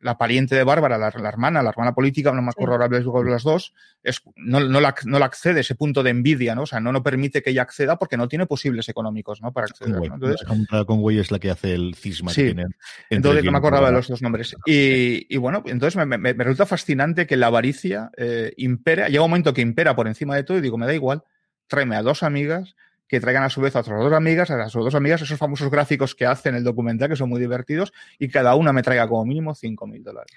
la 0.01 0.17
pariente 0.17 0.55
de 0.55 0.63
Bárbara, 0.63 0.97
la, 0.97 1.07
hermana, 1.07 1.61
la 1.61 1.69
hermana 1.69 1.93
política, 1.93 2.31
no 2.31 2.41
me 2.41 2.49
acuerdo 2.49 2.73
ahora 2.73 2.87
de 2.87 3.03
las 3.29 3.43
dos, 3.43 3.73
es, 4.01 4.21
no, 4.35 4.59
no, 4.61 4.79
la, 4.79 4.95
no 5.05 5.19
la 5.19 5.25
accede 5.25 5.59
ese 5.59 5.75
punto 5.75 6.03
de 6.03 6.09
envidia, 6.11 6.55
¿no? 6.55 6.63
O 6.63 6.65
sea, 6.65 6.79
no, 6.79 6.91
no 6.91 7.03
permite 7.03 7.41
que 7.41 7.49
ella 7.49 7.63
acceda 7.63 7.97
porque 7.97 8.15
no 8.15 8.27
tiene 8.27 8.45
posibles 8.45 8.87
económicos, 8.87 9.41
¿no? 9.41 9.51
Para 9.51 9.65
acceder. 9.65 9.95
¿no? 9.95 10.15
Entonces, 10.15 10.47
la 10.71 10.85
Conway 10.85 11.19
es 11.19 11.31
la 11.31 11.39
que 11.39 11.51
hace 11.51 11.73
el 11.73 11.95
cisma 11.95 12.31
sí, 12.31 12.55
que 12.55 12.65
Entonces 13.09 13.43
no 13.43 13.51
me 13.51 13.57
acordaba 13.57 13.87
de 13.87 13.93
los 13.93 14.07
dos 14.07 14.21
nombres. 14.21 14.55
Y, 14.65 15.33
y 15.33 15.37
bueno, 15.37 15.63
entonces 15.65 15.97
me, 15.97 16.05
me, 16.05 16.33
me, 16.33 16.43
resulta 16.43 16.65
fascinante 16.65 17.27
que 17.27 17.35
la 17.35 17.47
avaricia 17.47 18.09
eh, 18.15 18.53
impera, 18.57 19.09
llega 19.09 19.23
un 19.23 19.31
momento 19.31 19.53
que 19.53 19.61
impera 19.61 19.95
por 19.95 20.07
encima 20.07 20.35
de 20.35 20.43
todo 20.43 20.57
y 20.57 20.61
digo, 20.61 20.77
me 20.77 20.85
da 20.85 20.93
igual, 20.93 21.23
tráeme 21.67 21.97
a 21.97 22.03
dos 22.03 22.23
amigas 22.23 22.75
que 23.09 23.19
traigan 23.19 23.43
a 23.43 23.49
su 23.49 23.59
vez 23.59 23.75
a 23.75 23.79
otras 23.79 23.99
dos 23.99 24.13
amigas, 24.13 24.51
a 24.51 24.69
sus 24.69 24.85
dos 24.85 24.95
amigas, 24.95 25.21
esos 25.21 25.37
famosos 25.37 25.69
gráficos 25.71 26.13
que 26.13 26.27
hacen 26.27 26.55
el 26.55 26.63
documental, 26.63 27.09
que 27.09 27.15
son 27.15 27.27
muy 27.27 27.41
divertidos, 27.41 27.91
y 28.19 28.29
cada 28.29 28.55
una 28.55 28.71
me 28.71 28.83
traiga 28.83 29.07
como 29.07 29.25
mínimo 29.25 29.55
5 29.55 29.87
mil 29.87 30.03
dólares. 30.03 30.31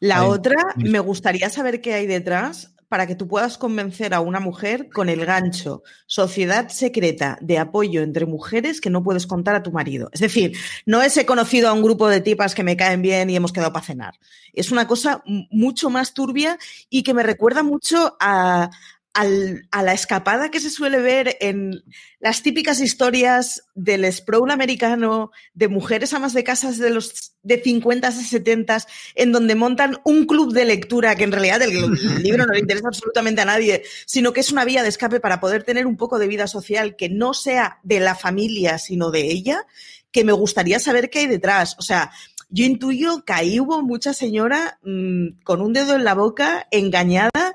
La 0.00 0.24
otra, 0.24 0.56
me 0.76 0.98
gustaría 0.98 1.50
saber 1.50 1.82
qué 1.82 1.92
hay 1.94 2.06
detrás 2.06 2.74
para 2.88 3.06
que 3.06 3.14
tú 3.14 3.26
puedas 3.26 3.58
convencer 3.58 4.14
a 4.14 4.20
una 4.20 4.40
mujer 4.40 4.88
con 4.88 5.08
el 5.08 5.26
gancho 5.26 5.82
Sociedad 6.06 6.68
Secreta 6.68 7.38
de 7.40 7.58
Apoyo 7.58 8.02
entre 8.02 8.24
Mujeres 8.24 8.80
que 8.80 8.88
no 8.88 9.02
puedes 9.02 9.26
contar 9.26 9.56
a 9.56 9.62
tu 9.62 9.72
marido. 9.72 10.10
Es 10.12 10.20
decir, 10.20 10.56
no 10.86 11.02
es 11.02 11.16
he 11.16 11.26
conocido 11.26 11.68
a 11.68 11.72
un 11.72 11.82
grupo 11.82 12.08
de 12.08 12.20
tipas 12.20 12.54
que 12.54 12.62
me 12.62 12.76
caen 12.76 13.02
bien 13.02 13.30
y 13.30 13.36
hemos 13.36 13.52
quedado 13.52 13.72
para 13.72 13.84
cenar. 13.84 14.14
Es 14.52 14.70
una 14.70 14.86
cosa 14.86 15.24
mucho 15.26 15.90
más 15.90 16.14
turbia 16.14 16.56
y 16.88 17.02
que 17.02 17.14
me 17.14 17.24
recuerda 17.24 17.64
mucho 17.64 18.16
a, 18.20 18.70
al, 19.14 19.68
a 19.70 19.82
la 19.82 19.94
escapada 19.94 20.50
que 20.50 20.60
se 20.60 20.70
suele 20.70 21.00
ver 21.00 21.36
en 21.40 21.82
las 22.18 22.42
típicas 22.42 22.80
historias 22.80 23.62
del 23.74 24.12
sprawl 24.12 24.50
americano, 24.50 25.30
de 25.54 25.68
mujeres 25.68 26.12
amas 26.12 26.34
de 26.34 26.44
casas 26.44 26.78
de 26.78 26.90
los 26.90 27.32
de 27.42 27.62
50 27.62 28.08
a 28.08 28.12
70 28.12 28.78
en 29.14 29.32
donde 29.32 29.54
montan 29.54 29.98
un 30.04 30.26
club 30.26 30.52
de 30.52 30.64
lectura 30.64 31.14
que 31.14 31.24
en 31.24 31.32
realidad 31.32 31.62
el, 31.62 31.76
el, 31.76 31.92
libro 32.22 32.44
no 32.44 32.52
le 32.52 32.60
interesa 32.60 32.88
absolutamente 32.88 33.40
a 33.40 33.46
nadie, 33.46 33.84
sino 34.04 34.32
que 34.32 34.40
es 34.40 34.50
una 34.50 34.64
vía 34.64 34.82
de 34.82 34.88
escape 34.88 35.20
para 35.20 35.40
poder 35.40 35.62
tener 35.62 35.86
un 35.86 35.96
poco 35.96 36.18
de 36.18 36.26
vida 36.26 36.46
social 36.46 36.96
que 36.96 37.08
no 37.08 37.34
sea 37.34 37.78
de 37.84 38.00
la 38.00 38.14
familia, 38.14 38.78
sino 38.78 39.10
de 39.10 39.30
ella, 39.30 39.66
que 40.10 40.24
me 40.24 40.32
gustaría 40.32 40.80
saber 40.80 41.08
qué 41.08 41.20
hay 41.20 41.26
detrás. 41.26 41.76
O 41.78 41.82
sea, 41.82 42.10
yo 42.48 42.64
intuyo 42.64 43.24
que 43.24 43.32
ahí 43.32 43.60
hubo 43.60 43.82
mucha 43.82 44.14
señora 44.14 44.78
mmm, 44.82 45.40
con 45.44 45.60
un 45.60 45.72
dedo 45.72 45.94
en 45.94 46.04
la 46.04 46.14
boca, 46.14 46.66
engañada, 46.70 47.54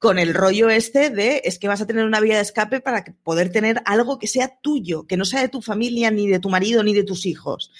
con 0.00 0.18
el 0.18 0.32
rollo 0.32 0.70
este 0.70 1.10
de 1.10 1.42
es 1.44 1.58
que 1.58 1.68
vas 1.68 1.82
a 1.82 1.86
tener 1.86 2.06
una 2.06 2.20
vía 2.20 2.36
de 2.36 2.40
escape 2.40 2.80
para 2.80 3.04
poder 3.22 3.52
tener 3.52 3.82
algo 3.84 4.18
que 4.18 4.26
sea 4.26 4.58
tuyo, 4.62 5.06
que 5.06 5.18
no 5.18 5.26
sea 5.26 5.42
de 5.42 5.50
tu 5.50 5.60
familia, 5.60 6.10
ni 6.10 6.26
de 6.26 6.40
tu 6.40 6.48
marido, 6.48 6.82
ni 6.82 6.94
de 6.94 7.04
tus 7.04 7.26
hijos. 7.26 7.70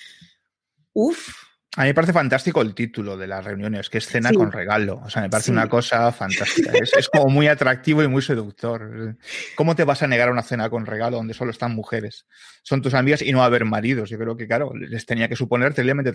Uf. 0.93 1.31
A 1.77 1.83
mí 1.83 1.89
me 1.89 1.95
parece 1.95 2.13
fantástico 2.13 2.61
el 2.61 2.75
título 2.75 3.17
de 3.17 3.27
las 3.27 3.43
reuniones, 3.43 3.89
que 3.89 3.99
es 3.99 4.07
cena 4.07 4.29
sí. 4.29 4.35
con 4.35 4.53
regalo. 4.53 5.01
O 5.03 5.09
sea, 5.09 5.23
me 5.23 5.31
parece 5.31 5.47
sí. 5.47 5.53
una 5.53 5.67
cosa 5.69 6.13
fantástica. 6.13 6.73
Es, 6.75 6.93
es, 6.93 7.09
como 7.09 7.31
muy 7.31 7.47
atractivo 7.47 8.03
y 8.03 8.09
muy 8.09 8.21
seductor. 8.21 9.17
¿Cómo 9.55 9.75
te 9.75 9.85
vas 9.85 10.03
a 10.03 10.07
negar 10.07 10.29
a 10.29 10.33
una 10.33 10.43
cena 10.43 10.69
con 10.69 10.85
regalo 10.85 11.17
donde 11.17 11.33
solo 11.33 11.53
están 11.53 11.75
mujeres? 11.75 12.27
Son 12.63 12.83
tus 12.83 12.93
amigas 12.93 13.23
y 13.23 13.33
no 13.33 13.39
va 13.39 13.45
a 13.45 13.47
haber 13.47 13.65
maridos. 13.65 14.11
Yo 14.11 14.19
creo 14.19 14.37
que, 14.37 14.47
claro, 14.47 14.75
les 14.75 15.07
tenía 15.07 15.27
que 15.29 15.37
suponer 15.37 15.73
terriblemente 15.73 16.13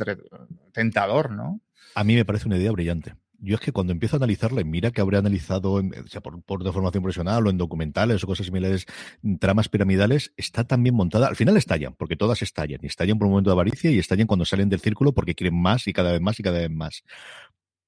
tentador, 0.72 1.32
¿no? 1.32 1.62
A 1.96 2.04
mí 2.04 2.14
me 2.16 2.26
parece 2.26 2.48
una 2.48 2.58
idea 2.58 2.72
brillante 2.72 3.16
yo 3.46 3.56
es 3.56 3.62
que 3.62 3.72
cuando 3.72 3.94
empiezo 3.94 4.16
a 4.16 4.20
analizarla, 4.20 4.64
mira 4.64 4.92
que 4.92 5.02
habré 5.02 5.18
analizado, 5.18 5.82
por, 6.24 6.42
por 6.44 6.64
de 6.64 6.72
formación 6.72 7.04
profesional 7.04 7.46
o 7.46 7.50
en 7.50 7.58
documentales 7.58 8.24
o 8.24 8.28
cosas 8.28 8.48
similares, 8.48 8.86
tramas 9.40 9.70
piramidales, 9.70 10.34
está 10.36 10.64
también 10.64 10.96
montada. 10.96 11.28
Al 11.28 11.36
final 11.36 11.56
estallan, 11.56 11.94
porque 11.94 12.16
todas 12.16 12.42
estallan. 12.42 12.80
Y 12.82 12.88
estallan 12.88 13.18
por 13.20 13.28
un 13.28 13.34
momento 13.34 13.52
de 13.52 13.54
avaricia 13.54 13.92
y 13.92 14.00
estallan 14.00 14.28
cuando 14.28 14.46
salen 14.46 14.70
del 14.70 14.80
círculo 14.80 15.14
porque 15.14 15.36
quieren 15.36 15.62
más 15.62 15.88
y 15.88 15.94
cada 15.94 16.12
vez 16.12 16.22
más 16.22 16.40
y 16.40 16.44
cada 16.44 16.60
vez 16.60 16.72
más. 16.72 17.04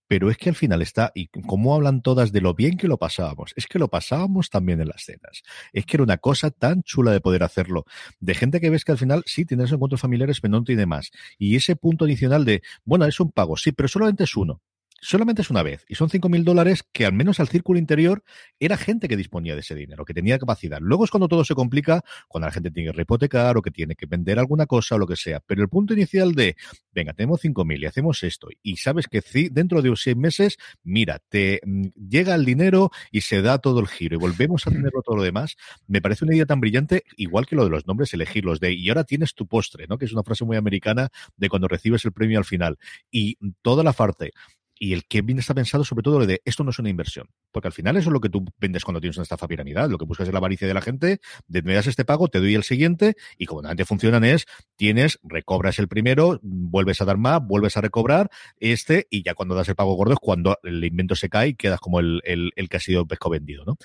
Pero 0.08 0.30
es 0.32 0.38
que 0.38 0.50
al 0.50 0.56
final 0.56 0.82
está, 0.82 1.12
y 1.14 1.28
como 1.28 1.76
hablan 1.76 2.02
todas 2.02 2.32
de 2.32 2.40
lo 2.40 2.54
bien 2.54 2.78
que 2.78 2.88
lo 2.88 2.98
pasábamos, 2.98 3.54
es 3.58 3.68
que 3.68 3.78
lo 3.78 3.90
pasábamos 3.90 4.50
también 4.50 4.80
en 4.80 4.88
las 4.88 5.04
cenas. 5.04 5.44
Es 5.74 5.86
que 5.86 5.98
era 5.98 6.04
una 6.04 6.18
cosa 6.18 6.50
tan 6.50 6.84
chula 6.84 7.12
de 7.12 7.20
poder 7.20 7.44
hacerlo. 7.44 7.84
De 8.20 8.34
gente 8.34 8.62
que 8.62 8.70
ves 8.70 8.86
que 8.86 8.94
al 8.94 8.98
final 8.98 9.24
sí 9.26 9.46
tienes 9.46 9.72
encuentros 9.72 10.00
familiares, 10.00 10.40
pero 10.40 10.52
no 10.54 10.64
tiene 10.64 10.86
más. 10.86 11.12
Y 11.38 11.58
ese 11.58 11.76
punto 11.76 12.06
adicional 12.06 12.46
de, 12.46 12.62
bueno, 12.86 13.06
es 13.06 13.20
un 13.20 13.32
pago, 13.32 13.58
sí, 13.58 13.74
pero 13.74 13.90
solamente 13.90 14.24
es 14.24 14.36
uno 14.38 14.62
solamente 15.02 15.42
es 15.42 15.50
una 15.50 15.64
vez 15.64 15.86
y 15.88 15.96
son 15.96 16.10
cinco 16.10 16.30
mil 16.30 16.44
dólares 16.44 16.84
que 16.92 17.06
al 17.06 17.14
menos 17.14 17.40
al 17.40 17.48
círculo 17.48 17.80
interior 17.80 18.24
era 18.60 18.78
gente 18.78 19.08
que 19.08 19.18
disponía 19.18 19.54
de 19.54 19.62
ese 19.62 19.76
dinero, 19.76 20.06
que 20.06 20.14
tenía 20.14 20.40
capacidad. 20.40 20.80
Luego 20.82 21.06
es 21.06 21.12
cuando 21.12 21.28
todo 21.28 21.44
se 21.44 21.56
complica, 21.56 22.04
cuando 22.28 22.48
la 22.48 22.52
gente 22.52 22.72
tiene 22.72 22.92
que 22.92 22.98
rehipotecar 22.98 23.58
o 23.58 23.62
que 23.62 23.72
tiene 23.72 23.96
que 23.96 24.06
vender 24.06 24.40
alguna 24.40 24.66
cosa 24.66 24.96
o 24.96 24.98
lo 24.98 25.08
que 25.08 25.16
sea. 25.16 25.40
Pero 25.40 25.62
el 25.62 25.70
punto 25.70 25.94
inicial 25.94 26.34
de, 26.34 26.56
venga, 26.94 27.14
tenemos 27.14 27.42
cinco 27.42 27.66
mil 27.66 27.82
y 27.82 27.86
hacemos 27.86 28.24
esto 28.24 28.48
y 28.62 28.78
sabes 28.78 29.08
que 29.08 29.22
dentro 29.52 29.82
de 29.82 29.94
seis 29.96 30.16
meses, 30.16 30.58
mira, 30.84 31.20
te 31.30 31.62
mm, 31.66 31.88
llega 32.10 32.36
el 32.36 32.46
dinero 32.46 32.92
y 33.12 33.22
se 33.22 33.42
da 33.42 33.58
todo 33.60 33.80
el 33.80 33.88
giro 33.88 34.16
y 34.16 34.20
volvemos 34.20 34.68
a 34.68 34.72
tenerlo 34.72 35.02
todo 35.02 35.18
lo 35.18 35.24
demás, 35.24 35.56
me 35.88 36.02
parece 36.02 36.26
una 36.26 36.36
idea 36.36 36.46
tan 36.46 36.60
brillante, 36.60 37.04
igual 37.16 37.46
que 37.46 37.56
lo 37.56 37.64
de 37.64 37.70
los 37.70 37.88
nombres, 37.88 38.14
elegirlos 38.14 38.60
de, 38.60 38.74
y 38.74 38.90
ahora 38.90 39.04
tienes 39.04 39.34
tu 39.34 39.48
postre, 39.48 39.88
¿no? 39.88 39.98
Que 39.98 40.06
es 40.06 40.14
una 40.14 40.24
frase 40.24 40.46
muy 40.46 40.58
americana 40.58 41.10
de 41.36 41.50
cuando 41.50 41.68
recibes 41.68 42.04
el 42.06 42.12
premio 42.12 42.38
al 42.40 42.46
final. 42.46 42.78
Y 43.12 43.38
toda 43.62 43.84
la 43.84 43.94
parte 43.94 44.32
y 44.80 44.94
el 44.94 45.06
que 45.06 45.22
bien 45.22 45.40
está 45.40 45.54
pensado 45.54 45.84
sobre 45.84 46.04
todo 46.04 46.20
lo 46.20 46.26
de 46.26 46.42
esto 46.46 46.64
no 46.64 46.72
es 46.72 46.80
una 46.80 46.90
inversión, 46.90 47.30
porque 47.52 47.68
al 47.68 47.74
final 47.74 47.98
eso 47.98 48.10
es 48.10 48.14
lo 48.14 48.20
que 48.20 48.30
tú 48.30 48.46
vendes 48.58 48.84
cuando 48.84 49.02
tienes 49.02 49.18
una 49.18 49.24
estafa 49.24 49.48
piramidal, 49.48 49.90
lo 49.90 49.98
que 49.98 50.06
buscas 50.06 50.28
es 50.28 50.34
la 50.34 50.40
avaricia 50.40 50.68
de 50.68 50.74
la 50.74 50.82
gente, 50.82 51.20
de 51.48 51.62
me 51.62 51.74
das 51.74 51.88
este 51.88 52.06
pago, 52.06 52.28
te 52.28 52.40
doy 52.40 52.56
el 52.56 52.64
siguiente 52.64 53.16
y 53.38 53.46
como 53.46 53.62
normalmente 53.62 53.86
funcionan 53.86 54.24
es, 54.24 54.46
tienes, 54.76 55.20
recobras 55.24 55.80
el 55.80 55.88
primero, 55.88 56.40
vuelves 56.42 57.02
a 57.02 57.06
dar 57.06 57.18
más, 57.18 57.42
vuelves 57.42 57.78
a 57.78 57.82
recobrar 57.82 58.30
este 58.60 59.08
y 59.10 59.24
ya 59.24 59.34
cuando 59.34 59.56
das 59.56 59.70
el 59.70 59.76
pago 59.76 59.96
gordo 59.96 60.14
es 60.14 60.20
cuando 60.20 60.58
el 60.64 60.84
invento 60.84 61.16
se 61.16 61.30
cae 61.30 61.50
y 61.50 61.56
quedas 61.56 61.80
como 61.80 62.00
el, 62.00 62.22
el, 62.24 62.52
el 62.56 62.70
que 62.70 62.78
ha 62.78 62.82
sido 62.82 63.06
pesco 63.06 63.30
vendido, 63.30 63.66
¿no? 63.66 63.78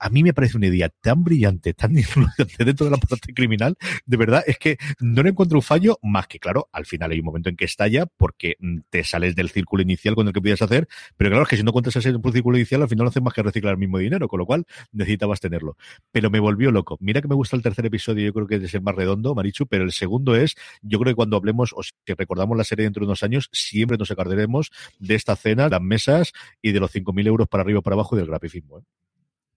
A 0.00 0.08
mí 0.08 0.22
me 0.22 0.32
parece 0.32 0.56
una 0.56 0.66
idea 0.66 0.88
tan 0.88 1.22
brillante, 1.22 1.74
tan 1.74 1.92
influyente 1.96 2.64
dentro 2.64 2.86
de 2.86 2.90
la 2.90 2.96
parte 2.96 3.32
criminal, 3.34 3.76
de 4.06 4.16
verdad, 4.16 4.42
es 4.46 4.58
que 4.58 4.78
no 4.98 5.22
le 5.22 5.30
encuentro 5.30 5.58
un 5.58 5.62
fallo, 5.62 5.98
más 6.02 6.26
que 6.26 6.38
claro, 6.38 6.68
al 6.72 6.86
final 6.86 7.12
hay 7.12 7.20
un 7.20 7.26
momento 7.26 7.50
en 7.50 7.56
que 7.56 7.66
estalla 7.66 8.06
porque 8.06 8.56
te 8.88 9.04
sales 9.04 9.36
del 9.36 9.50
círculo 9.50 9.82
inicial 9.82 10.14
con 10.14 10.26
el 10.26 10.32
que 10.32 10.40
podías 10.40 10.62
hacer, 10.62 10.88
pero 11.16 11.30
claro, 11.30 11.42
es 11.42 11.48
que 11.48 11.56
si 11.56 11.62
no 11.62 11.72
cuentas 11.72 11.94
ese 11.96 12.12
círculo 12.12 12.56
inicial, 12.56 12.82
al 12.82 12.88
final 12.88 13.04
no 13.04 13.10
haces 13.10 13.22
más 13.22 13.34
que 13.34 13.42
reciclar 13.42 13.72
el 13.72 13.78
mismo 13.78 13.98
dinero, 13.98 14.26
con 14.26 14.38
lo 14.38 14.46
cual 14.46 14.64
necesitabas 14.92 15.40
tenerlo. 15.40 15.76
Pero 16.10 16.30
me 16.30 16.40
volvió 16.40 16.70
loco. 16.70 16.96
Mira 17.00 17.20
que 17.20 17.28
me 17.28 17.34
gusta 17.34 17.56
el 17.56 17.62
tercer 17.62 17.86
episodio, 17.86 18.24
yo 18.24 18.32
creo 18.32 18.46
que 18.46 18.56
es 18.56 18.74
el 18.74 18.82
más 18.82 18.94
redondo, 18.94 19.34
Marichu, 19.34 19.66
pero 19.66 19.84
el 19.84 19.92
segundo 19.92 20.34
es, 20.34 20.56
yo 20.82 20.98
creo 20.98 21.12
que 21.12 21.16
cuando 21.16 21.36
hablemos, 21.36 21.74
o 21.76 21.82
si 21.82 21.92
recordamos 22.06 22.56
la 22.56 22.64
serie 22.64 22.84
dentro 22.84 23.00
de 23.00 23.06
unos 23.06 23.22
años, 23.22 23.48
siempre 23.52 23.98
nos 23.98 24.10
acordaremos 24.10 24.70
de 24.98 25.14
esta 25.14 25.36
cena, 25.36 25.68
las 25.68 25.82
mesas 25.82 26.32
y 26.62 26.72
de 26.72 26.80
los 26.80 26.94
5.000 26.94 27.26
euros 27.26 27.48
para 27.48 27.62
arriba 27.62 27.80
o 27.80 27.82
para 27.82 27.94
abajo 27.94 28.16
y 28.16 28.18
del 28.18 28.28
grafismo. 28.28 28.78
¿eh? 28.78 28.82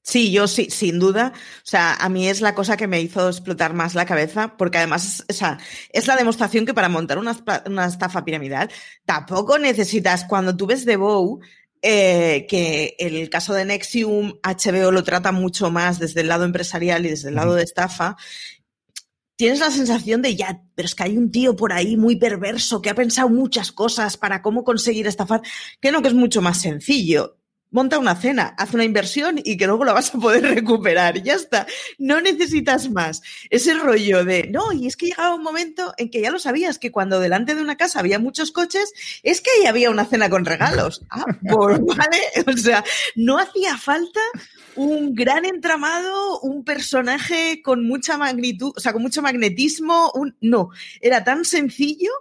Sí, 0.06 0.32
yo 0.34 0.47
sí, 0.47 0.68
sin 0.70 0.99
duda. 0.99 1.32
O 1.36 1.66
sea, 1.66 1.95
a 1.95 2.10
mí 2.10 2.28
es 2.28 2.41
la 2.41 2.54
cosa 2.54 2.76
que 2.76 2.88
me 2.88 3.01
hizo 3.01 3.30
explotar 3.30 3.74
más 3.74 3.95
la 3.95 4.06
cabeza, 4.06 4.58
porque 4.58 4.78
además 4.78 5.24
o 5.30 5.34
sea, 5.34 5.58
es 5.91 6.08
la 6.08 6.18
demostración 6.18 6.66
que 6.66 6.74
para 6.74 6.89
montar 6.89 7.18
una, 7.18 7.38
una 7.68 7.86
estafa 7.86 8.26
piramidal 8.26 8.70
tampoco 9.06 9.58
necesitas, 9.58 10.26
cuando 10.26 10.58
tú 10.58 10.68
ves 10.68 10.84
The 10.86 10.97
Bow, 10.97 11.39
eh, 11.82 12.45
que 12.49 12.95
el 12.99 13.30
caso 13.30 13.54
de 13.54 13.66
Nexium, 13.66 14.34
HBO 14.43 14.91
lo 14.91 15.04
trata 15.04 15.32
mucho 15.32 15.72
más 15.72 15.99
desde 15.99 16.22
el 16.22 16.28
lado 16.28 16.43
empresarial 16.45 17.06
y 17.06 17.10
desde 17.10 17.30
el 17.30 17.36
lado 17.36 17.56
de 17.56 17.64
estafa, 17.64 18.18
tienes 19.38 19.60
la 19.60 19.72
sensación 19.72 20.22
de 20.22 20.36
ya, 20.36 20.64
pero 20.76 20.86
es 20.86 20.95
que 20.95 21.04
hay 21.04 21.18
un 21.18 21.32
tío 21.32 21.56
por 21.56 21.72
ahí 21.74 21.95
muy 21.97 22.18
perverso 22.18 22.82
que 22.82 22.89
ha 22.89 22.95
pensado 22.95 23.30
muchas 23.30 23.72
cosas 23.72 24.18
para 24.18 24.41
cómo 24.41 24.64
conseguir 24.66 25.08
estafar, 25.08 25.41
que 25.82 25.91
no, 25.91 26.01
que 26.01 26.10
es 26.10 26.14
mucho 26.14 26.41
más 26.41 26.60
sencillo 26.62 27.38
monta 27.74 27.98
una 27.98 28.16
cena, 28.16 28.56
haz 28.58 28.74
una 28.74 28.86
inversión 28.86 29.42
y 29.44 29.58
que 29.58 29.66
luego 29.66 29.84
la 29.84 29.94
vas 29.94 30.14
a 30.16 30.20
poder 30.20 30.44
recuperar. 30.56 31.22
Ya 31.22 31.34
está. 31.34 31.68
No 31.98 32.22
necesitas 32.22 32.90
más. 32.90 33.22
Ese 33.50 33.74
rollo 33.74 34.24
de, 34.24 34.48
no, 34.50 34.72
y 34.72 34.88
es 34.88 34.96
que 34.96 35.08
llegaba 35.08 35.36
un 35.36 35.44
momento 35.44 35.94
en 35.98 36.10
que 36.10 36.22
ya 36.22 36.32
lo 36.32 36.40
sabías, 36.40 36.80
que 36.80 36.92
cuando 36.92 37.20
delante 37.20 37.56
de 37.56 37.62
una 37.62 37.76
casa 37.76 38.00
había 38.00 38.20
muchos 38.20 38.52
coches, 38.52 38.94
es 39.24 39.42
que 39.42 39.50
ahí 39.60 39.66
había 39.66 39.90
una 39.90 40.06
cena 40.06 40.30
con 40.30 40.46
regalos. 40.46 41.02
Ah, 41.16 41.26
pues 41.42 41.80
vale. 41.80 42.20
O 42.48 42.58
sea, 42.58 42.84
no 43.16 43.38
hacía 43.38 43.78
falta 43.78 44.20
un 44.76 45.14
gran 45.14 45.46
entramado, 45.46 46.40
un 46.40 46.64
personaje 46.64 47.62
con 47.62 47.86
mucha 47.86 48.18
magnitud, 48.18 48.74
o 48.76 48.80
sea, 48.80 48.94
con 48.94 49.02
mucho 49.02 49.22
magnetismo. 49.22 50.12
Un, 50.16 50.36
no, 50.42 50.70
era 51.02 51.24
tan 51.24 51.46
sencillo 51.46 52.12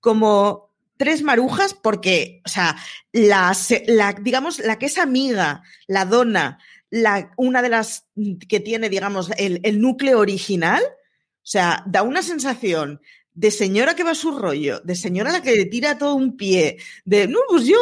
como 0.00 0.69
tres 1.00 1.22
marujas 1.22 1.72
porque, 1.72 2.42
o 2.44 2.48
sea, 2.50 2.76
la, 3.10 3.56
la, 3.86 4.12
digamos, 4.12 4.58
la 4.58 4.78
que 4.78 4.84
es 4.84 4.98
amiga, 4.98 5.62
la 5.86 6.04
dona, 6.04 6.58
la, 6.90 7.32
una 7.38 7.62
de 7.62 7.70
las 7.70 8.06
que 8.46 8.60
tiene, 8.60 8.90
digamos, 8.90 9.30
el, 9.38 9.60
el 9.62 9.80
núcleo 9.80 10.18
original, 10.18 10.82
o 10.82 11.40
sea, 11.42 11.82
da 11.86 12.02
una 12.02 12.20
sensación 12.20 13.00
de 13.32 13.50
señora 13.50 13.94
que 13.94 14.04
va 14.04 14.10
a 14.10 14.14
su 14.14 14.36
rollo, 14.36 14.80
de 14.80 14.94
señora 14.94 15.32
la 15.32 15.40
que 15.40 15.56
le 15.56 15.64
tira 15.64 15.96
todo 15.96 16.14
un 16.16 16.36
pie, 16.36 16.76
de, 17.06 17.26
no, 17.28 17.38
pues 17.48 17.64
yo, 17.64 17.78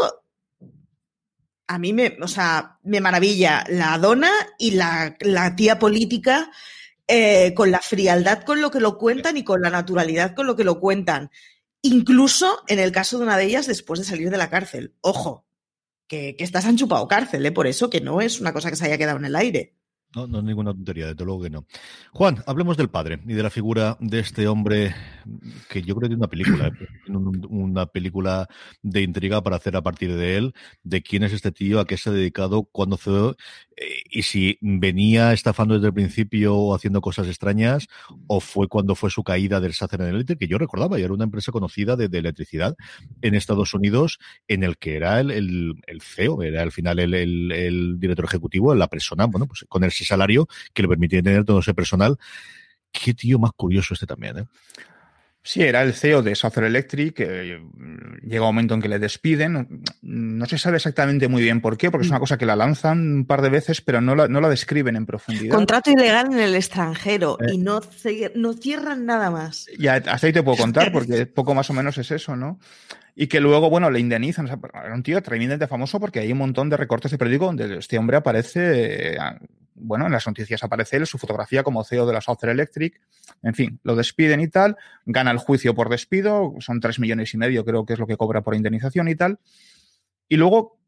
a 1.66 1.76
mí 1.76 1.92
me, 1.92 2.16
o 2.22 2.28
sea, 2.28 2.78
me 2.84 3.00
maravilla 3.00 3.64
la 3.68 3.98
dona 3.98 4.30
y 4.60 4.70
la, 4.70 5.16
la 5.22 5.56
tía 5.56 5.80
política 5.80 6.52
eh, 7.08 7.52
con 7.52 7.72
la 7.72 7.80
frialdad 7.80 8.44
con 8.44 8.60
lo 8.60 8.70
que 8.70 8.78
lo 8.78 8.96
cuentan 8.96 9.36
y 9.36 9.42
con 9.42 9.60
la 9.60 9.70
naturalidad 9.70 10.36
con 10.36 10.46
lo 10.46 10.54
que 10.54 10.62
lo 10.62 10.78
cuentan. 10.78 11.32
Incluso 11.82 12.62
en 12.66 12.78
el 12.78 12.92
caso 12.92 13.18
de 13.18 13.24
una 13.24 13.36
de 13.36 13.44
ellas 13.44 13.66
después 13.66 14.00
de 14.00 14.06
salir 14.06 14.30
de 14.30 14.36
la 14.36 14.50
cárcel. 14.50 14.96
Ojo, 15.00 15.46
que, 16.08 16.34
que 16.36 16.44
estás 16.44 16.64
han 16.64 16.76
chupado 16.76 17.06
cárcel, 17.06 17.46
¿eh? 17.46 17.52
por 17.52 17.66
eso 17.66 17.90
que 17.90 18.00
no 18.00 18.20
es 18.20 18.40
una 18.40 18.52
cosa 18.52 18.70
que 18.70 18.76
se 18.76 18.86
haya 18.86 18.98
quedado 18.98 19.18
en 19.18 19.26
el 19.26 19.36
aire. 19.36 19.77
No, 20.14 20.26
no 20.26 20.38
es 20.38 20.44
ninguna 20.44 20.72
tontería, 20.72 21.08
desde 21.08 21.24
luego 21.24 21.42
que 21.42 21.50
no. 21.50 21.66
Juan, 22.12 22.42
hablemos 22.46 22.78
del 22.78 22.88
padre 22.88 23.20
y 23.26 23.34
de 23.34 23.42
la 23.42 23.50
figura 23.50 23.98
de 24.00 24.20
este 24.20 24.48
hombre 24.48 24.94
que 25.68 25.82
yo 25.82 25.94
creo 25.94 26.08
que 26.08 26.08
tiene 26.08 26.20
una 26.20 26.28
película, 26.28 26.68
¿eh? 26.68 26.72
una 27.50 27.86
película 27.86 28.48
de 28.82 29.02
intriga 29.02 29.42
para 29.42 29.56
hacer 29.56 29.76
a 29.76 29.82
partir 29.82 30.14
de 30.16 30.38
él, 30.38 30.54
de 30.82 31.02
quién 31.02 31.24
es 31.24 31.32
este 31.34 31.52
tío, 31.52 31.78
a 31.78 31.86
qué 31.86 31.98
se 31.98 32.08
ha 32.08 32.12
dedicado, 32.14 32.64
cuándo 32.64 32.96
fue, 32.96 33.34
eh, 33.76 34.02
y 34.10 34.22
si 34.22 34.58
venía 34.60 35.32
estafando 35.32 35.74
desde 35.74 35.88
el 35.88 35.94
principio 35.94 36.56
o 36.56 36.74
haciendo 36.74 37.00
cosas 37.00 37.28
extrañas, 37.28 37.86
o 38.26 38.40
fue 38.40 38.66
cuando 38.66 38.94
fue 38.94 39.10
su 39.10 39.22
caída 39.22 39.60
del 39.60 39.74
Sacer 39.74 40.00
Electric, 40.00 40.38
que 40.38 40.48
yo 40.48 40.58
recordaba, 40.58 40.98
y 40.98 41.02
era 41.02 41.12
una 41.12 41.24
empresa 41.24 41.52
conocida 41.52 41.96
de, 41.96 42.08
de, 42.08 42.18
electricidad 42.18 42.76
en 43.22 43.34
Estados 43.34 43.74
Unidos, 43.74 44.18
en 44.48 44.64
el 44.64 44.78
que 44.78 44.96
era 44.96 45.20
el, 45.20 45.30
el, 45.30 45.74
el 45.86 46.00
CEO, 46.00 46.42
era 46.42 46.62
al 46.62 46.72
final 46.72 46.98
el, 46.98 47.14
el, 47.14 48.00
director 48.00 48.24
ejecutivo, 48.24 48.74
la 48.74 48.88
persona, 48.88 49.26
bueno, 49.26 49.46
pues 49.46 49.64
con 49.68 49.84
ese 49.98 50.08
salario 50.08 50.48
que 50.72 50.82
le 50.82 50.88
permitía 50.88 51.22
tener 51.22 51.44
todo 51.44 51.60
ese 51.60 51.74
personal. 51.74 52.16
Qué 52.92 53.14
tío 53.14 53.38
más 53.38 53.52
curioso 53.52 53.94
este 53.94 54.06
también, 54.06 54.38
¿eh? 54.38 54.44
Sí, 55.42 55.62
era 55.62 55.82
el 55.82 55.94
CEO 55.94 56.22
de 56.22 56.34
Southern 56.34 56.66
Electric. 56.66 57.20
Eh, 57.20 57.58
llega 58.22 58.42
un 58.42 58.48
momento 58.48 58.74
en 58.74 58.82
que 58.82 58.88
le 58.88 58.98
despiden. 58.98 59.82
No 60.02 60.44
se 60.44 60.58
sabe 60.58 60.76
exactamente 60.76 61.26
muy 61.26 61.42
bien 61.42 61.62
por 61.62 61.78
qué, 61.78 61.90
porque 61.90 62.04
es 62.04 62.10
una 62.10 62.20
cosa 62.20 62.36
que 62.36 62.44
la 62.44 62.54
lanzan 62.54 62.98
un 63.00 63.24
par 63.24 63.40
de 63.40 63.48
veces, 63.48 63.80
pero 63.80 64.02
no 64.02 64.14
la, 64.14 64.28
no 64.28 64.42
la 64.42 64.50
describen 64.50 64.94
en 64.94 65.06
profundidad. 65.06 65.54
Contrato 65.54 65.90
ilegal 65.90 66.26
en 66.34 66.40
el 66.40 66.54
extranjero 66.54 67.38
eh. 67.40 67.54
y 67.54 67.58
no, 67.58 67.80
no 68.34 68.52
cierran 68.52 69.06
nada 69.06 69.30
más. 69.30 69.68
Ya, 69.78 69.94
hasta 69.94 70.26
ahí 70.26 70.34
te 70.34 70.42
puedo 70.42 70.58
contar, 70.58 70.92
porque 70.92 71.24
poco 71.24 71.54
más 71.54 71.70
o 71.70 71.72
menos 71.72 71.96
es 71.96 72.10
eso, 72.10 72.36
¿no? 72.36 72.58
y 73.20 73.26
que 73.26 73.40
luego, 73.40 73.68
bueno, 73.68 73.90
le 73.90 73.98
indemnizan. 73.98 74.44
O 74.44 74.48
sea, 74.48 74.58
era 74.84 74.94
un 74.94 75.02
tío 75.02 75.20
tremendamente 75.22 75.66
famoso 75.66 75.98
porque 75.98 76.20
hay 76.20 76.30
un 76.30 76.38
montón 76.38 76.70
de 76.70 76.76
recortes 76.76 77.10
de 77.10 77.18
periódico 77.18 77.46
donde 77.46 77.78
este 77.78 77.98
hombre 77.98 78.16
aparece, 78.16 79.14
eh, 79.14 79.18
bueno, 79.80 80.06
en 80.06 80.12
las 80.12 80.26
noticias 80.26 80.62
aparece 80.62 80.96
él, 80.96 81.06
su 81.06 81.18
fotografía 81.18 81.62
como 81.62 81.84
CEO 81.84 82.06
de 82.06 82.12
la 82.12 82.20
Southern 82.20 82.52
Electric. 82.52 83.00
En 83.42 83.54
fin, 83.54 83.80
lo 83.82 83.96
despiden 83.96 84.40
y 84.40 84.48
tal, 84.48 84.76
gana 85.06 85.30
el 85.30 85.38
juicio 85.38 85.74
por 85.74 85.88
despido, 85.88 86.54
son 86.60 86.80
tres 86.80 86.98
millones 86.98 87.32
y 87.34 87.38
medio, 87.38 87.64
creo 87.64 87.84
que 87.86 87.94
es 87.94 87.98
lo 87.98 88.06
que 88.06 88.16
cobra 88.16 88.42
por 88.42 88.54
indemnización 88.54 89.08
y 89.08 89.14
tal. 89.14 89.38
Y 90.28 90.36
luego 90.36 90.78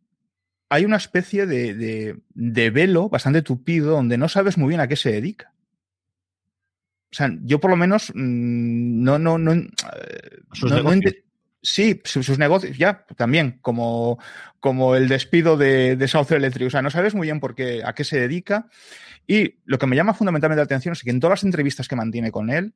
hay 0.68 0.84
una 0.84 0.96
especie 0.96 1.46
de, 1.46 1.74
de, 1.74 2.20
de 2.30 2.70
velo 2.70 3.08
bastante 3.08 3.42
tupido 3.42 3.92
donde 3.92 4.18
no 4.18 4.28
sabes 4.28 4.56
muy 4.56 4.68
bien 4.68 4.80
a 4.80 4.88
qué 4.88 4.96
se 4.96 5.12
dedica. 5.12 5.52
O 7.12 7.16
sea, 7.16 7.28
yo 7.42 7.58
por 7.58 7.70
lo 7.70 7.76
menos 7.76 8.12
mm, 8.14 9.02
no, 9.02 9.18
no, 9.18 9.38
no, 9.38 9.54
no, 9.54 9.62
no 9.62 10.92
Sí, 11.62 12.00
sus, 12.04 12.38
negocios, 12.38 12.78
ya, 12.78 13.04
también, 13.16 13.58
como, 13.60 14.18
como 14.60 14.94
el 14.94 15.08
despido 15.08 15.58
de, 15.58 15.94
de 15.96 16.08
South 16.08 16.30
Electric. 16.30 16.68
O 16.68 16.70
sea, 16.70 16.80
no 16.80 16.90
sabes 16.90 17.14
muy 17.14 17.26
bien 17.26 17.38
por 17.38 17.54
qué, 17.54 17.82
a 17.84 17.94
qué 17.94 18.04
se 18.04 18.18
dedica. 18.18 18.68
Y 19.26 19.58
lo 19.64 19.78
que 19.78 19.86
me 19.86 19.94
llama 19.94 20.14
fundamentalmente 20.14 20.60
la 20.60 20.64
atención 20.64 20.92
es 20.92 21.02
que 21.02 21.10
en 21.10 21.20
todas 21.20 21.38
las 21.38 21.44
entrevistas 21.44 21.86
que 21.86 21.96
mantiene 21.96 22.30
con 22.32 22.50
él, 22.50 22.74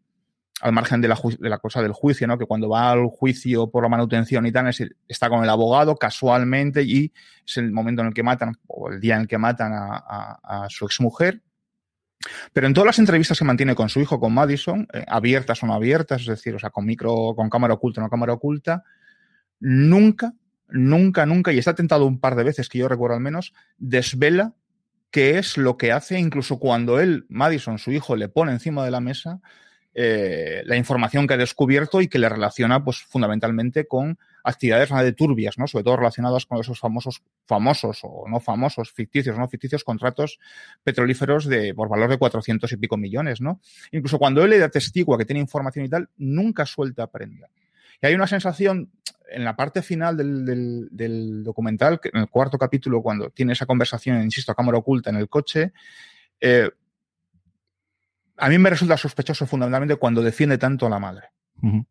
al 0.61 0.72
margen 0.72 1.01
de 1.01 1.09
la, 1.09 1.18
de 1.39 1.49
la 1.49 1.59
cosa 1.59 1.82
del 1.82 1.93
juicio, 1.93 2.26
¿no? 2.26 2.39
Que 2.39 2.47
cuando 2.47 2.68
va 2.68 2.91
al 2.91 3.07
juicio 3.07 3.70
por 3.70 3.82
la 3.82 3.89
manutención 3.89 4.47
y 4.47 4.53
tal, 4.53 4.70
está 5.09 5.28
con 5.28 5.43
el 5.43 5.51
abogado 5.51 5.97
casualmente 5.97 6.82
y 6.82 7.12
es 7.47 7.57
el 7.57 7.72
momento 7.72 8.03
en 8.03 8.09
el 8.09 8.14
que 8.14 8.22
matan, 8.22 8.57
o 8.66 8.91
el 8.91 9.01
día 9.01 9.16
en 9.16 9.22
el 9.22 9.28
que 9.28 9.39
matan 9.39 9.72
a, 9.72 9.97
a, 9.97 10.64
a 10.64 10.70
su 10.70 10.87
pero 12.53 12.66
en 12.66 12.75
todas 12.75 12.87
las 12.87 12.99
entrevistas 12.99 13.39
que 13.39 13.45
mantiene 13.45 13.75
con 13.75 13.89
su 13.89 14.01
hijo, 14.01 14.20
con 14.20 14.33
Madison, 14.33 14.87
eh, 14.93 15.05
abiertas 15.09 15.62
o 15.62 15.66
no 15.66 15.75
abiertas, 15.75 16.22
es 16.22 16.27
decir, 16.29 16.55
o 16.55 16.59
sea, 16.59 16.70
con 16.70 16.87
micro, 16.87 17.35
con 17.37 17.51
cámara 17.51 17.75
oculta 17.75 18.01
o 18.01 18.05
no 18.05 18.11
cámara 18.11 18.33
oculta, 18.33 18.85
nunca, 19.61 20.33
nunca, 20.68 21.27
nunca, 21.27 21.53
y 21.53 21.59
está 21.59 21.75
tentado 21.75 22.07
un 22.07 22.20
par 22.20 22.35
de 22.37 22.45
veces, 22.45 22.68
que 22.68 22.79
yo 22.79 22.89
recuerdo 22.89 23.16
al 23.16 23.22
menos, 23.22 23.53
desvela 23.79 24.55
qué 25.11 25.39
es 25.39 25.57
lo 25.57 25.77
que 25.77 25.93
hace, 25.93 26.18
incluso 26.18 26.59
cuando 26.59 27.01
él, 27.01 27.27
Madison, 27.29 27.79
su 27.79 27.93
hijo, 27.93 28.16
le 28.16 28.29
pone 28.29 28.53
encima 28.53 28.85
de 28.85 28.91
la 28.91 29.01
mesa 29.01 29.41
eh, 29.95 30.62
la 30.64 30.77
información 30.77 31.27
que 31.27 31.35
ha 31.35 31.37
descubierto 31.37 32.01
y 32.01 32.09
que 32.09 32.18
le 32.18 32.29
relaciona, 32.29 32.83
pues, 32.83 32.99
fundamentalmente 32.99 33.87
con 33.87 34.18
actividades 34.45 34.90
de 34.90 35.12
turbias, 35.12 35.59
¿no? 35.59 35.66
Sobre 35.66 35.84
todo 35.84 35.97
relacionadas 35.97 36.45
con 36.45 36.61
esos 36.61 36.78
famosos, 36.78 37.22
famosos 37.47 38.01
o 38.03 38.26
no 38.28 38.40
famosos, 38.40 38.92
ficticios 38.92 39.38
no 39.38 39.49
ficticios 39.49 39.82
contratos 39.82 40.38
petrolíferos 40.84 41.47
de, 41.47 41.74
por 41.74 41.88
valor 41.88 42.11
de 42.11 42.18
400 42.18 42.70
y 42.70 42.76
pico 42.76 42.99
millones, 42.99 43.40
¿no? 43.40 43.61
Incluso 43.90 44.18
cuando 44.18 44.45
él 44.45 44.51
le 44.51 44.59
da 44.59 44.68
testigo 44.68 45.14
a 45.14 45.18
que 45.18 45.24
tiene 45.24 45.40
información 45.40 45.86
y 45.86 45.88
tal, 45.88 46.11
nunca 46.18 46.66
suelta 46.66 47.07
prenda. 47.07 47.49
Y 48.03 48.07
hay 48.07 48.14
una 48.14 48.26
sensación 48.26 48.92
en 49.30 49.45
la 49.45 49.57
parte 49.57 49.80
final 49.80 50.16
del, 50.16 51.42
documental, 51.42 51.99
en 52.05 52.20
el 52.20 52.28
cuarto 52.28 52.59
capítulo, 52.59 53.03
cuando 53.03 53.30
tiene 53.30 53.55
esa 53.55 53.64
conversación, 53.64 54.22
insisto, 54.22 54.53
a 54.53 54.55
cámara 54.55 54.76
oculta 54.76 55.09
en 55.09 55.16
el 55.16 55.28
coche, 55.30 55.72
eh, 56.38 56.70
a 58.36 58.49
mí 58.51 58.59
me 58.59 58.68
resulta 58.68 58.99
sospechoso 58.99 59.47
fundamentalmente 59.47 59.97
cuando 59.97 60.22
defiende 60.22 60.59
tanto 60.59 60.86
a 60.86 60.90
la 60.90 60.99
madre. 60.99 61.28
Uh. 61.62 61.82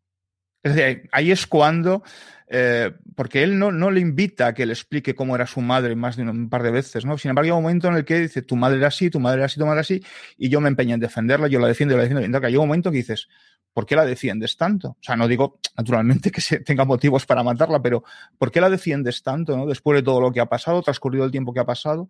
Es 0.64 0.76
decir, 0.76 1.10
ahí 1.12 1.30
es 1.30 1.46
cuando, 1.46 2.04
eh, 2.48 2.92
porque 3.16 3.44
él 3.44 3.60
no, 3.60 3.72
no 3.72 3.92
le 3.92 4.00
invita 4.00 4.48
a 4.48 4.54
que 4.54 4.66
le 4.66 4.72
explique 4.72 5.14
cómo 5.14 5.36
era 5.36 5.46
su 5.46 5.60
madre 5.60 5.94
más 5.96 6.16
de 6.16 6.24
un, 6.24 6.50
par 6.50 6.64
de 6.64 6.72
veces, 6.72 7.06
¿no? 7.06 7.18
Sin 7.18 7.30
embargo, 7.30 7.48
hay 7.48 7.52
un 7.52 7.64
momento 7.64 7.90
en 7.90 7.96
el 7.96 8.06
que 8.06 8.22
dice, 8.22 8.42
tu 8.44 8.56
madre 8.56 8.78
era 8.78 8.88
así, 8.88 9.10
tu 9.10 9.20
madre 9.20 9.40
era 9.40 9.46
así, 9.48 9.60
tu 9.60 9.66
madre 9.66 9.76
era 9.76 9.82
así, 9.82 10.02
y 10.38 10.48
yo 10.48 10.62
me 10.62 10.70
empeño 10.70 10.94
en 10.94 11.02
defenderla, 11.02 11.48
yo 11.50 11.60
la 11.60 11.68
defiendo, 11.68 11.94
yo 11.94 11.98
la 11.98 12.04
defiendo. 12.04 12.26
Entonces, 12.26 12.48
hay 12.48 12.56
un 12.56 12.68
momento 12.68 12.92
que 12.92 12.98
dices, 12.98 13.28
¿por 13.74 13.86
qué 13.86 13.98
la 13.98 14.06
defiendes 14.06 14.56
tanto? 14.56 14.90
O 14.90 14.98
sea, 15.02 15.18
no 15.18 15.28
digo, 15.28 15.60
naturalmente, 15.78 16.32
que 16.32 16.40
se 16.40 16.60
tenga 16.60 16.86
motivos 16.86 17.26
para 17.26 17.44
matarla, 17.44 17.82
pero 17.82 18.06
¿por 18.38 18.52
qué 18.52 18.62
la 18.62 18.70
defiendes 18.70 19.22
tanto, 19.22 19.58
¿no? 19.58 19.66
Después 19.66 19.98
de 19.98 20.04
todo 20.04 20.22
lo 20.22 20.32
que 20.32 20.40
ha 20.40 20.46
pasado, 20.46 20.82
transcurrido 20.82 21.26
el 21.26 21.32
tiempo 21.32 21.54
que 21.54 21.60
ha 21.60 21.66
pasado. 21.66 22.08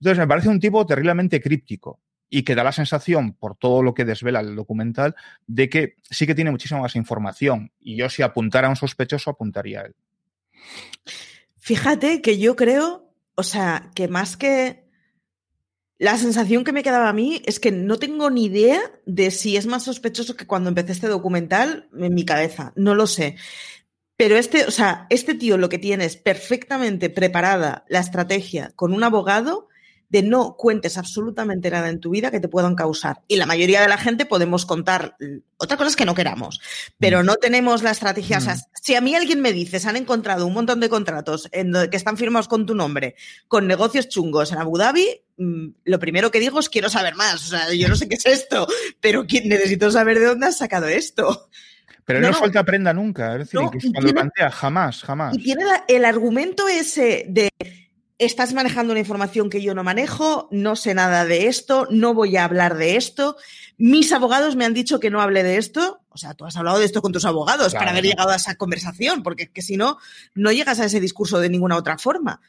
Entonces, 0.00 0.18
me 0.18 0.26
parece 0.26 0.50
un 0.50 0.60
tipo 0.60 0.84
terriblemente 0.84 1.40
críptico 1.40 2.00
y 2.28 2.42
que 2.42 2.54
da 2.54 2.64
la 2.64 2.72
sensación, 2.72 3.34
por 3.34 3.56
todo 3.56 3.82
lo 3.82 3.94
que 3.94 4.04
desvela 4.04 4.40
el 4.40 4.56
documental, 4.56 5.14
de 5.46 5.68
que 5.68 5.96
sí 6.02 6.26
que 6.26 6.34
tiene 6.34 6.50
muchísima 6.50 6.80
más 6.80 6.96
información. 6.96 7.72
Y 7.80 7.96
yo 7.96 8.08
si 8.08 8.22
apuntara 8.22 8.66
a 8.66 8.70
un 8.70 8.76
sospechoso, 8.76 9.30
apuntaría 9.30 9.80
a 9.80 9.84
él. 9.84 9.94
Fíjate 11.58 12.22
que 12.22 12.38
yo 12.38 12.56
creo, 12.56 13.12
o 13.34 13.42
sea, 13.42 13.90
que 13.94 14.08
más 14.08 14.36
que 14.36 14.86
la 15.98 16.18
sensación 16.18 16.64
que 16.64 16.72
me 16.72 16.82
quedaba 16.82 17.08
a 17.08 17.14
mí 17.14 17.42
es 17.46 17.58
que 17.58 17.70
no 17.70 17.98
tengo 17.98 18.30
ni 18.30 18.46
idea 18.46 18.80
de 19.06 19.30
si 19.30 19.56
es 19.56 19.66
más 19.66 19.84
sospechoso 19.84 20.36
que 20.36 20.46
cuando 20.46 20.68
empecé 20.68 20.92
este 20.92 21.08
documental 21.08 21.88
en 21.98 22.14
mi 22.14 22.24
cabeza. 22.24 22.72
No 22.76 22.94
lo 22.94 23.06
sé. 23.06 23.36
Pero 24.16 24.36
este, 24.36 24.64
o 24.64 24.70
sea, 24.70 25.06
este 25.10 25.34
tío 25.34 25.58
lo 25.58 25.68
que 25.68 25.78
tiene 25.78 26.04
es 26.04 26.16
perfectamente 26.16 27.10
preparada 27.10 27.84
la 27.88 28.00
estrategia 28.00 28.72
con 28.74 28.92
un 28.92 29.04
abogado 29.04 29.65
de 30.08 30.22
no 30.22 30.56
cuentes 30.56 30.98
absolutamente 30.98 31.70
nada 31.70 31.88
en 31.88 32.00
tu 32.00 32.10
vida 32.10 32.30
que 32.30 32.40
te 32.40 32.48
puedan 32.48 32.74
causar. 32.74 33.22
Y 33.28 33.36
la 33.36 33.46
mayoría 33.46 33.80
de 33.80 33.88
la 33.88 33.98
gente 33.98 34.26
podemos 34.26 34.66
contar 34.66 35.16
otra 35.56 35.76
cosa 35.76 35.90
es 35.90 35.96
que 35.96 36.04
no 36.04 36.14
queramos, 36.14 36.60
pero 36.98 37.22
no 37.22 37.36
tenemos 37.36 37.82
la 37.82 37.90
estrategia. 37.90 38.38
Mm. 38.38 38.42
O 38.42 38.44
sea, 38.44 38.56
si 38.80 38.94
a 38.94 39.00
mí 39.00 39.14
alguien 39.14 39.40
me 39.40 39.52
dice, 39.52 39.80
se 39.80 39.88
han 39.88 39.96
encontrado 39.96 40.46
un 40.46 40.54
montón 40.54 40.80
de 40.80 40.88
contratos 40.88 41.48
en, 41.52 41.72
que 41.90 41.96
están 41.96 42.16
firmados 42.16 42.48
con 42.48 42.66
tu 42.66 42.74
nombre, 42.74 43.16
con 43.48 43.66
negocios 43.66 44.08
chungos 44.08 44.52
en 44.52 44.58
Abu 44.58 44.78
Dhabi, 44.78 45.22
mm, 45.38 45.66
lo 45.84 45.98
primero 45.98 46.30
que 46.30 46.40
digo 46.40 46.60
es 46.60 46.68
quiero 46.68 46.88
saber 46.88 47.14
más. 47.14 47.34
O 47.34 47.48
sea, 47.48 47.72
yo 47.72 47.88
no 47.88 47.96
sé 47.96 48.08
qué 48.08 48.16
es 48.16 48.26
esto, 48.26 48.66
pero 49.00 49.24
necesito 49.24 49.90
saber 49.90 50.18
de 50.18 50.26
dónde 50.26 50.46
has 50.46 50.58
sacado 50.58 50.86
esto. 50.86 51.48
Pero 52.04 52.20
no, 52.20 52.28
no 52.28 52.34
suelta 52.34 52.62
prenda 52.62 52.94
nunca. 52.94 53.32
Es 53.32 53.38
decir, 53.40 53.60
no, 53.60 53.66
incluso 53.66 53.88
cuando 53.88 54.06
tiene, 54.06 54.14
plantea, 54.14 54.50
jamás, 54.52 55.02
jamás. 55.02 55.34
Y 55.34 55.42
tiene 55.42 55.64
el 55.88 56.04
argumento 56.04 56.68
ese 56.68 57.26
de 57.28 57.50
estás 58.18 58.54
manejando 58.54 58.92
una 58.92 59.00
información 59.00 59.50
que 59.50 59.62
yo 59.62 59.74
no 59.74 59.84
manejo, 59.84 60.48
no 60.50 60.76
sé 60.76 60.94
nada 60.94 61.24
de 61.24 61.48
esto, 61.48 61.86
no 61.90 62.14
voy 62.14 62.36
a 62.36 62.44
hablar 62.44 62.76
de 62.76 62.96
esto. 62.96 63.36
Mis 63.76 64.12
abogados 64.12 64.56
me 64.56 64.64
han 64.64 64.74
dicho 64.74 65.00
que 65.00 65.10
no 65.10 65.20
hable 65.20 65.42
de 65.42 65.58
esto. 65.58 66.00
O 66.08 66.16
sea, 66.16 66.34
tú 66.34 66.46
has 66.46 66.56
hablado 66.56 66.78
de 66.78 66.86
esto 66.86 67.02
con 67.02 67.12
tus 67.12 67.26
abogados 67.26 67.74
para 67.74 67.90
haber 67.90 68.04
llegado 68.04 68.30
a 68.30 68.36
esa 68.36 68.54
conversación, 68.54 69.22
porque 69.22 69.44
es 69.44 69.50
que 69.50 69.62
si 69.62 69.76
no, 69.76 69.98
no 70.34 70.50
llegas 70.50 70.80
a 70.80 70.86
ese 70.86 71.00
discurso 71.00 71.38
de 71.40 71.50
ninguna 71.50 71.76
otra 71.76 71.98
forma. 71.98 72.40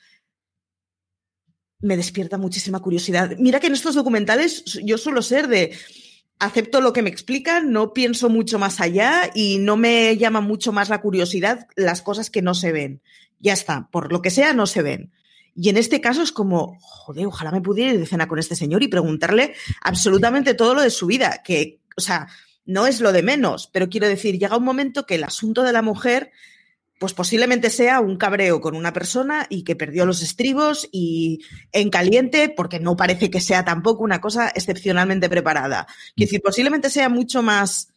Me 1.79 1.97
despierta 1.97 2.37
muchísima 2.37 2.79
curiosidad. 2.79 3.35
Mira 3.37 3.59
que 3.59 3.67
en 3.67 3.73
estos 3.73 3.95
documentales 3.95 4.63
yo 4.83 4.97
suelo 4.97 5.21
ser 5.21 5.47
de 5.47 5.77
acepto 6.39 6.81
lo 6.81 6.93
que 6.93 7.01
me 7.01 7.09
explican, 7.09 7.71
no 7.71 7.93
pienso 7.93 8.29
mucho 8.29 8.57
más 8.57 8.79
allá 8.79 9.29
y 9.33 9.57
no 9.57 9.75
me 9.75 10.15
llama 10.17 10.39
mucho 10.39 10.71
más 10.71 10.89
la 10.89 11.01
curiosidad 11.01 11.67
las 11.75 12.01
cosas 12.01 12.29
que 12.29 12.41
no 12.41 12.53
se 12.53 12.71
ven. 12.71 13.01
Ya 13.39 13.53
está, 13.53 13.89
por 13.91 14.11
lo 14.11 14.21
que 14.21 14.29
sea, 14.29 14.53
no 14.53 14.65
se 14.65 14.81
ven. 14.81 15.11
Y 15.59 15.69
en 15.69 15.77
este 15.77 15.99
caso 16.01 16.21
es 16.21 16.31
como, 16.31 16.77
joder, 16.79 17.25
ojalá 17.25 17.49
me 17.49 17.61
pudiera 17.61 17.91
ir 17.91 17.99
de 17.99 18.05
cena 18.05 18.27
con 18.27 18.37
este 18.37 18.55
señor 18.55 18.83
y 18.83 18.89
preguntarle 18.89 19.55
absolutamente 19.81 20.53
todo 20.53 20.75
lo 20.75 20.81
de 20.81 20.91
su 20.91 21.07
vida, 21.07 21.41
que, 21.43 21.79
o 21.97 22.01
sea, 22.01 22.27
no 22.65 22.85
es 22.85 23.01
lo 23.01 23.11
de 23.11 23.23
menos, 23.23 23.67
pero 23.73 23.89
quiero 23.89 24.07
decir, 24.07 24.37
llega 24.37 24.55
un 24.55 24.63
momento 24.63 25.07
que 25.07 25.15
el 25.15 25.23
asunto 25.23 25.63
de 25.63 25.73
la 25.73 25.81
mujer, 25.81 26.31
pues 26.99 27.15
posiblemente 27.15 27.71
sea 27.71 28.01
un 28.01 28.17
cabreo 28.17 28.61
con 28.61 28.75
una 28.75 28.93
persona 28.93 29.47
y 29.49 29.63
que 29.63 29.75
perdió 29.75 30.05
los 30.05 30.21
estribos 30.21 30.87
y 30.91 31.39
en 31.71 31.89
caliente, 31.89 32.53
porque 32.55 32.79
no 32.79 32.95
parece 32.95 33.31
que 33.31 33.41
sea 33.41 33.65
tampoco 33.65 34.03
una 34.03 34.21
cosa 34.21 34.49
excepcionalmente 34.49 35.27
preparada. 35.27 35.87
Quiero 36.15 36.27
decir, 36.27 36.41
posiblemente 36.43 36.91
sea 36.91 37.09
mucho 37.09 37.41
más 37.41 37.93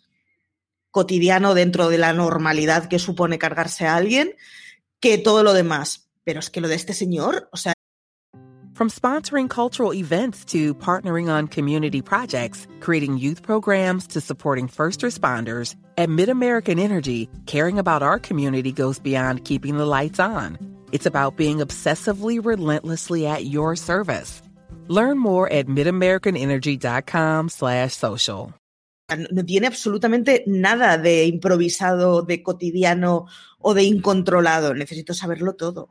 cotidiano 0.91 1.53
dentro 1.53 1.91
de 1.91 1.99
la 1.99 2.15
normalidad 2.15 2.89
que 2.89 2.99
supone 2.99 3.39
cargarse 3.39 3.87
a 3.87 3.97
alguien 3.97 4.35
que 4.99 5.19
todo 5.19 5.43
lo 5.43 5.53
demás. 5.53 6.10
Pero 6.25 6.41
es 6.41 6.51
que 6.51 6.61
lo 6.61 6.69
de 6.69 6.75
este 6.75 6.93
señor, 6.93 7.49
o 7.53 7.57
sea. 7.57 7.73
From 8.75 8.89
sponsoring 8.89 9.49
cultural 9.49 9.93
events 9.93 10.45
to 10.47 10.75
partnering 10.75 11.29
on 11.29 11.49
community 11.49 12.01
projects, 12.01 12.67
creating 12.81 13.19
youth 13.19 13.43
programs 13.43 14.07
to 14.09 14.21
supporting 14.21 14.69
first 14.69 15.03
responders, 15.03 15.75
at 15.99 16.09
MidAmerican 16.09 16.79
Energy, 16.81 17.29
caring 17.47 17.79
about 17.79 18.03
our 18.03 18.19
community 18.19 18.73
goes 18.73 18.99
beyond 18.99 19.45
keeping 19.45 19.77
the 19.77 19.85
lights 19.85 20.19
on. 20.19 20.57
It's 20.93 21.07
about 21.07 21.37
being 21.37 21.59
obsessively 21.59 22.43
relentlessly 22.43 23.27
at 23.27 23.45
your 23.45 23.77
service. 23.77 24.41
Learn 24.89 25.19
more 25.19 25.53
at 25.53 25.67
midamericanenergy.com 25.67 27.49
slash 27.51 27.95
social. 27.95 28.55
No 29.31 29.45
tiene 29.45 29.67
absolutamente 29.67 30.45
nada 30.47 30.97
de 30.97 31.27
improvisado, 31.27 32.23
de 32.23 32.43
cotidiano 32.43 33.27
o 33.59 33.75
de 33.75 33.83
incontrolado. 33.83 34.73
Necesito 34.75 35.15
saberlo 35.15 35.55
todo. 35.55 35.91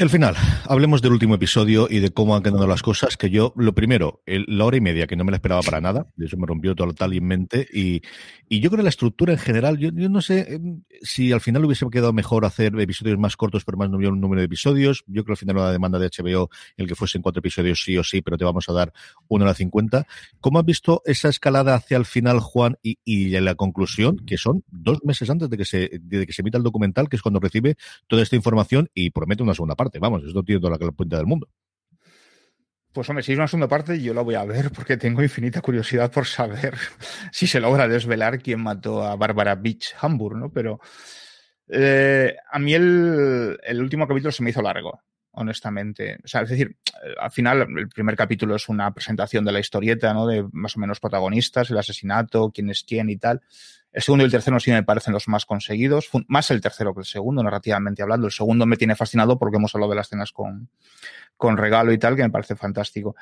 El 0.00 0.08
final. 0.08 0.34
Hablemos 0.64 1.02
del 1.02 1.12
último 1.12 1.34
episodio 1.34 1.86
y 1.90 1.98
de 1.98 2.08
cómo 2.10 2.34
han 2.34 2.42
quedado 2.42 2.66
las 2.66 2.82
cosas. 2.82 3.18
Que 3.18 3.28
yo, 3.28 3.52
lo 3.54 3.74
primero, 3.74 4.22
la 4.24 4.64
hora 4.64 4.78
y 4.78 4.80
media, 4.80 5.06
que 5.06 5.14
no 5.14 5.24
me 5.24 5.30
la 5.30 5.36
esperaba 5.36 5.60
para 5.60 5.82
nada. 5.82 6.06
De 6.16 6.24
eso 6.24 6.38
me 6.38 6.46
rompió 6.46 6.74
totalmente. 6.74 7.68
Y, 7.70 8.00
y 8.48 8.60
yo 8.60 8.70
creo 8.70 8.78
que 8.78 8.84
la 8.84 8.88
estructura 8.88 9.34
en 9.34 9.38
general, 9.38 9.76
yo, 9.76 9.90
no 9.92 10.22
sé 10.22 10.54
em, 10.54 10.84
si 11.02 11.32
al 11.32 11.42
final 11.42 11.66
hubiese 11.66 11.86
quedado 11.90 12.14
mejor 12.14 12.46
hacer 12.46 12.80
episodios 12.80 13.18
más 13.18 13.36
cortos, 13.36 13.62
pero 13.66 13.76
más 13.76 13.90
no 13.90 13.98
un 13.98 14.22
número 14.22 14.40
de 14.40 14.46
episodios. 14.46 15.04
Yo 15.06 15.22
creo 15.22 15.26
que 15.26 15.32
al 15.32 15.36
final 15.36 15.56
la 15.56 15.70
demanda 15.70 15.98
de 15.98 16.08
HBO, 16.08 16.48
el 16.78 16.88
que 16.88 16.94
fuesen 16.94 17.20
cuatro 17.20 17.40
episodios 17.40 17.82
sí 17.82 17.98
o 17.98 18.02
sí, 18.02 18.22
pero 18.22 18.38
te 18.38 18.46
vamos 18.46 18.70
a 18.70 18.72
dar 18.72 18.94
una 19.28 19.44
hora 19.44 19.52
cincuenta. 19.52 20.06
¿Cómo 20.40 20.60
has 20.60 20.64
visto 20.64 21.02
esa 21.04 21.28
escalada 21.28 21.74
hacia 21.74 21.98
el 21.98 22.06
final, 22.06 22.40
Juan, 22.40 22.78
y, 22.82 22.96
y 23.04 23.38
la 23.38 23.54
conclusión, 23.54 24.16
que 24.24 24.38
son 24.38 24.64
dos 24.70 25.04
meses 25.04 25.28
antes 25.28 25.50
de 25.50 25.58
que 25.58 25.66
se, 25.66 25.90
de 26.00 26.26
que 26.26 26.32
se 26.32 26.40
emita 26.40 26.56
el 26.56 26.64
documental, 26.64 27.10
que 27.10 27.16
es 27.16 27.22
cuando 27.22 27.38
recibe 27.38 27.76
toda 28.06 28.22
esta 28.22 28.36
información 28.36 28.88
y 28.94 29.10
promete 29.10 29.42
una 29.42 29.52
segunda 29.52 29.74
parte? 29.74 29.89
Vamos, 29.98 30.22
esto 30.24 30.42
tiene 30.42 30.60
toda 30.60 30.78
la 30.78 30.92
cuenta 30.92 31.16
del 31.16 31.26
mundo. 31.26 31.48
Pues 32.92 33.08
hombre, 33.08 33.22
si 33.22 33.32
es 33.32 33.38
una 33.38 33.46
segunda 33.46 33.68
parte, 33.68 34.00
yo 34.02 34.12
la 34.12 34.22
voy 34.22 34.34
a 34.34 34.44
ver 34.44 34.72
porque 34.72 34.96
tengo 34.96 35.22
infinita 35.22 35.60
curiosidad 35.60 36.10
por 36.10 36.26
saber 36.26 36.74
si 37.32 37.46
se 37.46 37.60
logra 37.60 37.86
desvelar 37.86 38.40
quién 38.40 38.60
mató 38.60 39.04
a 39.04 39.14
Barbara 39.14 39.54
Beach 39.54 39.94
Hamburg, 40.00 40.36
¿no? 40.36 40.50
Pero 40.52 40.80
eh, 41.68 42.34
a 42.50 42.58
mí 42.58 42.74
el, 42.74 43.58
último 43.78 44.08
capítulo 44.08 44.32
se 44.32 44.42
me 44.42 44.50
hizo 44.50 44.60
largo, 44.60 45.00
honestamente. 45.32 46.18
O 46.24 46.28
sea, 46.28 46.42
es 46.42 46.50
decir, 46.50 46.76
al 47.20 47.30
final 47.30 47.66
el 47.76 47.88
primer 47.88 48.16
capítulo 48.16 48.56
es 48.56 48.68
una 48.68 48.92
presentación 48.92 49.44
de 49.44 49.52
la 49.52 49.60
historieta, 49.60 50.12
¿no? 50.12 50.26
De 50.26 50.44
más 50.52 50.76
o 50.76 50.80
menos 50.80 51.00
protagonistas, 51.00 51.70
el 51.70 51.78
asesinato, 51.78 52.50
quién 52.52 52.70
es 52.70 52.82
quién 52.82 53.10
y 53.10 53.16
tal. 53.16 53.40
El 53.92 54.02
segundo 54.02 54.22
y 54.22 54.26
el 54.26 54.30
tercero 54.30 54.60
sí 54.60 54.70
me 54.70 54.84
parecen 54.84 55.12
los 55.12 55.26
más 55.26 55.44
conseguidos, 55.44 56.10
más 56.28 56.50
el 56.52 56.60
tercero 56.60 56.94
que 56.94 57.00
el 57.00 57.06
segundo, 57.06 57.42
narrativamente 57.42 58.02
hablando. 58.02 58.28
El 58.28 58.32
segundo 58.32 58.64
me 58.64 58.76
tiene 58.76 58.94
fascinado 58.94 59.36
porque 59.36 59.56
hemos 59.56 59.74
hablado 59.74 59.90
de 59.90 59.96
las 59.96 60.06
escenas 60.06 60.30
con, 60.30 60.68
con 61.36 61.56
regalo 61.56 61.92
y 61.92 61.98
tal, 61.98 62.14
que 62.14 62.22
me 62.22 62.30
parece 62.30 62.54
fantástico. 62.54 63.16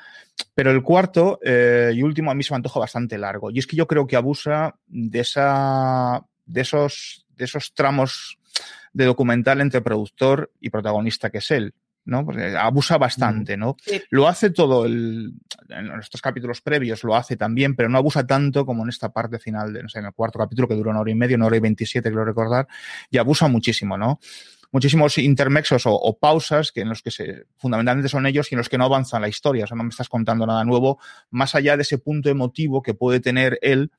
Pero 0.53 0.69
el 0.69 0.83
cuarto 0.83 1.39
eh, 1.43 1.91
y 1.95 2.03
último 2.03 2.29
a 2.29 2.35
mí 2.35 2.43
se 2.43 2.53
me 2.53 2.57
antoja 2.57 2.79
bastante 2.79 3.17
largo. 3.17 3.49
Y 3.49 3.57
es 3.57 3.65
que 3.65 3.77
yo 3.77 3.87
creo 3.87 4.05
que 4.05 4.15
abusa 4.15 4.75
de 4.85 5.21
esa, 5.21 6.23
de 6.45 6.61
esos, 6.61 7.25
de 7.35 7.45
esos 7.45 7.73
tramos 7.73 8.37
de 8.93 9.05
documental 9.05 9.61
entre 9.61 9.81
productor 9.81 10.51
y 10.59 10.69
protagonista 10.69 11.31
que 11.31 11.39
es 11.39 11.49
él. 11.49 11.73
¿No? 12.05 12.25
Porque 12.25 12.55
abusa 12.57 12.97
bastante, 12.97 13.57
¿no? 13.57 13.77
Lo 14.09 14.27
hace 14.27 14.49
todo 14.49 14.85
el, 14.85 15.33
en 15.69 15.99
estos 15.99 16.21
capítulos 16.21 16.61
previos 16.61 17.03
lo 17.03 17.15
hace 17.15 17.37
también, 17.37 17.75
pero 17.75 17.89
no 17.89 17.97
abusa 17.97 18.25
tanto 18.25 18.65
como 18.65 18.83
en 18.83 18.89
esta 18.89 19.11
parte 19.11 19.39
final, 19.39 19.73
de, 19.73 19.83
no 19.83 19.89
sé, 19.89 19.99
en 19.99 20.05
el 20.05 20.13
cuarto 20.13 20.39
capítulo 20.39 20.67
que 20.67 20.75
dura 20.75 20.91
una 20.91 21.01
hora 21.01 21.11
y 21.11 21.15
media, 21.15 21.37
una 21.37 21.45
hora 21.45 21.57
y 21.57 21.61
veintisiete, 21.61 22.11
creo 22.11 22.25
recordar, 22.25 22.67
y 23.09 23.17
abusa 23.17 23.47
muchísimo, 23.47 23.97
¿no? 23.97 24.19
muchísimos 24.71 25.17
intermexos 25.17 25.83
o, 25.85 26.17
pausas 26.19 26.71
que 26.71 26.81
en 26.81 26.89
los 26.89 27.01
que 27.01 27.11
se, 27.11 27.45
fundamentalmente 27.57 28.09
son 28.09 28.25
ellos 28.25 28.51
y 28.51 28.55
en 28.55 28.59
los 28.59 28.69
que 28.69 28.77
no 28.77 28.85
avanza 28.85 29.19
la 29.19 29.27
historia. 29.27 29.63
O 29.63 29.67
sea, 29.67 29.75
no 29.75 29.83
me 29.83 29.89
estás 29.89 30.09
contando 30.09 30.45
nada 30.45 30.63
nuevo, 30.63 30.99
más 31.31 31.55
allá 31.55 31.75
de 31.75 31.83
ese 31.83 31.97
punto 31.97 32.29
emotivo 32.29 32.81
que 32.81 32.93
puede 32.93 33.19
tener 33.19 33.57
él 33.61 33.91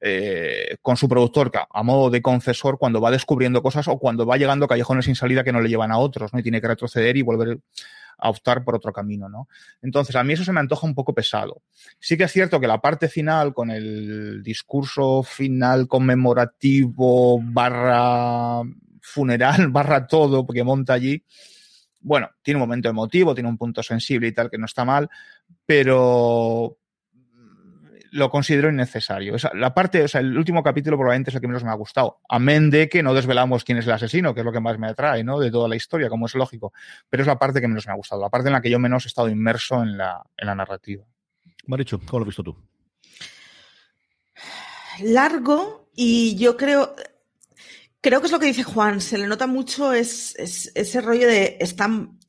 eh, 0.00 0.76
con 0.82 0.96
su 0.96 1.08
productor 1.08 1.52
a 1.68 1.82
modo 1.82 2.10
de 2.10 2.22
confesor 2.22 2.78
cuando 2.78 3.00
va 3.00 3.10
descubriendo 3.10 3.62
cosas 3.62 3.86
o 3.88 3.98
cuando 3.98 4.24
va 4.24 4.36
llegando 4.36 4.66
callejones 4.66 5.04
sin 5.04 5.14
salida 5.14 5.44
que 5.44 5.52
no 5.52 5.60
le 5.60 5.68
llevan 5.68 5.92
a 5.92 5.98
otros, 5.98 6.32
¿no? 6.32 6.40
Y 6.40 6.42
tiene 6.42 6.60
que 6.60 6.68
retroceder 6.68 7.16
y 7.16 7.22
volver 7.22 7.58
a 8.20 8.30
optar 8.30 8.64
por 8.64 8.74
otro 8.74 8.92
camino, 8.92 9.28
¿no? 9.28 9.48
Entonces, 9.82 10.14
a 10.16 10.22
mí 10.22 10.34
eso 10.34 10.44
se 10.44 10.52
me 10.52 10.60
antoja 10.60 10.86
un 10.86 10.94
poco 10.94 11.14
pesado. 11.14 11.62
Sí 11.98 12.16
que 12.16 12.24
es 12.24 12.32
cierto 12.32 12.60
que 12.60 12.66
la 12.66 12.80
parte 12.80 13.08
final, 13.08 13.54
con 13.54 13.70
el 13.70 14.42
discurso 14.42 15.22
final 15.22 15.88
conmemorativo, 15.88 17.40
barra 17.42 18.62
funeral, 19.00 19.68
barra 19.70 20.06
todo, 20.06 20.46
porque 20.46 20.64
monta 20.64 20.94
allí, 20.94 21.24
bueno, 22.00 22.30
tiene 22.42 22.56
un 22.56 22.62
momento 22.62 22.88
emotivo, 22.88 23.34
tiene 23.34 23.48
un 23.48 23.58
punto 23.58 23.82
sensible 23.82 24.28
y 24.28 24.32
tal, 24.32 24.50
que 24.50 24.58
no 24.58 24.66
está 24.66 24.84
mal, 24.84 25.08
pero, 25.66 26.78
lo 28.10 28.30
considero 28.30 28.70
innecesario. 28.70 29.36
la 29.54 29.74
parte, 29.74 30.02
o 30.02 30.08
sea, 30.08 30.20
el 30.20 30.36
último 30.36 30.62
capítulo 30.62 30.96
probablemente 30.96 31.30
es 31.30 31.34
el 31.34 31.40
que 31.40 31.46
menos 31.46 31.64
me 31.64 31.70
ha 31.70 31.74
gustado. 31.74 32.20
Amén 32.28 32.70
de 32.70 32.88
que 32.88 33.02
no 33.02 33.14
desvelamos 33.14 33.64
quién 33.64 33.78
es 33.78 33.86
el 33.86 33.92
asesino, 33.92 34.34
que 34.34 34.40
es 34.40 34.46
lo 34.46 34.52
que 34.52 34.60
más 34.60 34.78
me 34.78 34.88
atrae, 34.88 35.24
¿no? 35.24 35.38
De 35.38 35.50
toda 35.50 35.68
la 35.68 35.76
historia, 35.76 36.08
como 36.08 36.26
es 36.26 36.34
lógico. 36.34 36.72
Pero 37.08 37.22
es 37.22 37.26
la 37.26 37.38
parte 37.38 37.60
que 37.60 37.68
menos 37.68 37.86
me 37.86 37.92
ha 37.92 37.96
gustado, 37.96 38.20
la 38.20 38.30
parte 38.30 38.48
en 38.48 38.54
la 38.54 38.60
que 38.60 38.70
yo 38.70 38.78
menos 38.78 39.04
he 39.04 39.08
estado 39.08 39.28
inmerso 39.28 39.82
en 39.82 39.96
la, 39.96 40.22
en 40.36 40.46
la 40.46 40.54
narrativa. 40.54 41.04
Marichu, 41.66 41.98
¿cómo 42.00 42.18
lo 42.18 42.24
has 42.24 42.28
visto 42.28 42.42
tú? 42.42 42.56
Largo 45.00 45.90
y 45.94 46.36
yo 46.36 46.56
creo, 46.56 46.94
creo 48.00 48.20
que 48.20 48.26
es 48.26 48.32
lo 48.32 48.38
que 48.38 48.46
dice 48.46 48.62
Juan, 48.62 49.00
se 49.00 49.18
le 49.18 49.26
nota 49.26 49.46
mucho 49.46 49.92
es, 49.92 50.34
ese 50.38 51.00
rollo 51.00 51.26
de 51.26 51.56
están 51.60 52.19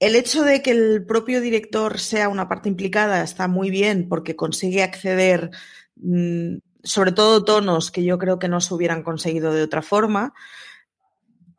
el 0.00 0.16
hecho 0.16 0.42
de 0.42 0.62
que 0.62 0.70
el 0.72 1.04
propio 1.06 1.40
director 1.40 2.00
sea 2.00 2.28
una 2.28 2.48
parte 2.48 2.68
implicada 2.68 3.22
está 3.22 3.48
muy 3.48 3.70
bien 3.70 4.08
porque 4.08 4.34
consigue 4.34 4.82
acceder, 4.82 5.50
mm, 5.96 6.56
sobre 6.82 7.12
todo 7.12 7.44
tonos 7.44 7.90
que 7.90 8.02
yo 8.02 8.18
creo 8.18 8.38
que 8.38 8.48
no 8.48 8.60
se 8.62 8.74
hubieran 8.74 9.02
conseguido 9.02 9.52
de 9.52 9.62
otra 9.62 9.82
forma 9.82 10.32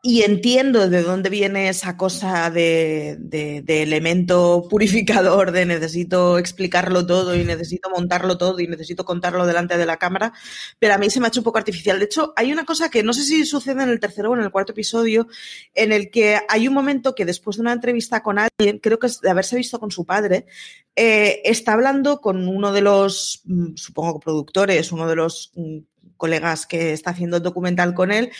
y 0.03 0.23
entiendo 0.23 0.89
de 0.89 1.03
dónde 1.03 1.29
viene 1.29 1.69
esa 1.69 1.95
cosa 1.95 2.49
de, 2.49 3.19
elemento 3.67 4.65
purificador, 4.69 5.51
de 5.51 5.67
necesito 5.67 6.39
explicarlo 6.39 7.05
todo 7.05 7.35
y 7.35 7.43
necesito 7.43 7.89
montarlo 7.91 8.37
todo 8.37 8.59
y 8.59 8.67
necesito 8.67 9.05
contarlo 9.05 9.45
delante 9.45 9.77
de 9.77 9.85
la 9.85 9.97
cámara, 9.97 10.33
pero 10.79 10.95
a 10.95 10.97
mí 10.97 11.11
se 11.11 11.19
me 11.19 11.27
ha 11.27 11.29
hecho 11.29 11.41
un 11.41 11.43
poco 11.43 11.59
artificial. 11.59 11.99
De 11.99 12.05
hecho, 12.05 12.33
hay 12.35 12.51
una 12.51 12.65
cosa 12.65 12.89
que 12.89 13.03
no 13.03 13.13
sé 13.13 13.23
si 13.23 13.45
sucede 13.45 13.83
en 13.83 13.89
el 13.89 13.99
tercero 13.99 14.31
o 14.31 14.35
en 14.35 14.41
el 14.41 14.51
cuarto 14.51 14.71
episodio, 14.71 15.27
en 15.75 15.91
el 15.91 16.09
que 16.09 16.39
hay 16.49 16.67
un 16.67 16.73
momento 16.73 17.13
que 17.13 17.25
después 17.25 17.57
de 17.57 17.61
una 17.61 17.73
entrevista 17.73 18.23
con 18.23 18.39
alguien, 18.39 18.79
creo 18.79 18.97
que 18.97 19.07
es 19.07 19.21
de 19.21 19.29
haberse 19.29 19.55
visto 19.55 19.79
con 19.79 19.91
su 19.91 20.05
padre, 20.05 20.47
eh, 20.95 21.41
está 21.45 21.73
hablando 21.73 22.21
con 22.21 22.47
uno 22.47 22.71
de 22.71 22.81
los, 22.81 23.41
mm, 23.45 23.75
supongo 23.75 24.19
productores, 24.19 24.91
uno 24.91 25.07
de 25.07 25.15
los 25.15 25.51
mm, 25.55 25.77
colegas 26.17 26.65
que 26.65 26.93
está 26.93 27.11
haciendo 27.11 27.37
el 27.37 27.43
documental 27.43 27.93
con 27.93 28.11
él, 28.11 28.31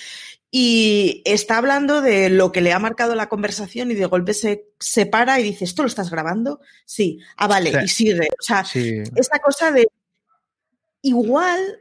y 0.53 1.21
está 1.23 1.57
hablando 1.57 2.01
de 2.01 2.29
lo 2.29 2.51
que 2.51 2.59
le 2.59 2.73
ha 2.73 2.79
marcado 2.79 3.15
la 3.15 3.29
conversación 3.29 3.89
y 3.89 3.95
de 3.95 4.05
golpe 4.05 4.33
se 4.33 4.65
separa 4.79 5.39
y 5.39 5.43
dice, 5.43 5.63
¿esto 5.63 5.81
lo 5.81 5.87
estás 5.87 6.11
grabando? 6.11 6.59
Sí, 6.85 7.19
ah, 7.37 7.47
vale, 7.47 7.71
y 7.85 7.87
sigue. 7.87 8.27
O 8.37 8.43
sea, 8.43 8.65
esa 9.15 9.39
cosa 9.39 9.71
de 9.71 9.87
igual 11.01 11.79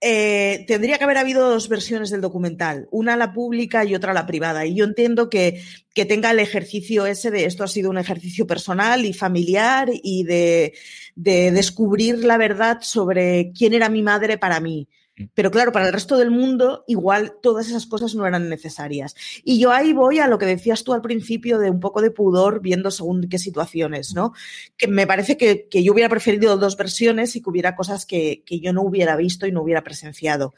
eh, 0.00 0.64
tendría 0.68 0.98
que 0.98 1.04
haber 1.04 1.18
habido 1.18 1.50
dos 1.50 1.68
versiones 1.68 2.10
del 2.10 2.20
documental, 2.20 2.86
una 2.92 3.16
la 3.16 3.32
pública 3.32 3.84
y 3.84 3.96
otra 3.96 4.14
la 4.14 4.24
privada. 4.24 4.64
Y 4.66 4.76
yo 4.76 4.84
entiendo 4.84 5.28
que, 5.28 5.60
que 5.92 6.04
tenga 6.04 6.30
el 6.30 6.38
ejercicio 6.38 7.06
ese 7.06 7.32
de 7.32 7.46
esto 7.46 7.64
ha 7.64 7.68
sido 7.68 7.90
un 7.90 7.98
ejercicio 7.98 8.46
personal 8.46 9.04
y 9.04 9.14
familiar 9.14 9.88
y 9.90 10.22
de, 10.22 10.74
de 11.16 11.50
descubrir 11.50 12.24
la 12.24 12.36
verdad 12.36 12.78
sobre 12.82 13.50
quién 13.50 13.74
era 13.74 13.88
mi 13.88 14.02
madre 14.02 14.38
para 14.38 14.60
mí. 14.60 14.86
Pero 15.34 15.50
claro, 15.50 15.72
para 15.72 15.86
el 15.86 15.92
resto 15.92 16.18
del 16.18 16.30
mundo, 16.30 16.84
igual 16.86 17.36
todas 17.40 17.68
esas 17.68 17.86
cosas 17.86 18.14
no 18.14 18.26
eran 18.26 18.50
necesarias. 18.50 19.14
Y 19.44 19.58
yo 19.58 19.72
ahí 19.72 19.94
voy 19.94 20.18
a 20.18 20.28
lo 20.28 20.38
que 20.38 20.44
decías 20.44 20.84
tú 20.84 20.92
al 20.92 21.00
principio 21.00 21.58
de 21.58 21.70
un 21.70 21.80
poco 21.80 22.02
de 22.02 22.10
pudor 22.10 22.60
viendo 22.60 22.90
según 22.90 23.28
qué 23.28 23.38
situaciones, 23.38 24.14
¿no? 24.14 24.34
Que 24.76 24.88
me 24.88 25.06
parece 25.06 25.38
que, 25.38 25.68
que 25.68 25.82
yo 25.82 25.92
hubiera 25.94 26.10
preferido 26.10 26.58
dos 26.58 26.76
versiones 26.76 27.34
y 27.34 27.42
que 27.42 27.48
hubiera 27.48 27.76
cosas 27.76 28.04
que, 28.04 28.42
que 28.44 28.60
yo 28.60 28.74
no 28.74 28.82
hubiera 28.82 29.16
visto 29.16 29.46
y 29.46 29.52
no 29.52 29.62
hubiera 29.62 29.82
presenciado. 29.82 30.54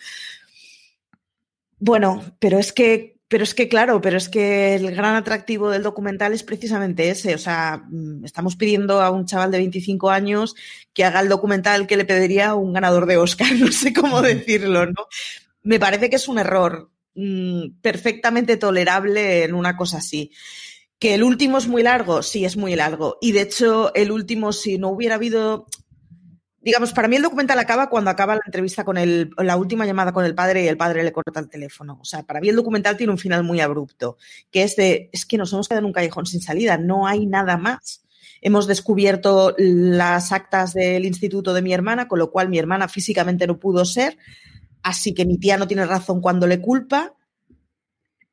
Bueno, 1.78 2.24
pero 2.40 2.58
es 2.58 2.72
que 2.72 3.17
pero 3.28 3.44
es 3.44 3.54
que, 3.54 3.68
claro, 3.68 4.00
pero 4.00 4.16
es 4.16 4.30
que 4.30 4.74
el 4.74 4.90
gran 4.96 5.14
atractivo 5.14 5.68
del 5.68 5.82
documental 5.82 6.32
es 6.32 6.42
precisamente 6.42 7.10
ese. 7.10 7.34
O 7.34 7.38
sea, 7.38 7.84
mm, 7.90 8.24
estamos 8.24 8.56
pidiendo 8.56 9.02
a 9.02 9.10
un 9.10 9.26
chaval 9.26 9.50
de 9.50 9.58
25 9.58 10.10
años 10.10 10.56
que 10.94 11.04
haga 11.04 11.20
el 11.20 11.28
documental 11.28 11.86
que 11.86 11.98
le 11.98 12.06
pediría 12.06 12.54
un 12.54 12.72
ganador 12.72 13.04
de 13.04 13.18
Oscar, 13.18 13.48
no 13.58 13.70
sé 13.70 13.92
cómo 13.92 14.22
decirlo, 14.22 14.86
¿no? 14.86 15.06
Me 15.62 15.78
parece 15.78 16.08
que 16.08 16.16
es 16.16 16.26
un 16.26 16.38
error 16.38 16.90
mm, 17.14 17.80
perfectamente 17.82 18.56
tolerable 18.56 19.44
en 19.44 19.54
una 19.54 19.76
cosa 19.76 19.98
así. 19.98 20.32
Que 20.98 21.14
el 21.14 21.22
último 21.22 21.58
es 21.58 21.68
muy 21.68 21.82
largo, 21.82 22.22
sí, 22.22 22.46
es 22.46 22.56
muy 22.56 22.74
largo. 22.76 23.18
Y 23.20 23.32
de 23.32 23.42
hecho, 23.42 23.94
el 23.94 24.10
último, 24.10 24.52
si 24.52 24.78
no 24.78 24.88
hubiera 24.88 25.16
habido 25.16 25.66
digamos, 26.68 26.92
para 26.92 27.08
mí 27.08 27.16
el 27.16 27.22
documental 27.22 27.58
acaba 27.58 27.88
cuando 27.88 28.10
acaba 28.10 28.34
la 28.34 28.42
entrevista 28.44 28.84
con 28.84 28.98
el, 28.98 29.30
la 29.38 29.56
última 29.56 29.86
llamada 29.86 30.12
con 30.12 30.26
el 30.26 30.34
padre 30.34 30.64
y 30.64 30.68
el 30.68 30.76
padre 30.76 31.02
le 31.02 31.12
corta 31.12 31.40
el 31.40 31.48
teléfono. 31.48 31.98
O 31.98 32.04
sea, 32.04 32.24
para 32.24 32.42
mí 32.42 32.50
el 32.50 32.56
documental 32.56 32.98
tiene 32.98 33.10
un 33.10 33.18
final 33.18 33.42
muy 33.42 33.60
abrupto, 33.60 34.18
que 34.50 34.64
es 34.64 34.76
de, 34.76 35.08
es 35.10 35.24
que 35.24 35.38
nos 35.38 35.50
hemos 35.54 35.66
quedado 35.66 35.80
en 35.80 35.86
un 35.86 35.94
callejón 35.94 36.26
sin 36.26 36.42
salida, 36.42 36.76
no 36.76 37.06
hay 37.06 37.24
nada 37.24 37.56
más. 37.56 38.04
Hemos 38.42 38.66
descubierto 38.66 39.54
las 39.56 40.30
actas 40.30 40.74
del 40.74 41.06
instituto 41.06 41.54
de 41.54 41.62
mi 41.62 41.72
hermana, 41.72 42.06
con 42.06 42.18
lo 42.18 42.30
cual 42.30 42.50
mi 42.50 42.58
hermana 42.58 42.86
físicamente 42.86 43.46
no 43.46 43.58
pudo 43.58 43.86
ser, 43.86 44.18
así 44.82 45.14
que 45.14 45.24
mi 45.24 45.38
tía 45.38 45.56
no 45.56 45.66
tiene 45.66 45.86
razón 45.86 46.20
cuando 46.20 46.46
le 46.46 46.60
culpa 46.60 47.14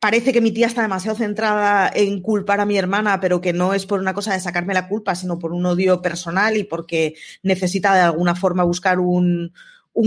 parece 0.05 0.31
que 0.31 0.39
mi 0.39 0.51
tía 0.51 0.67
está 0.67 0.83
demasiado 0.83 1.17
centrada 1.17 1.91
en 1.91 2.21
culpar 2.21 2.59
a 2.59 2.65
mi 2.67 2.77
hermana, 2.77 3.19
pero 3.19 3.41
que 3.41 3.53
no 3.53 3.73
es 3.73 3.87
por 3.87 3.99
una 3.99 4.13
cosa 4.13 4.33
de 4.33 4.39
sacarme 4.39 4.75
la 4.75 4.87
culpa, 4.87 5.15
sino 5.15 5.39
por 5.39 5.51
un 5.51 5.65
odio 5.65 5.99
personal 5.99 6.57
y 6.57 6.63
porque 6.63 7.15
necesita 7.41 7.95
de 7.95 8.01
alguna 8.01 8.35
forma 8.35 8.63
buscar 8.63 8.99
un, 8.99 9.51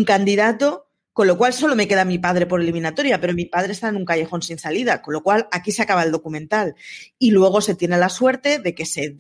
candidato. 0.07 0.87
Con 1.13 1.27
lo 1.27 1.37
cual 1.37 1.53
solo 1.53 1.75
me 1.75 1.89
queda 1.89 2.05
mi 2.05 2.21
padre 2.21 2.47
por 2.47 2.61
eliminatoria, 2.61 3.21
pero 3.21 3.35
mi 3.35 3.47
padre 3.47 3.73
está 3.73 3.89
en 3.89 3.97
un 3.97 4.05
callejón 4.05 4.41
sin 4.41 4.61
salida, 4.61 5.03
con 5.03 5.15
lo 5.15 5.25
cual 5.25 5.49
aquí 5.51 5.73
se 5.73 5.83
acaba 5.83 6.05
el 6.05 6.13
documental. 6.13 6.77
Y 7.19 7.33
luego 7.33 7.61
se 7.61 7.75
tiene 7.75 7.99
la 7.99 8.09
suerte 8.09 8.61
de 8.61 8.77
que 8.77 8.87
se 8.87 9.17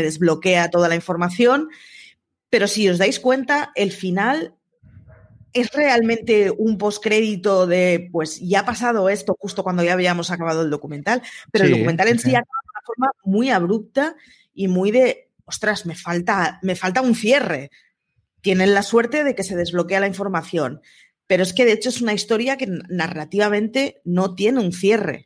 desbloquea 0.00 0.70
toda 0.70 0.88
la 0.88 0.94
información, 0.94 1.70
pero 2.50 2.68
si 2.68 2.88
os 2.88 2.98
dais 2.98 3.18
cuenta, 3.18 3.72
el 3.74 3.90
final 3.90 4.54
es 5.60 5.70
realmente 5.72 6.50
un 6.50 6.78
postcrédito 6.78 7.66
de, 7.66 8.08
pues 8.12 8.40
ya 8.40 8.60
ha 8.60 8.64
pasado 8.64 9.08
esto 9.08 9.36
justo 9.38 9.62
cuando 9.62 9.82
ya 9.82 9.92
habíamos 9.92 10.30
acabado 10.30 10.62
el 10.62 10.70
documental, 10.70 11.22
pero 11.50 11.64
el 11.64 11.72
documental 11.72 12.08
en 12.08 12.18
sí, 12.18 12.30
acaba 12.30 12.60
de 12.62 12.70
una 12.70 12.80
forma 12.84 13.10
muy 13.24 13.50
abrupta 13.50 14.16
y 14.54 14.68
muy 14.68 14.90
de, 14.90 15.30
ostras, 15.44 15.86
me 15.86 15.94
falta, 15.94 16.58
me 16.62 16.76
falta 16.76 17.00
un 17.00 17.14
cierre. 17.14 17.70
Tienen 18.40 18.74
la 18.74 18.82
suerte 18.82 19.24
de 19.24 19.34
que 19.34 19.42
se 19.42 19.56
desbloquea 19.56 20.00
la 20.00 20.06
información, 20.06 20.80
pero 21.26 21.42
es 21.42 21.52
que 21.52 21.64
de 21.64 21.72
hecho 21.72 21.88
es 21.88 22.00
una 22.00 22.12
historia 22.12 22.56
que 22.56 22.68
narrativamente 22.88 24.00
no 24.04 24.34
tiene 24.34 24.60
un 24.60 24.72
cierre. 24.72 25.25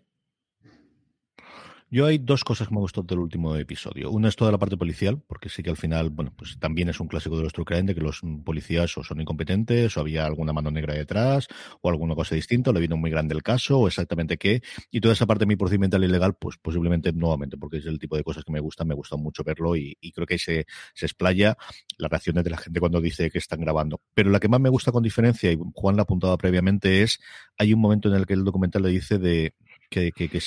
Yo 1.93 2.07
hay 2.07 2.19
dos 2.19 2.45
cosas 2.45 2.69
que 2.69 2.75
me 2.75 2.79
gustó 2.79 3.03
del 3.03 3.19
último 3.19 3.57
episodio. 3.57 4.13
Una 4.13 4.29
es 4.29 4.37
toda 4.37 4.53
la 4.53 4.59
parte 4.59 4.77
policial, 4.77 5.21
porque 5.27 5.49
sí 5.49 5.61
que 5.65 5.71
al 5.71 5.77
final, 5.77 6.11
bueno, 6.11 6.33
pues 6.37 6.57
también 6.61 6.89
es 6.89 7.01
un 7.01 7.09
clásico 7.09 7.37
de 7.37 7.43
los 7.43 7.53
True 7.53 7.83
de 7.83 7.97
que 7.97 8.01
los 8.01 8.21
policías 8.45 8.97
o 8.97 9.03
son 9.03 9.21
incompetentes, 9.21 9.97
o 9.97 10.01
había 10.01 10.25
alguna 10.25 10.53
mano 10.53 10.71
negra 10.71 10.95
detrás, 10.95 11.49
o 11.81 11.91
alguna 11.91 12.15
cosa 12.15 12.37
distinta, 12.37 12.71
o 12.71 12.73
le 12.73 12.79
vino 12.79 12.97
muy 12.97 13.11
grande 13.11 13.35
el 13.35 13.43
caso, 13.43 13.81
o 13.81 13.89
exactamente 13.89 14.39
qué. 14.39 14.63
Y 14.93 15.01
toda 15.01 15.15
esa 15.15 15.27
parte 15.27 15.43
de 15.43 15.47
mi 15.47 15.57
procedimental 15.57 16.05
ilegal, 16.05 16.35
pues 16.39 16.59
posiblemente 16.59 17.13
nuevamente, 17.13 17.57
porque 17.57 17.79
es 17.79 17.87
el 17.87 17.99
tipo 17.99 18.17
de 18.17 18.23
cosas 18.23 18.45
que 18.45 18.53
me 18.53 18.61
gustan, 18.61 18.87
me 18.87 18.95
gusta 18.95 19.17
mucho 19.17 19.43
verlo 19.43 19.75
y, 19.75 19.97
y 20.01 20.13
creo 20.13 20.29
que 20.29 20.39
se, 20.39 20.67
se 20.95 21.07
explaya 21.07 21.57
las 21.99 22.09
reacciones 22.09 22.45
de 22.45 22.51
la 22.51 22.59
gente 22.59 22.79
cuando 22.79 23.01
dice 23.01 23.33
que 23.33 23.39
están 23.39 23.63
grabando. 23.63 24.01
Pero 24.15 24.31
la 24.31 24.39
que 24.39 24.49
más 24.49 24.61
me 24.61 24.69
gusta 24.69 24.93
con 24.93 25.03
diferencia, 25.03 25.51
y 25.51 25.59
Juan 25.75 25.97
la 25.97 26.03
apuntaba 26.03 26.39
previamente, 26.39 27.03
es 27.03 27.19
hay 27.59 27.73
un 27.75 27.81
momento 27.81 28.09
en 28.09 28.15
el 28.15 28.27
que 28.27 28.35
el 28.35 28.45
documental 28.45 28.83
le 28.83 28.91
dice 28.91 29.19
de 29.19 29.55
que, 29.91 30.13
que, 30.13 30.29
que, 30.29 30.41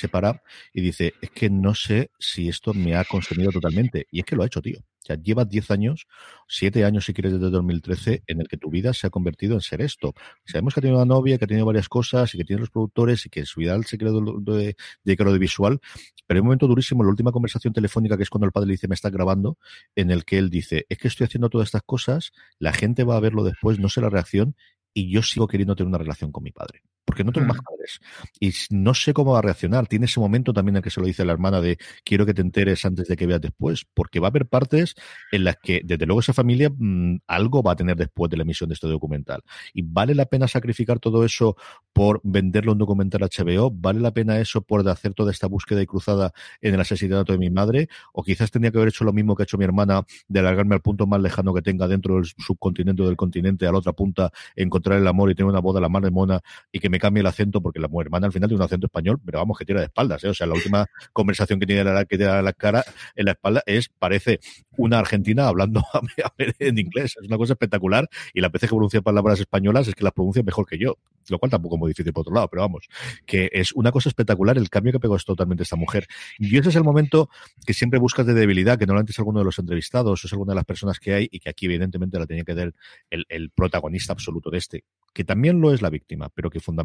y 0.72 0.80
dice, 0.80 1.14
es 1.20 1.30
que 1.30 1.50
no 1.50 1.74
sé 1.74 2.10
si 2.18 2.48
esto 2.48 2.74
me 2.74 2.96
ha 2.96 3.04
consumido 3.04 3.50
totalmente. 3.52 4.06
Y 4.10 4.20
es 4.20 4.24
que 4.24 4.36
lo 4.36 4.42
ha 4.42 4.46
hecho, 4.46 4.62
tío. 4.62 4.78
O 4.78 5.06
sea, 5.06 5.16
llevas 5.16 5.46
10 5.48 5.70
años, 5.70 6.06
7 6.48 6.82
años 6.84 7.04
si 7.04 7.12
quieres 7.12 7.34
desde 7.34 7.50
2013, 7.50 8.22
en 8.26 8.40
el 8.40 8.48
que 8.48 8.56
tu 8.56 8.70
vida 8.70 8.94
se 8.94 9.06
ha 9.06 9.10
convertido 9.10 9.54
en 9.54 9.60
ser 9.60 9.82
esto. 9.82 10.14
Sabemos 10.46 10.72
que 10.72 10.80
ha 10.80 10.82
tenido 10.82 10.96
una 10.96 11.14
novia, 11.14 11.36
que 11.36 11.44
ha 11.44 11.48
tenido 11.48 11.66
varias 11.66 11.90
cosas 11.90 12.34
y 12.34 12.38
que 12.38 12.44
tiene 12.44 12.60
los 12.60 12.70
productores 12.70 13.26
y 13.26 13.28
que 13.28 13.44
su 13.44 13.60
vida 13.60 13.78
se 13.82 13.98
creó 13.98 14.18
de, 14.40 14.76
de, 15.04 15.16
de 15.16 15.38
visual. 15.38 15.78
Pero 16.26 16.38
hay 16.38 16.40
un 16.40 16.46
momento 16.46 16.66
durísimo, 16.66 17.04
la 17.04 17.10
última 17.10 17.32
conversación 17.32 17.74
telefónica, 17.74 18.16
que 18.16 18.22
es 18.22 18.30
cuando 18.30 18.46
el 18.46 18.52
padre 18.52 18.68
le 18.68 18.72
dice, 18.72 18.88
me 18.88 18.94
está 18.94 19.10
grabando, 19.10 19.58
en 19.94 20.10
el 20.10 20.24
que 20.24 20.38
él 20.38 20.48
dice, 20.48 20.86
es 20.88 20.96
que 20.96 21.08
estoy 21.08 21.26
haciendo 21.26 21.50
todas 21.50 21.68
estas 21.68 21.82
cosas, 21.82 22.32
la 22.58 22.72
gente 22.72 23.04
va 23.04 23.18
a 23.18 23.20
verlo 23.20 23.44
después, 23.44 23.78
no 23.78 23.90
sé 23.90 24.00
la 24.00 24.08
reacción, 24.08 24.56
y 24.94 25.12
yo 25.12 25.22
sigo 25.22 25.48
queriendo 25.48 25.76
tener 25.76 25.88
una 25.88 25.98
relación 25.98 26.32
con 26.32 26.44
mi 26.44 26.50
padre 26.50 26.82
porque 27.04 27.24
no 27.24 27.32
tengo 27.32 27.46
más 27.46 27.58
padres. 27.58 28.00
Y 28.40 28.52
no 28.70 28.94
sé 28.94 29.12
cómo 29.12 29.32
va 29.32 29.40
a 29.40 29.42
reaccionar. 29.42 29.86
Tiene 29.86 30.06
ese 30.06 30.20
momento 30.20 30.52
también 30.52 30.76
en 30.76 30.82
que 30.82 30.90
se 30.90 31.00
lo 31.00 31.06
dice 31.06 31.24
la 31.24 31.32
hermana 31.32 31.60
de 31.60 31.78
quiero 32.04 32.26
que 32.26 32.34
te 32.34 32.42
enteres 32.42 32.84
antes 32.84 33.08
de 33.08 33.16
que 33.16 33.26
veas 33.26 33.40
después, 33.40 33.86
porque 33.92 34.20
va 34.20 34.28
a 34.28 34.30
haber 34.30 34.46
partes 34.46 34.94
en 35.32 35.44
las 35.44 35.56
que, 35.56 35.82
desde 35.84 36.06
luego, 36.06 36.20
esa 36.20 36.32
familia 36.32 36.70
mmm, 36.70 37.16
algo 37.26 37.62
va 37.62 37.72
a 37.72 37.76
tener 37.76 37.96
después 37.96 38.30
de 38.30 38.36
la 38.36 38.42
emisión 38.42 38.68
de 38.68 38.74
este 38.74 38.88
documental. 38.88 39.42
Y 39.72 39.82
vale 39.82 40.14
la 40.14 40.26
pena 40.26 40.48
sacrificar 40.48 40.98
todo 40.98 41.24
eso 41.24 41.56
por 41.92 42.20
venderlo 42.24 42.72
un 42.72 42.78
documental 42.78 43.22
HBO, 43.22 43.70
vale 43.70 44.00
la 44.00 44.12
pena 44.12 44.38
eso 44.38 44.62
por 44.62 44.86
hacer 44.88 45.14
toda 45.14 45.30
esta 45.30 45.46
búsqueda 45.46 45.82
y 45.82 45.86
cruzada 45.86 46.32
en 46.60 46.74
el 46.74 46.80
asesinato 46.80 47.32
de 47.32 47.38
mi 47.38 47.50
madre, 47.50 47.88
o 48.12 48.22
quizás 48.22 48.50
tendría 48.50 48.72
que 48.72 48.78
haber 48.78 48.88
hecho 48.88 49.04
lo 49.04 49.12
mismo 49.12 49.34
que 49.34 49.42
ha 49.42 49.44
hecho 49.44 49.58
mi 49.58 49.64
hermana, 49.64 50.04
de 50.28 50.40
alargarme 50.40 50.74
al 50.74 50.80
punto 50.80 51.06
más 51.06 51.20
lejano 51.20 51.54
que 51.54 51.62
tenga 51.62 51.86
dentro 51.86 52.16
del 52.16 52.24
subcontinente 52.24 53.02
o 53.02 53.06
del 53.06 53.16
continente, 53.16 53.66
a 53.66 53.72
la 53.72 53.78
otra 53.78 53.92
punta, 53.92 54.32
encontrar 54.56 54.98
el 54.98 55.06
amor 55.06 55.30
y 55.30 55.34
tener 55.34 55.50
una 55.50 55.60
boda 55.60 55.78
a 55.78 55.82
la 55.82 55.88
mar 55.88 56.02
de 56.02 56.10
mona 56.10 56.40
y 56.72 56.80
que 56.80 56.90
me 56.90 56.93
cambie 56.98 57.20
el 57.20 57.26
acento, 57.26 57.60
porque 57.60 57.78
la 57.78 57.88
hermana 58.00 58.26
al 58.26 58.32
final 58.32 58.48
tiene 58.48 58.60
un 58.60 58.64
acento 58.64 58.86
español, 58.86 59.20
pero 59.24 59.38
vamos, 59.38 59.58
que 59.58 59.64
tira 59.64 59.80
de 59.80 59.86
espaldas, 59.86 60.24
¿eh? 60.24 60.28
O 60.28 60.34
sea, 60.34 60.46
la 60.46 60.54
última 60.54 60.86
conversación 61.12 61.60
que 61.60 61.66
tiene 61.66 61.84
la, 61.84 62.04
que 62.04 62.16
tiene 62.16 62.42
la 62.42 62.52
cara 62.52 62.84
en 63.14 63.26
la 63.26 63.32
espalda 63.32 63.62
es, 63.66 63.88
parece 63.88 64.40
una 64.76 64.98
argentina 64.98 65.48
hablando 65.48 65.82
en 66.58 66.78
inglés. 66.78 67.14
Es 67.20 67.26
una 67.26 67.36
cosa 67.36 67.52
espectacular. 67.54 68.08
Y 68.32 68.40
la 68.40 68.48
veces 68.54 68.68
que 68.68 68.74
pronuncia 68.74 69.02
palabras 69.02 69.40
españolas 69.40 69.88
es 69.88 69.94
que 69.94 70.04
las 70.04 70.12
pronuncia 70.12 70.42
mejor 70.42 70.66
que 70.66 70.78
yo, 70.78 70.96
lo 71.28 71.38
cual 71.38 71.50
tampoco 71.50 71.76
es 71.76 71.80
muy 71.80 71.90
difícil 71.90 72.12
por 72.12 72.22
otro 72.22 72.34
lado, 72.34 72.48
pero 72.48 72.62
vamos, 72.62 72.86
que 73.26 73.50
es 73.52 73.72
una 73.72 73.90
cosa 73.90 74.08
espectacular 74.08 74.56
el 74.56 74.70
cambio 74.70 74.92
que 74.92 75.00
pegó 75.00 75.16
es 75.16 75.24
totalmente 75.24 75.64
esta 75.64 75.76
mujer. 75.76 76.06
Y 76.38 76.56
ese 76.56 76.68
es 76.68 76.76
el 76.76 76.84
momento 76.84 77.28
que 77.66 77.74
siempre 77.74 77.98
buscas 77.98 78.26
de 78.26 78.34
debilidad, 78.34 78.78
que 78.78 78.86
normalmente 78.86 79.12
es 79.12 79.18
alguno 79.18 79.40
de 79.40 79.44
los 79.44 79.58
entrevistados, 79.58 80.24
es 80.24 80.32
alguna 80.32 80.52
de 80.52 80.56
las 80.56 80.64
personas 80.64 80.98
que 80.98 81.14
hay 81.14 81.28
y 81.30 81.40
que 81.40 81.50
aquí 81.50 81.66
evidentemente 81.66 82.18
la 82.18 82.26
tenía 82.26 82.44
que 82.44 82.54
dar 82.54 82.72
el, 83.10 83.26
el 83.28 83.50
protagonista 83.50 84.12
absoluto 84.12 84.50
de 84.50 84.58
este, 84.58 84.84
que 85.12 85.24
también 85.24 85.60
lo 85.60 85.72
es 85.72 85.82
la 85.82 85.90
víctima, 85.90 86.28
pero 86.28 86.50
que 86.50 86.60
fundamentalmente 86.60 86.83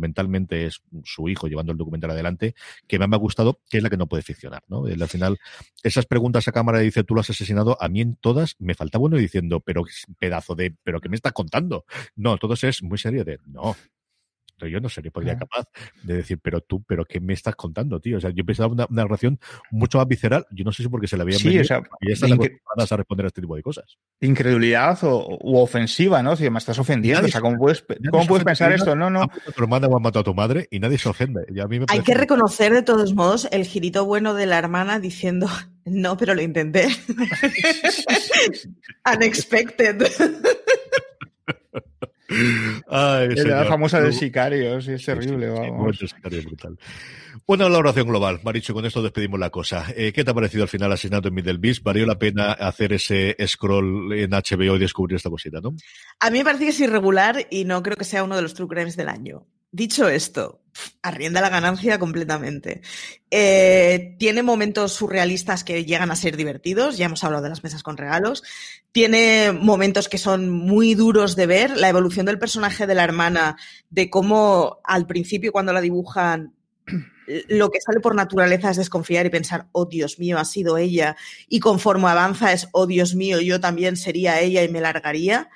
es 0.66 0.82
su 1.04 1.30
hijo 1.30 1.48
llevando 1.48 1.72
el 1.72 1.78
documental 1.78 2.12
adelante, 2.12 2.56
que 2.88 3.00
me 3.00 3.06
ha 3.06 3.20
gustado, 3.20 3.60
que 3.70 3.78
es 3.78 3.84
la 3.84 3.90
que 3.90 3.98
no 3.98 4.08
puede 4.08 4.24
ficcionar, 4.24 4.64
¿no? 4.68 4.86
al 4.86 5.08
final, 5.08 5.40
esas 5.84 6.06
preguntas 6.06 6.48
a 6.48 6.52
cámara 6.52 6.80
dice, 6.80 7.04
tú 7.04 7.16
lo 7.16 7.22
has 7.22 7.30
asesinado, 7.30 7.78
a 7.80 7.88
mí 7.90 8.02
en 8.02 8.16
todas 8.16 8.56
me 8.60 8.74
falta 8.74 8.98
bueno 8.98 9.18
diciendo, 9.18 9.60
pero 9.60 9.84
pedazo 10.18 10.56
de, 10.56 10.76
pero 10.84 11.00
¿qué 11.00 11.10
me 11.10 11.16
estás 11.16 11.34
contando? 11.34 11.86
No, 12.16 12.38
todos 12.38 12.64
es 12.64 12.84
muy 12.84 12.98
serio 12.98 13.24
de, 13.24 13.40
no, 13.46 13.76
yo 14.68 14.80
no 14.80 14.90
sería 14.90 15.12
podría 15.12 15.38
capaz 15.38 15.68
de 16.04 16.16
decir, 16.16 16.40
pero 16.42 16.62
tú, 16.62 16.84
pero 16.84 17.06
¿qué 17.06 17.20
me 17.20 17.34
estás 17.34 17.56
contando, 17.56 18.00
tío? 18.00 18.18
O 18.18 18.22
sea, 18.22 18.32
yo 18.32 18.46
pensaba 18.46 18.72
una, 18.72 18.86
una 18.90 19.04
relación 19.04 19.40
mucho 19.72 19.98
más 19.98 20.08
visceral. 20.08 20.46
Yo 20.52 20.64
no 20.64 20.72
sé 20.72 20.84
si 20.84 20.90
porque 20.90 21.08
se 21.08 21.18
le 21.18 21.24
había 21.24 21.38
sí, 21.38 21.60
o 21.60 21.64
sea, 21.64 21.82
y 22.02 22.12
están 22.12 22.34
a 22.34 22.98
responder 22.98 23.26
a 23.26 23.28
este 23.28 23.42
tipo 23.42 23.56
de 23.56 23.62
cosas. 23.62 23.98
Incredulidad 24.22 24.98
o, 25.04 25.38
u 25.42 25.58
ofensiva, 25.58 26.24
¿no? 26.24 26.36
Si 26.36 26.50
me 26.50 26.60
estás 26.60 26.80
ofendiendo, 26.80 27.28
o 27.28 27.30
sea, 27.30 27.42
¿cómo 27.42 27.58
puedes, 27.58 27.84
¿cómo 28.12 28.28
puedes 28.28 28.46
pensar 28.46 28.72
esto? 28.72 28.96
No, 28.96 29.10
no. 29.10 29.24
A 29.24 29.28
tu 29.28 29.62
hermana 29.62 29.88
o 29.88 29.96
han 29.96 30.04
matado 30.04 30.22
a 30.22 30.24
tu 30.24 30.34
madre 30.34 30.68
y 30.72 30.80
nadie 30.80 30.98
se 30.98 31.10
ofende. 31.10 31.46
Y 31.54 31.60
a 31.60 31.68
mí 31.68 31.80
me 31.80 31.86
Hay 31.90 32.02
que 32.02 32.14
reconocer, 32.14 32.74
de 32.74 32.84
todos 32.84 33.14
modos, 33.14 33.48
el 33.52 33.66
girito 33.66 34.06
bueno 34.06 34.34
de 34.34 34.46
la 34.46 34.58
hermana 34.58 35.00
diciendo, 35.00 35.48
no, 35.86 36.18
pero 36.18 36.34
lo 36.34 36.42
intenté. 36.42 36.88
Unexpected. 39.14 40.08
la 42.30 43.66
famosa 43.68 44.02
de 44.02 44.12
sicarios, 44.12 44.88
es 44.88 45.04
terrible, 45.04 45.50
vamos. 45.50 45.98
sicario 45.98 46.44
brutal. 46.44 46.78
Bueno, 47.48 47.68
la 47.68 47.80
oración 47.80 48.08
global, 48.08 48.40
Maricho, 48.44 48.74
con 48.74 48.86
esto 48.86 49.02
despedimos 49.02 49.40
la 49.40 49.50
cosa. 49.50 49.88
Eh, 49.96 50.14
¿Qué 50.14 50.24
te 50.24 50.32
ha 50.32 50.34
parecido 50.36 50.64
al 50.64 50.70
final 50.70 50.92
Asesinato 50.92 51.30
en 51.30 51.34
Middle 51.34 51.58
Beast? 51.58 51.84
¿Valió 51.84 52.06
la 52.06 52.20
pena 52.20 52.52
hacer 52.52 52.94
ese 52.94 53.36
scroll 53.48 54.14
en 54.14 54.30
HBO 54.30 54.76
y 54.76 54.80
descubrir 54.80 55.16
esta 55.16 55.30
cosita, 55.30 55.60
no? 55.60 55.74
A 56.20 56.30
mí 56.30 56.38
me 56.40 56.44
parece 56.44 56.66
que 56.66 56.70
es 56.70 56.80
irregular 56.80 57.48
y 57.50 57.66
no 57.66 57.82
creo 57.82 57.96
que 57.96 58.04
sea 58.04 58.24
uno 58.24 58.36
de 58.36 58.44
los 58.44 58.54
true 58.54 58.68
crimes 58.68 58.96
del 58.96 59.10
año. 59.10 59.48
Dicho 59.72 60.10
esto, 60.10 60.62
arrienda 61.02 61.42
la 61.42 61.50
ganancia 61.50 62.00
completamente. 62.00 62.82
Eh, 63.30 64.16
tiene 64.18 64.42
momentos 64.42 64.94
surrealistas 64.94 65.64
que 65.64 65.86
llegan 65.86 66.10
a 66.10 66.16
ser 66.16 66.38
divertidos, 66.38 66.98
ya 66.98 67.06
hemos 67.06 67.24
hablado 67.24 67.44
de 67.44 67.50
las 67.50 67.64
mesas 67.64 67.84
con 67.84 67.98
regalos. 67.98 68.44
Tiene 68.92 69.52
momentos 69.52 70.10
que 70.10 70.18
son 70.18 70.50
muy 70.50 70.96
duros 70.96 71.36
de 71.36 71.46
ver, 71.46 71.78
la 71.78 71.90
evolución 71.90 72.26
del 72.26 72.40
personaje 72.40 72.88
de 72.88 72.96
la 72.96 73.04
hermana, 73.04 73.58
de 73.90 74.10
cómo 74.10 74.80
al 74.84 75.06
principio 75.06 75.52
cuando 75.52 75.74
la 75.74 75.82
dibujan 75.82 76.56
lo 77.48 77.70
que 77.70 77.80
sale 77.80 78.00
por 78.00 78.16
naturaleza 78.16 78.72
es 78.72 78.78
desconfiar 78.78 79.26
y 79.26 79.30
pensar, 79.30 79.68
oh 79.72 79.86
Dios 79.86 80.18
mío, 80.18 80.40
ha 80.40 80.46
sido 80.46 80.80
ella, 80.80 81.16
y 81.48 81.60
conforme 81.60 82.08
avanza 82.08 82.52
es, 82.54 82.68
oh 82.72 82.88
Dios 82.88 83.14
mío, 83.14 83.40
yo 83.40 83.60
también 83.60 83.98
sería 83.98 84.42
ella 84.42 84.64
y 84.64 84.70
me 84.70 84.82
largaría 84.82 85.50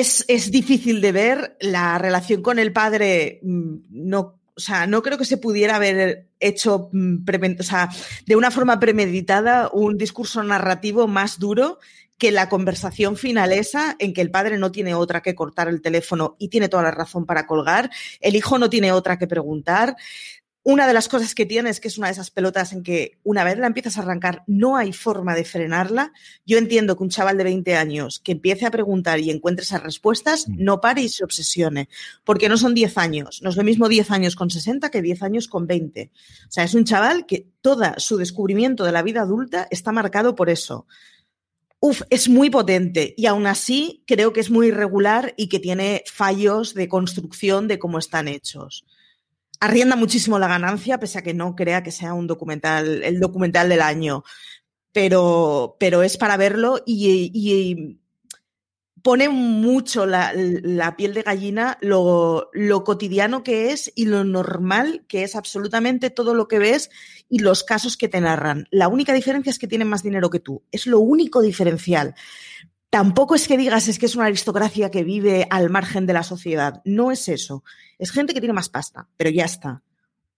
es, 0.00 0.50
difícil 0.50 1.00
de 1.00 1.12
ver. 1.12 1.56
La 1.60 1.98
relación 1.98 2.42
con 2.42 2.58
el 2.58 2.72
padre 2.72 3.40
mm, 3.42 3.76
no, 3.90 4.40
o 4.56 4.60
sea, 4.60 4.86
no 4.86 5.02
creo 5.02 5.18
que 5.18 5.24
se 5.24 5.36
pudiera 5.36 5.76
haber 5.76 6.28
hecho 6.40 6.88
mm, 6.92 7.24
de 8.26 8.36
una 8.36 8.50
forma 8.50 8.80
premeditada 8.80 9.70
un 9.72 9.98
discurso 9.98 10.42
narrativo 10.42 11.06
más 11.06 11.38
duro 11.38 11.78
que 12.18 12.30
la 12.30 12.48
conversación 12.48 13.16
finalesa 13.16 13.96
en 13.98 14.14
que 14.14 14.22
el 14.22 14.30
padre 14.30 14.56
no 14.56 14.72
tiene 14.72 14.94
otra 14.94 15.20
que 15.20 15.34
cortar 15.34 15.68
el 15.68 15.82
teléfono 15.82 16.36
y 16.38 16.48
tiene 16.48 16.68
toda 16.68 16.84
la 16.84 16.90
razón 16.90 17.26
para 17.26 17.46
colgar, 17.46 17.90
el 18.20 18.36
hijo 18.36 18.58
no 18.58 18.70
tiene 18.70 18.92
otra 18.92 19.18
que 19.18 19.26
preguntar. 19.26 19.96
Una 20.68 20.88
de 20.88 20.94
las 20.94 21.06
cosas 21.06 21.36
que 21.36 21.46
tiene 21.46 21.70
es 21.70 21.78
que 21.78 21.86
es 21.86 21.96
una 21.96 22.08
de 22.08 22.14
esas 22.14 22.32
pelotas 22.32 22.72
en 22.72 22.82
que 22.82 23.20
una 23.22 23.44
vez 23.44 23.56
la 23.56 23.68
empiezas 23.68 23.98
a 23.98 24.02
arrancar 24.02 24.42
no 24.48 24.76
hay 24.76 24.92
forma 24.92 25.36
de 25.36 25.44
frenarla. 25.44 26.12
Yo 26.44 26.58
entiendo 26.58 26.96
que 26.96 27.04
un 27.04 27.08
chaval 27.08 27.38
de 27.38 27.44
20 27.44 27.76
años 27.76 28.18
que 28.18 28.32
empiece 28.32 28.66
a 28.66 28.72
preguntar 28.72 29.20
y 29.20 29.30
encuentre 29.30 29.62
esas 29.62 29.84
respuestas 29.84 30.48
mm. 30.48 30.56
no 30.58 30.80
pare 30.80 31.02
y 31.02 31.08
se 31.08 31.22
obsesione, 31.22 31.88
porque 32.24 32.48
no 32.48 32.56
son 32.56 32.74
10 32.74 32.98
años. 32.98 33.42
No 33.42 33.50
es 33.50 33.56
lo 33.56 33.62
mismo 33.62 33.88
10 33.88 34.10
años 34.10 34.34
con 34.34 34.50
60 34.50 34.90
que 34.90 35.02
10 35.02 35.22
años 35.22 35.46
con 35.46 35.68
20. 35.68 36.10
O 36.48 36.50
sea, 36.50 36.64
es 36.64 36.74
un 36.74 36.84
chaval 36.84 37.26
que 37.26 37.46
todo 37.60 37.84
su 37.98 38.16
descubrimiento 38.16 38.82
de 38.82 38.90
la 38.90 39.02
vida 39.04 39.20
adulta 39.20 39.68
está 39.70 39.92
marcado 39.92 40.34
por 40.34 40.50
eso. 40.50 40.88
Uf, 41.78 42.02
es 42.10 42.28
muy 42.28 42.50
potente 42.50 43.14
y 43.16 43.26
aún 43.26 43.46
así 43.46 44.02
creo 44.04 44.32
que 44.32 44.40
es 44.40 44.50
muy 44.50 44.66
irregular 44.66 45.32
y 45.36 45.48
que 45.48 45.60
tiene 45.60 46.02
fallos 46.12 46.74
de 46.74 46.88
construcción 46.88 47.68
de 47.68 47.78
cómo 47.78 48.00
están 48.00 48.26
hechos 48.26 48.84
arrienda 49.60 49.96
muchísimo 49.96 50.38
la 50.38 50.48
ganancia, 50.48 50.98
pese 50.98 51.18
a 51.18 51.22
que 51.22 51.34
no 51.34 51.54
crea 51.54 51.82
que 51.82 51.92
sea 51.92 52.14
un 52.14 52.26
documental, 52.26 53.02
el 53.02 53.20
documental 53.20 53.68
del 53.68 53.82
año. 53.82 54.24
Pero, 54.92 55.76
pero 55.78 56.02
es 56.02 56.16
para 56.16 56.36
verlo 56.36 56.82
y, 56.86 57.98
pone 59.02 59.28
mucho 59.28 60.04
la, 60.04 60.32
piel 60.96 61.14
de 61.14 61.22
gallina 61.22 61.78
lo, 61.80 62.50
lo, 62.52 62.82
cotidiano 62.82 63.44
que 63.44 63.70
es 63.70 63.92
y 63.94 64.06
lo 64.06 64.24
normal 64.24 65.04
que 65.06 65.22
es 65.22 65.36
absolutamente 65.36 66.10
todo 66.10 66.34
lo 66.34 66.48
que 66.48 66.58
ves 66.58 66.90
y 67.28 67.38
los 67.38 67.62
casos 67.62 67.96
que 67.96 68.08
te 68.08 68.20
narran. 68.20 68.66
La 68.70 68.88
única 68.88 69.12
diferencia 69.12 69.50
es 69.50 69.58
que 69.58 69.68
tienen 69.68 69.88
más 69.88 70.02
dinero 70.02 70.30
que 70.30 70.40
tú. 70.40 70.62
Es 70.72 70.86
lo 70.86 70.98
único 70.98 71.40
diferencial. 71.40 72.14
Tampoco 72.96 73.34
es 73.34 73.46
que 73.46 73.58
digas 73.58 73.88
es 73.88 73.98
que 73.98 74.06
es 74.06 74.16
una 74.16 74.24
aristocracia 74.24 74.90
que 74.90 75.04
vive 75.04 75.46
al 75.50 75.68
margen 75.68 76.06
de 76.06 76.14
la 76.14 76.22
sociedad. 76.22 76.80
No 76.86 77.12
es 77.12 77.28
eso. 77.28 77.62
Es 77.98 78.10
gente 78.10 78.32
que 78.32 78.40
tiene 78.40 78.54
más 78.54 78.70
pasta, 78.70 79.06
pero 79.18 79.28
ya 79.28 79.44
está. 79.44 79.82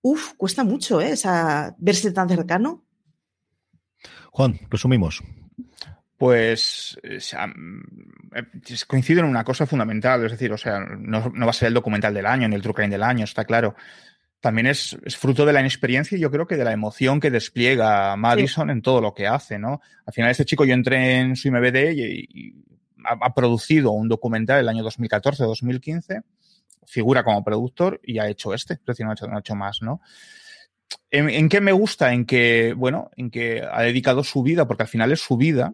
Uf, 0.03 0.33
cuesta 0.37 0.65
mucho, 0.65 1.01
¿eh? 1.01 1.13
Esa, 1.13 1.77
verse 1.79 2.11
tan 2.11 2.29
cercano. 2.29 2.83
Juan, 4.33 4.59
resumimos. 4.69 5.23
Pues 6.17 6.99
eh, 7.05 7.21
coincido 8.89 9.21
en 9.21 9.27
una 9.27 9.45
cosa 9.45 9.65
fundamental, 9.65 10.25
es 10.25 10.33
decir, 10.33 10.53
o 10.53 10.59
sea, 10.59 10.81
no, 10.81 11.33
va 11.33 11.51
a 11.51 11.53
ser 11.53 11.69
el 11.69 11.75
documental 11.75 12.13
del 12.13 12.27
año 12.27 12.49
ni 12.49 12.57
el 12.57 12.63
True 12.63 12.75
Crime 12.75 12.91
del 12.91 13.05
año, 13.05 13.23
está 13.23 13.45
claro 13.45 13.77
también 14.41 14.67
es, 14.67 14.97
fruto 15.17 15.45
de 15.45 15.53
la 15.53 15.61
inexperiencia 15.61 16.17
y 16.17 16.21
yo 16.21 16.31
creo 16.31 16.47
que 16.47 16.57
de 16.57 16.65
la 16.65 16.73
emoción 16.73 17.21
que 17.21 17.31
despliega 17.31 18.15
Madison 18.17 18.71
en 18.71 18.83
todo 18.83 19.01
lo 19.01 19.13
que 19.13 19.27
hace, 19.27 19.59
¿no? 19.59 19.81
Al 20.07 20.13
final 20.13 20.31
este 20.31 20.45
chico 20.45 20.65
yo 20.65 20.75
entré 20.75 21.19
en 21.19 21.37
su 21.37 21.49
IMBD 21.49 21.93
y, 21.93 22.55
ha, 23.05 23.35
producido 23.35 23.93
un 23.93 24.09
documental 24.09 24.61
el 24.61 24.69
año 24.69 24.85
2014-2015, 24.85 26.23
figura 26.87 27.25
como 27.25 27.43
productor 27.43 28.01
y 28.05 28.19
ha 28.19 28.29
hecho 28.29 28.55
este, 28.55 28.75
es 28.75 29.01
no 29.01 29.11
ha 29.11 29.39
hecho, 29.39 29.55
más, 29.55 29.83
¿no? 29.83 30.01
¿En, 31.11 31.29
¿En, 31.31 31.49
qué 31.49 31.61
me 31.61 31.73
gusta? 31.73 32.13
En 32.13 32.25
que, 32.25 32.75
bueno, 32.77 33.11
en 33.17 33.31
que 33.31 33.63
ha 33.63 33.83
dedicado 33.83 34.23
su 34.25 34.43
vida, 34.43 34.67
porque 34.67 34.85
al 34.85 34.89
final 34.89 35.11
es 35.13 35.21
su 35.21 35.37
vida, 35.37 35.73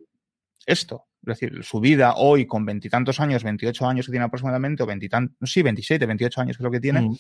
esto. 0.67 1.07
Es 1.23 1.39
decir, 1.39 1.65
su 1.65 1.81
vida 1.81 2.15
hoy 2.17 2.47
con 2.47 2.65
veintitantos 2.65 3.19
años, 3.21 3.43
28 3.43 3.87
años 3.87 4.07
que 4.07 4.13
tiene 4.13 4.27
aproximadamente, 4.27 4.83
o 4.83 4.87
veintitantos, 4.87 5.51
sí, 5.51 5.63
27, 5.63 6.07
28 6.07 6.41
años 6.41 6.57
que 6.57 6.63
es 6.63 6.65
lo 6.65 6.71
que 6.71 6.81
tiene, 6.81 7.01
mm. 7.01 7.17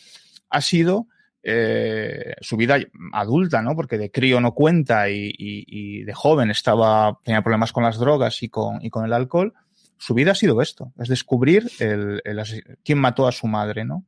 ha 0.51 0.61
sido 0.61 1.09
eh, 1.47 2.37
su 2.41 2.57
vida 2.57 2.79
adulta, 3.13 3.61
¿no? 3.61 3.77
Porque 3.77 3.99
de 3.99 4.11
crío 4.11 4.41
no 4.41 4.55
cuenta 4.55 5.11
y, 5.11 6.03
de 6.03 6.15
joven 6.15 6.51
estaba, 6.51 7.19
tenía 7.23 7.43
problemas 7.43 7.71
con 7.71 7.85
las 7.85 7.99
drogas 7.99 8.43
y 8.43 8.49
con, 8.49 8.83
y 8.83 8.89
con 8.89 9.05
el 9.05 9.13
alcohol. 9.13 9.53
Su 9.99 10.15
vida 10.15 10.33
ha 10.33 10.35
sido 10.35 10.63
esto, 10.63 10.93
es 10.99 11.09
descubrir 11.09 11.71
el, 11.81 12.23
quién 12.83 12.99
mató 12.99 13.29
a 13.29 13.33
su 13.33 13.47
madre, 13.47 13.85
¿no? 13.85 14.07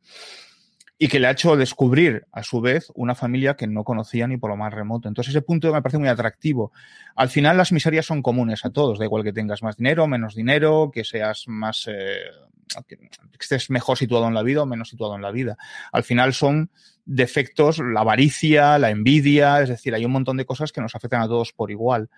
Y 0.98 1.08
que 1.08 1.20
le 1.20 1.26
ha 1.26 1.32
hecho 1.32 1.56
descubrir, 1.56 2.26
a 2.32 2.42
su 2.42 2.62
vez, 2.62 2.90
una 2.94 3.14
familia 3.14 3.54
que 3.54 3.66
no 3.66 3.84
conocía 3.84 4.26
ni 4.26 4.38
por 4.38 4.48
lo 4.48 4.56
más 4.56 4.72
remoto. 4.72 5.06
Entonces, 5.06 5.34
ese 5.34 5.42
punto 5.42 5.70
me 5.70 5.82
parece 5.82 5.98
muy 5.98 6.08
atractivo. 6.08 6.72
Al 7.16 7.28
final, 7.28 7.58
las 7.58 7.70
miserias 7.70 8.06
son 8.06 8.22
comunes 8.22 8.64
a 8.64 8.70
todos, 8.70 8.98
da 8.98 9.04
igual 9.04 9.22
que 9.22 9.34
tengas 9.34 9.62
más 9.62 9.76
dinero, 9.76 10.06
menos 10.06 10.34
dinero, 10.34 10.90
que 10.90 11.04
seas 11.04 11.44
más, 11.48 11.86
eh, 11.86 12.16
que 12.88 12.96
estés 13.38 13.68
mejor 13.68 13.98
situado 13.98 14.26
en 14.26 14.32
la 14.32 14.42
vida 14.42 14.62
o 14.62 14.66
menos 14.66 14.88
situado 14.88 15.16
en 15.16 15.22
la 15.22 15.32
vida. 15.32 15.58
Al 15.92 16.02
final 16.02 16.32
son 16.32 16.70
defectos, 17.06 17.78
la 17.78 18.00
avaricia, 18.00 18.78
la 18.78 18.90
envidia, 18.90 19.62
es 19.62 19.68
decir, 19.68 19.94
hay 19.94 20.04
un 20.04 20.12
montón 20.12 20.36
de 20.36 20.44
cosas 20.44 20.72
que 20.72 20.80
nos 20.80 20.94
afectan 20.94 21.22
a 21.22 21.28
todos 21.28 21.52
por 21.52 21.70
igual. 21.70 22.10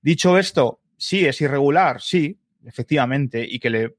Dicho 0.00 0.38
esto, 0.38 0.80
sí, 0.96 1.24
es 1.26 1.40
irregular, 1.40 2.00
sí, 2.00 2.38
efectivamente, 2.64 3.46
y 3.48 3.58
que 3.58 3.70
le 3.70 3.96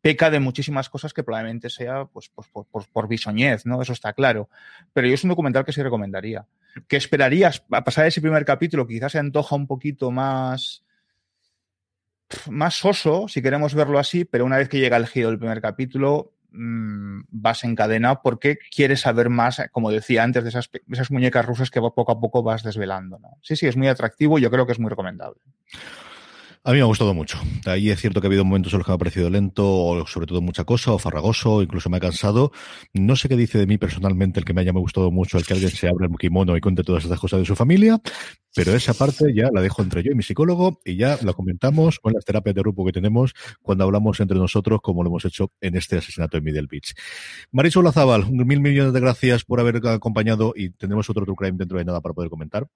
peca 0.00 0.30
de 0.30 0.38
muchísimas 0.38 0.88
cosas 0.88 1.12
que 1.12 1.24
probablemente 1.24 1.70
sea 1.70 2.04
pues, 2.04 2.30
pues 2.34 2.86
por, 2.86 3.08
bisoñez, 3.08 3.66
¿no? 3.66 3.82
Eso 3.82 3.92
está 3.92 4.12
claro. 4.12 4.48
Pero 4.92 5.08
yo 5.08 5.14
es 5.14 5.24
un 5.24 5.30
documental 5.30 5.64
que 5.64 5.72
sí 5.72 5.82
recomendaría. 5.82 6.46
¿Qué 6.86 6.96
esperarías 6.96 7.64
a 7.70 7.82
pasar 7.82 8.06
ese 8.06 8.20
primer 8.20 8.44
capítulo? 8.44 8.86
Quizás 8.86 9.12
se 9.12 9.18
antoja 9.18 9.56
un 9.56 9.66
poquito 9.66 10.10
más 10.10 10.84
más 12.50 12.74
soso, 12.74 13.28
si 13.28 13.40
queremos 13.40 13.74
verlo 13.74 13.98
así, 13.98 14.24
pero 14.24 14.44
una 14.44 14.56
vez 14.58 14.68
que 14.68 14.80
llega 14.80 14.96
el 14.96 15.06
giro 15.06 15.28
del 15.28 15.38
primer 15.38 15.60
capítulo, 15.60 16.32
Mm, 16.50 17.22
vas 17.30 17.64
en 17.64 17.74
cadena 17.74 18.22
porque 18.22 18.58
quieres 18.74 19.00
saber 19.00 19.28
más, 19.30 19.62
como 19.72 19.90
decía 19.90 20.22
antes, 20.22 20.42
de 20.42 20.48
esas, 20.50 20.70
esas 20.90 21.10
muñecas 21.10 21.44
rusas 21.44 21.70
que 21.70 21.80
poco 21.80 22.12
a 22.12 22.20
poco 22.20 22.42
vas 22.42 22.62
desvelando. 22.62 23.18
Sí, 23.42 23.56
sí, 23.56 23.66
es 23.66 23.76
muy 23.76 23.88
atractivo 23.88 24.38
y 24.38 24.42
yo 24.42 24.50
creo 24.50 24.66
que 24.66 24.72
es 24.72 24.78
muy 24.78 24.90
recomendable. 24.90 25.40
A 26.66 26.72
mí 26.72 26.78
me 26.78 26.82
ha 26.82 26.86
gustado 26.86 27.14
mucho. 27.14 27.38
Ahí 27.64 27.90
es 27.90 28.00
cierto 28.00 28.20
que 28.20 28.26
ha 28.26 28.28
habido 28.28 28.44
momentos 28.44 28.72
en 28.72 28.80
los 28.80 28.86
que 28.86 28.90
me 28.90 28.96
ha 28.96 28.98
parecido 28.98 29.30
lento, 29.30 29.64
o 29.64 30.04
sobre 30.08 30.26
todo 30.26 30.40
mucha 30.40 30.64
cosa, 30.64 30.92
o 30.92 30.98
farragoso, 30.98 31.62
incluso 31.62 31.88
me 31.88 31.98
ha 31.98 32.00
cansado. 32.00 32.50
No 32.92 33.14
sé 33.14 33.28
qué 33.28 33.36
dice 33.36 33.56
de 33.58 33.68
mí 33.68 33.78
personalmente 33.78 34.40
el 34.40 34.44
que 34.44 34.52
me 34.52 34.62
haya 34.62 34.72
gustado 34.72 35.12
mucho, 35.12 35.38
el 35.38 35.46
que 35.46 35.52
alguien 35.52 35.70
se 35.70 35.86
abra 35.86 36.08
el 36.08 36.18
kimono 36.18 36.56
y 36.56 36.60
cuente 36.60 36.82
todas 36.82 37.04
estas 37.04 37.20
cosas 37.20 37.38
de 37.38 37.46
su 37.46 37.54
familia, 37.54 38.00
pero 38.52 38.74
esa 38.74 38.94
parte 38.94 39.32
ya 39.32 39.48
la 39.52 39.60
dejo 39.60 39.80
entre 39.80 40.02
yo 40.02 40.10
y 40.10 40.16
mi 40.16 40.24
psicólogo 40.24 40.80
y 40.84 40.96
ya 40.96 41.16
la 41.22 41.34
comentamos 41.34 42.00
con 42.00 42.14
las 42.14 42.24
terapias 42.24 42.56
de 42.56 42.62
grupo 42.62 42.84
que 42.84 42.90
tenemos 42.90 43.32
cuando 43.62 43.84
hablamos 43.84 44.18
entre 44.18 44.36
nosotros, 44.36 44.80
como 44.82 45.04
lo 45.04 45.10
hemos 45.10 45.24
hecho 45.24 45.52
en 45.60 45.76
este 45.76 45.98
asesinato 45.98 46.36
en 46.36 46.42
Middle 46.42 46.66
Beach. 46.68 46.94
Marisol 47.52 47.84
Lazabal, 47.84 48.28
mil 48.32 48.60
millones 48.60 48.92
de 48.92 48.98
gracias 48.98 49.44
por 49.44 49.60
haber 49.60 49.86
acompañado 49.86 50.52
y 50.56 50.70
tenemos 50.70 51.08
otro 51.08 51.24
True 51.24 51.36
Crime 51.36 51.58
dentro 51.58 51.78
de 51.78 51.84
nada 51.84 52.00
para 52.00 52.12
poder 52.12 52.28
comentar. 52.28 52.66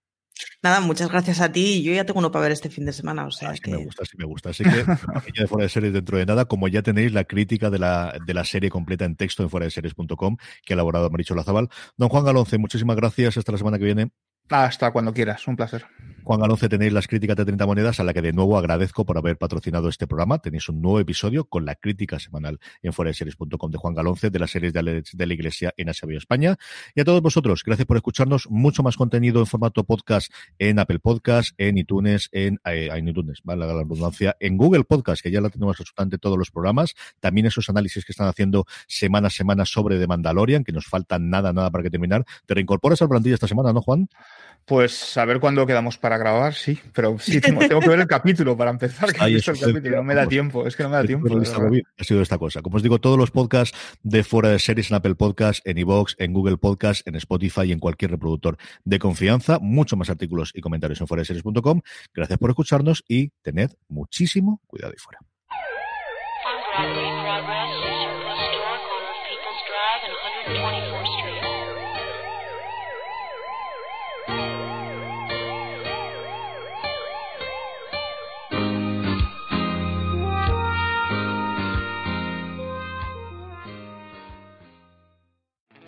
Nada, 0.62 0.80
muchas 0.80 1.10
gracias 1.10 1.40
a 1.40 1.50
ti. 1.50 1.82
Yo 1.82 1.92
ya 1.92 2.04
tengo 2.04 2.18
uno 2.18 2.30
para 2.30 2.44
ver 2.44 2.52
este 2.52 2.70
fin 2.70 2.84
de 2.84 2.92
semana. 2.92 3.26
O 3.26 3.30
sea, 3.30 3.52
que... 3.54 3.70
me 3.70 3.84
gusta, 3.84 4.04
sí 4.04 4.16
me 4.16 4.24
gusta. 4.24 4.50
Así 4.50 4.64
que 4.64 4.70
ya 5.34 5.42
de 5.42 5.46
fuera 5.46 5.64
de 5.64 5.68
series 5.68 5.92
dentro 5.92 6.18
de 6.18 6.26
nada, 6.26 6.44
como 6.44 6.68
ya 6.68 6.82
tenéis 6.82 7.12
la 7.12 7.24
crítica 7.24 7.70
de 7.70 7.78
la, 7.78 8.14
de 8.26 8.34
la 8.34 8.44
serie 8.44 8.70
completa 8.70 9.04
en 9.04 9.16
texto 9.16 9.42
en 9.42 9.50
fuera 9.50 9.64
de 9.64 9.70
series.com 9.70 10.36
que 10.64 10.72
ha 10.72 10.74
elaborado 10.74 11.10
Maricho 11.10 11.34
Lazabal. 11.34 11.68
Don 11.96 12.08
Juan 12.08 12.24
Galonce, 12.24 12.58
muchísimas 12.58 12.96
gracias. 12.96 13.36
Hasta 13.36 13.52
la 13.52 13.58
semana 13.58 13.78
que 13.78 13.84
viene. 13.84 14.10
Hasta 14.48 14.90
cuando 14.90 15.12
quieras. 15.12 15.46
Un 15.46 15.56
placer. 15.56 15.86
Juan 16.22 16.40
Galonce 16.40 16.68
tenéis 16.68 16.92
las 16.92 17.08
críticas 17.08 17.36
de 17.36 17.44
30 17.44 17.66
monedas, 17.66 18.00
a 18.00 18.04
la 18.04 18.12
que 18.12 18.22
de 18.22 18.32
nuevo 18.32 18.58
agradezco 18.58 19.04
por 19.04 19.16
haber 19.16 19.38
patrocinado 19.38 19.88
este 19.88 20.06
programa. 20.06 20.38
Tenéis 20.38 20.68
un 20.68 20.80
nuevo 20.80 21.00
episodio 21.00 21.44
con 21.44 21.64
la 21.64 21.74
crítica 21.74 22.18
semanal 22.18 22.60
en 22.82 22.92
foreseries.com 22.92 23.70
de 23.70 23.78
Juan 23.78 23.94
Galonce 23.94 24.30
de 24.30 24.38
las 24.38 24.50
series 24.50 24.72
de 24.72 24.82
la, 25.26 25.34
Iglesia 25.34 25.72
en 25.76 25.88
HBO 25.88 26.18
España. 26.18 26.56
Y 26.94 27.00
a 27.00 27.04
todos 27.04 27.22
vosotros, 27.22 27.62
gracias 27.64 27.86
por 27.86 27.96
escucharnos. 27.96 28.48
Mucho 28.50 28.82
más 28.82 28.96
contenido 28.96 29.40
en 29.40 29.46
formato 29.46 29.84
podcast 29.84 30.32
en 30.58 30.78
Apple 30.78 30.98
Podcast, 30.98 31.54
en 31.58 31.78
iTunes, 31.78 32.28
en, 32.32 32.60
eh, 32.64 32.90
iTunes, 32.96 33.40
vale 33.42 33.66
la 33.66 33.72
redundancia, 33.72 34.36
en 34.40 34.56
Google 34.56 34.84
Podcast, 34.84 35.22
que 35.22 35.30
ya 35.30 35.40
la 35.40 35.48
tenemos 35.48 35.80
absolutamente 35.80 36.18
todos 36.18 36.36
los 36.36 36.50
programas. 36.50 36.94
También 37.20 37.46
esos 37.46 37.68
análisis 37.70 38.04
que 38.04 38.12
están 38.12 38.28
haciendo 38.28 38.66
semana 38.86 39.28
a 39.28 39.30
semana 39.30 39.64
sobre 39.64 39.98
The 39.98 40.06
Mandalorian, 40.06 40.64
que 40.64 40.72
nos 40.72 40.86
faltan 40.86 41.30
nada, 41.30 41.52
nada 41.52 41.70
para 41.70 41.82
que 41.82 41.90
terminar. 41.90 42.24
¿Te 42.46 42.54
reincorporas 42.54 43.00
al 43.02 43.08
plantilla 43.08 43.34
esta 43.34 43.48
semana, 43.48 43.72
no, 43.72 43.80
Juan? 43.80 44.08
Pues 44.64 45.16
a 45.16 45.24
ver 45.24 45.40
cuándo 45.40 45.66
quedamos 45.66 45.98
para 45.98 46.09
grabar, 46.18 46.54
sí, 46.54 46.78
pero 46.92 47.18
sí 47.18 47.40
tengo, 47.40 47.60
que 47.60 47.88
ver 47.88 48.00
el 48.00 48.06
capítulo 48.06 48.56
para 48.56 48.70
empezar. 48.70 49.12
Que 49.12 49.24
el 49.24 49.42
capítulo. 49.42 49.96
No 49.96 50.02
me 50.02 50.14
da 50.14 50.26
tiempo, 50.26 50.66
es 50.66 50.76
que 50.76 50.82
no 50.82 50.88
me 50.88 50.96
da 50.96 51.04
tiempo. 51.04 51.28
Ha 51.98 52.04
sido 52.04 52.22
esta 52.22 52.38
cosa. 52.38 52.62
Como 52.62 52.76
os 52.76 52.82
digo, 52.82 53.00
todos 53.00 53.18
los 53.18 53.30
podcasts 53.30 53.76
de 54.02 54.24
fuera 54.24 54.50
de 54.50 54.58
series 54.58 54.90
en 54.90 54.96
Apple 54.96 55.14
Podcast, 55.14 55.66
en 55.66 55.78
iVoox, 55.78 56.14
en 56.18 56.32
Google 56.32 56.56
Podcast, 56.56 57.06
en 57.06 57.16
Spotify 57.16 57.62
y 57.66 57.72
en 57.72 57.78
cualquier 57.78 58.10
reproductor 58.12 58.56
de 58.84 58.98
confianza. 58.98 59.58
Mucho 59.60 59.96
más 59.96 60.10
artículos 60.10 60.52
y 60.54 60.60
comentarios 60.60 61.00
en 61.00 61.06
fuera 61.06 61.22
de 61.22 61.26
series.com. 61.26 61.80
Gracias 62.14 62.38
por 62.38 62.50
escucharnos 62.50 63.04
y 63.08 63.30
tened 63.42 63.70
muchísimo 63.88 64.60
cuidado 64.66 64.92
ahí 64.92 64.98
fuera. 64.98 65.20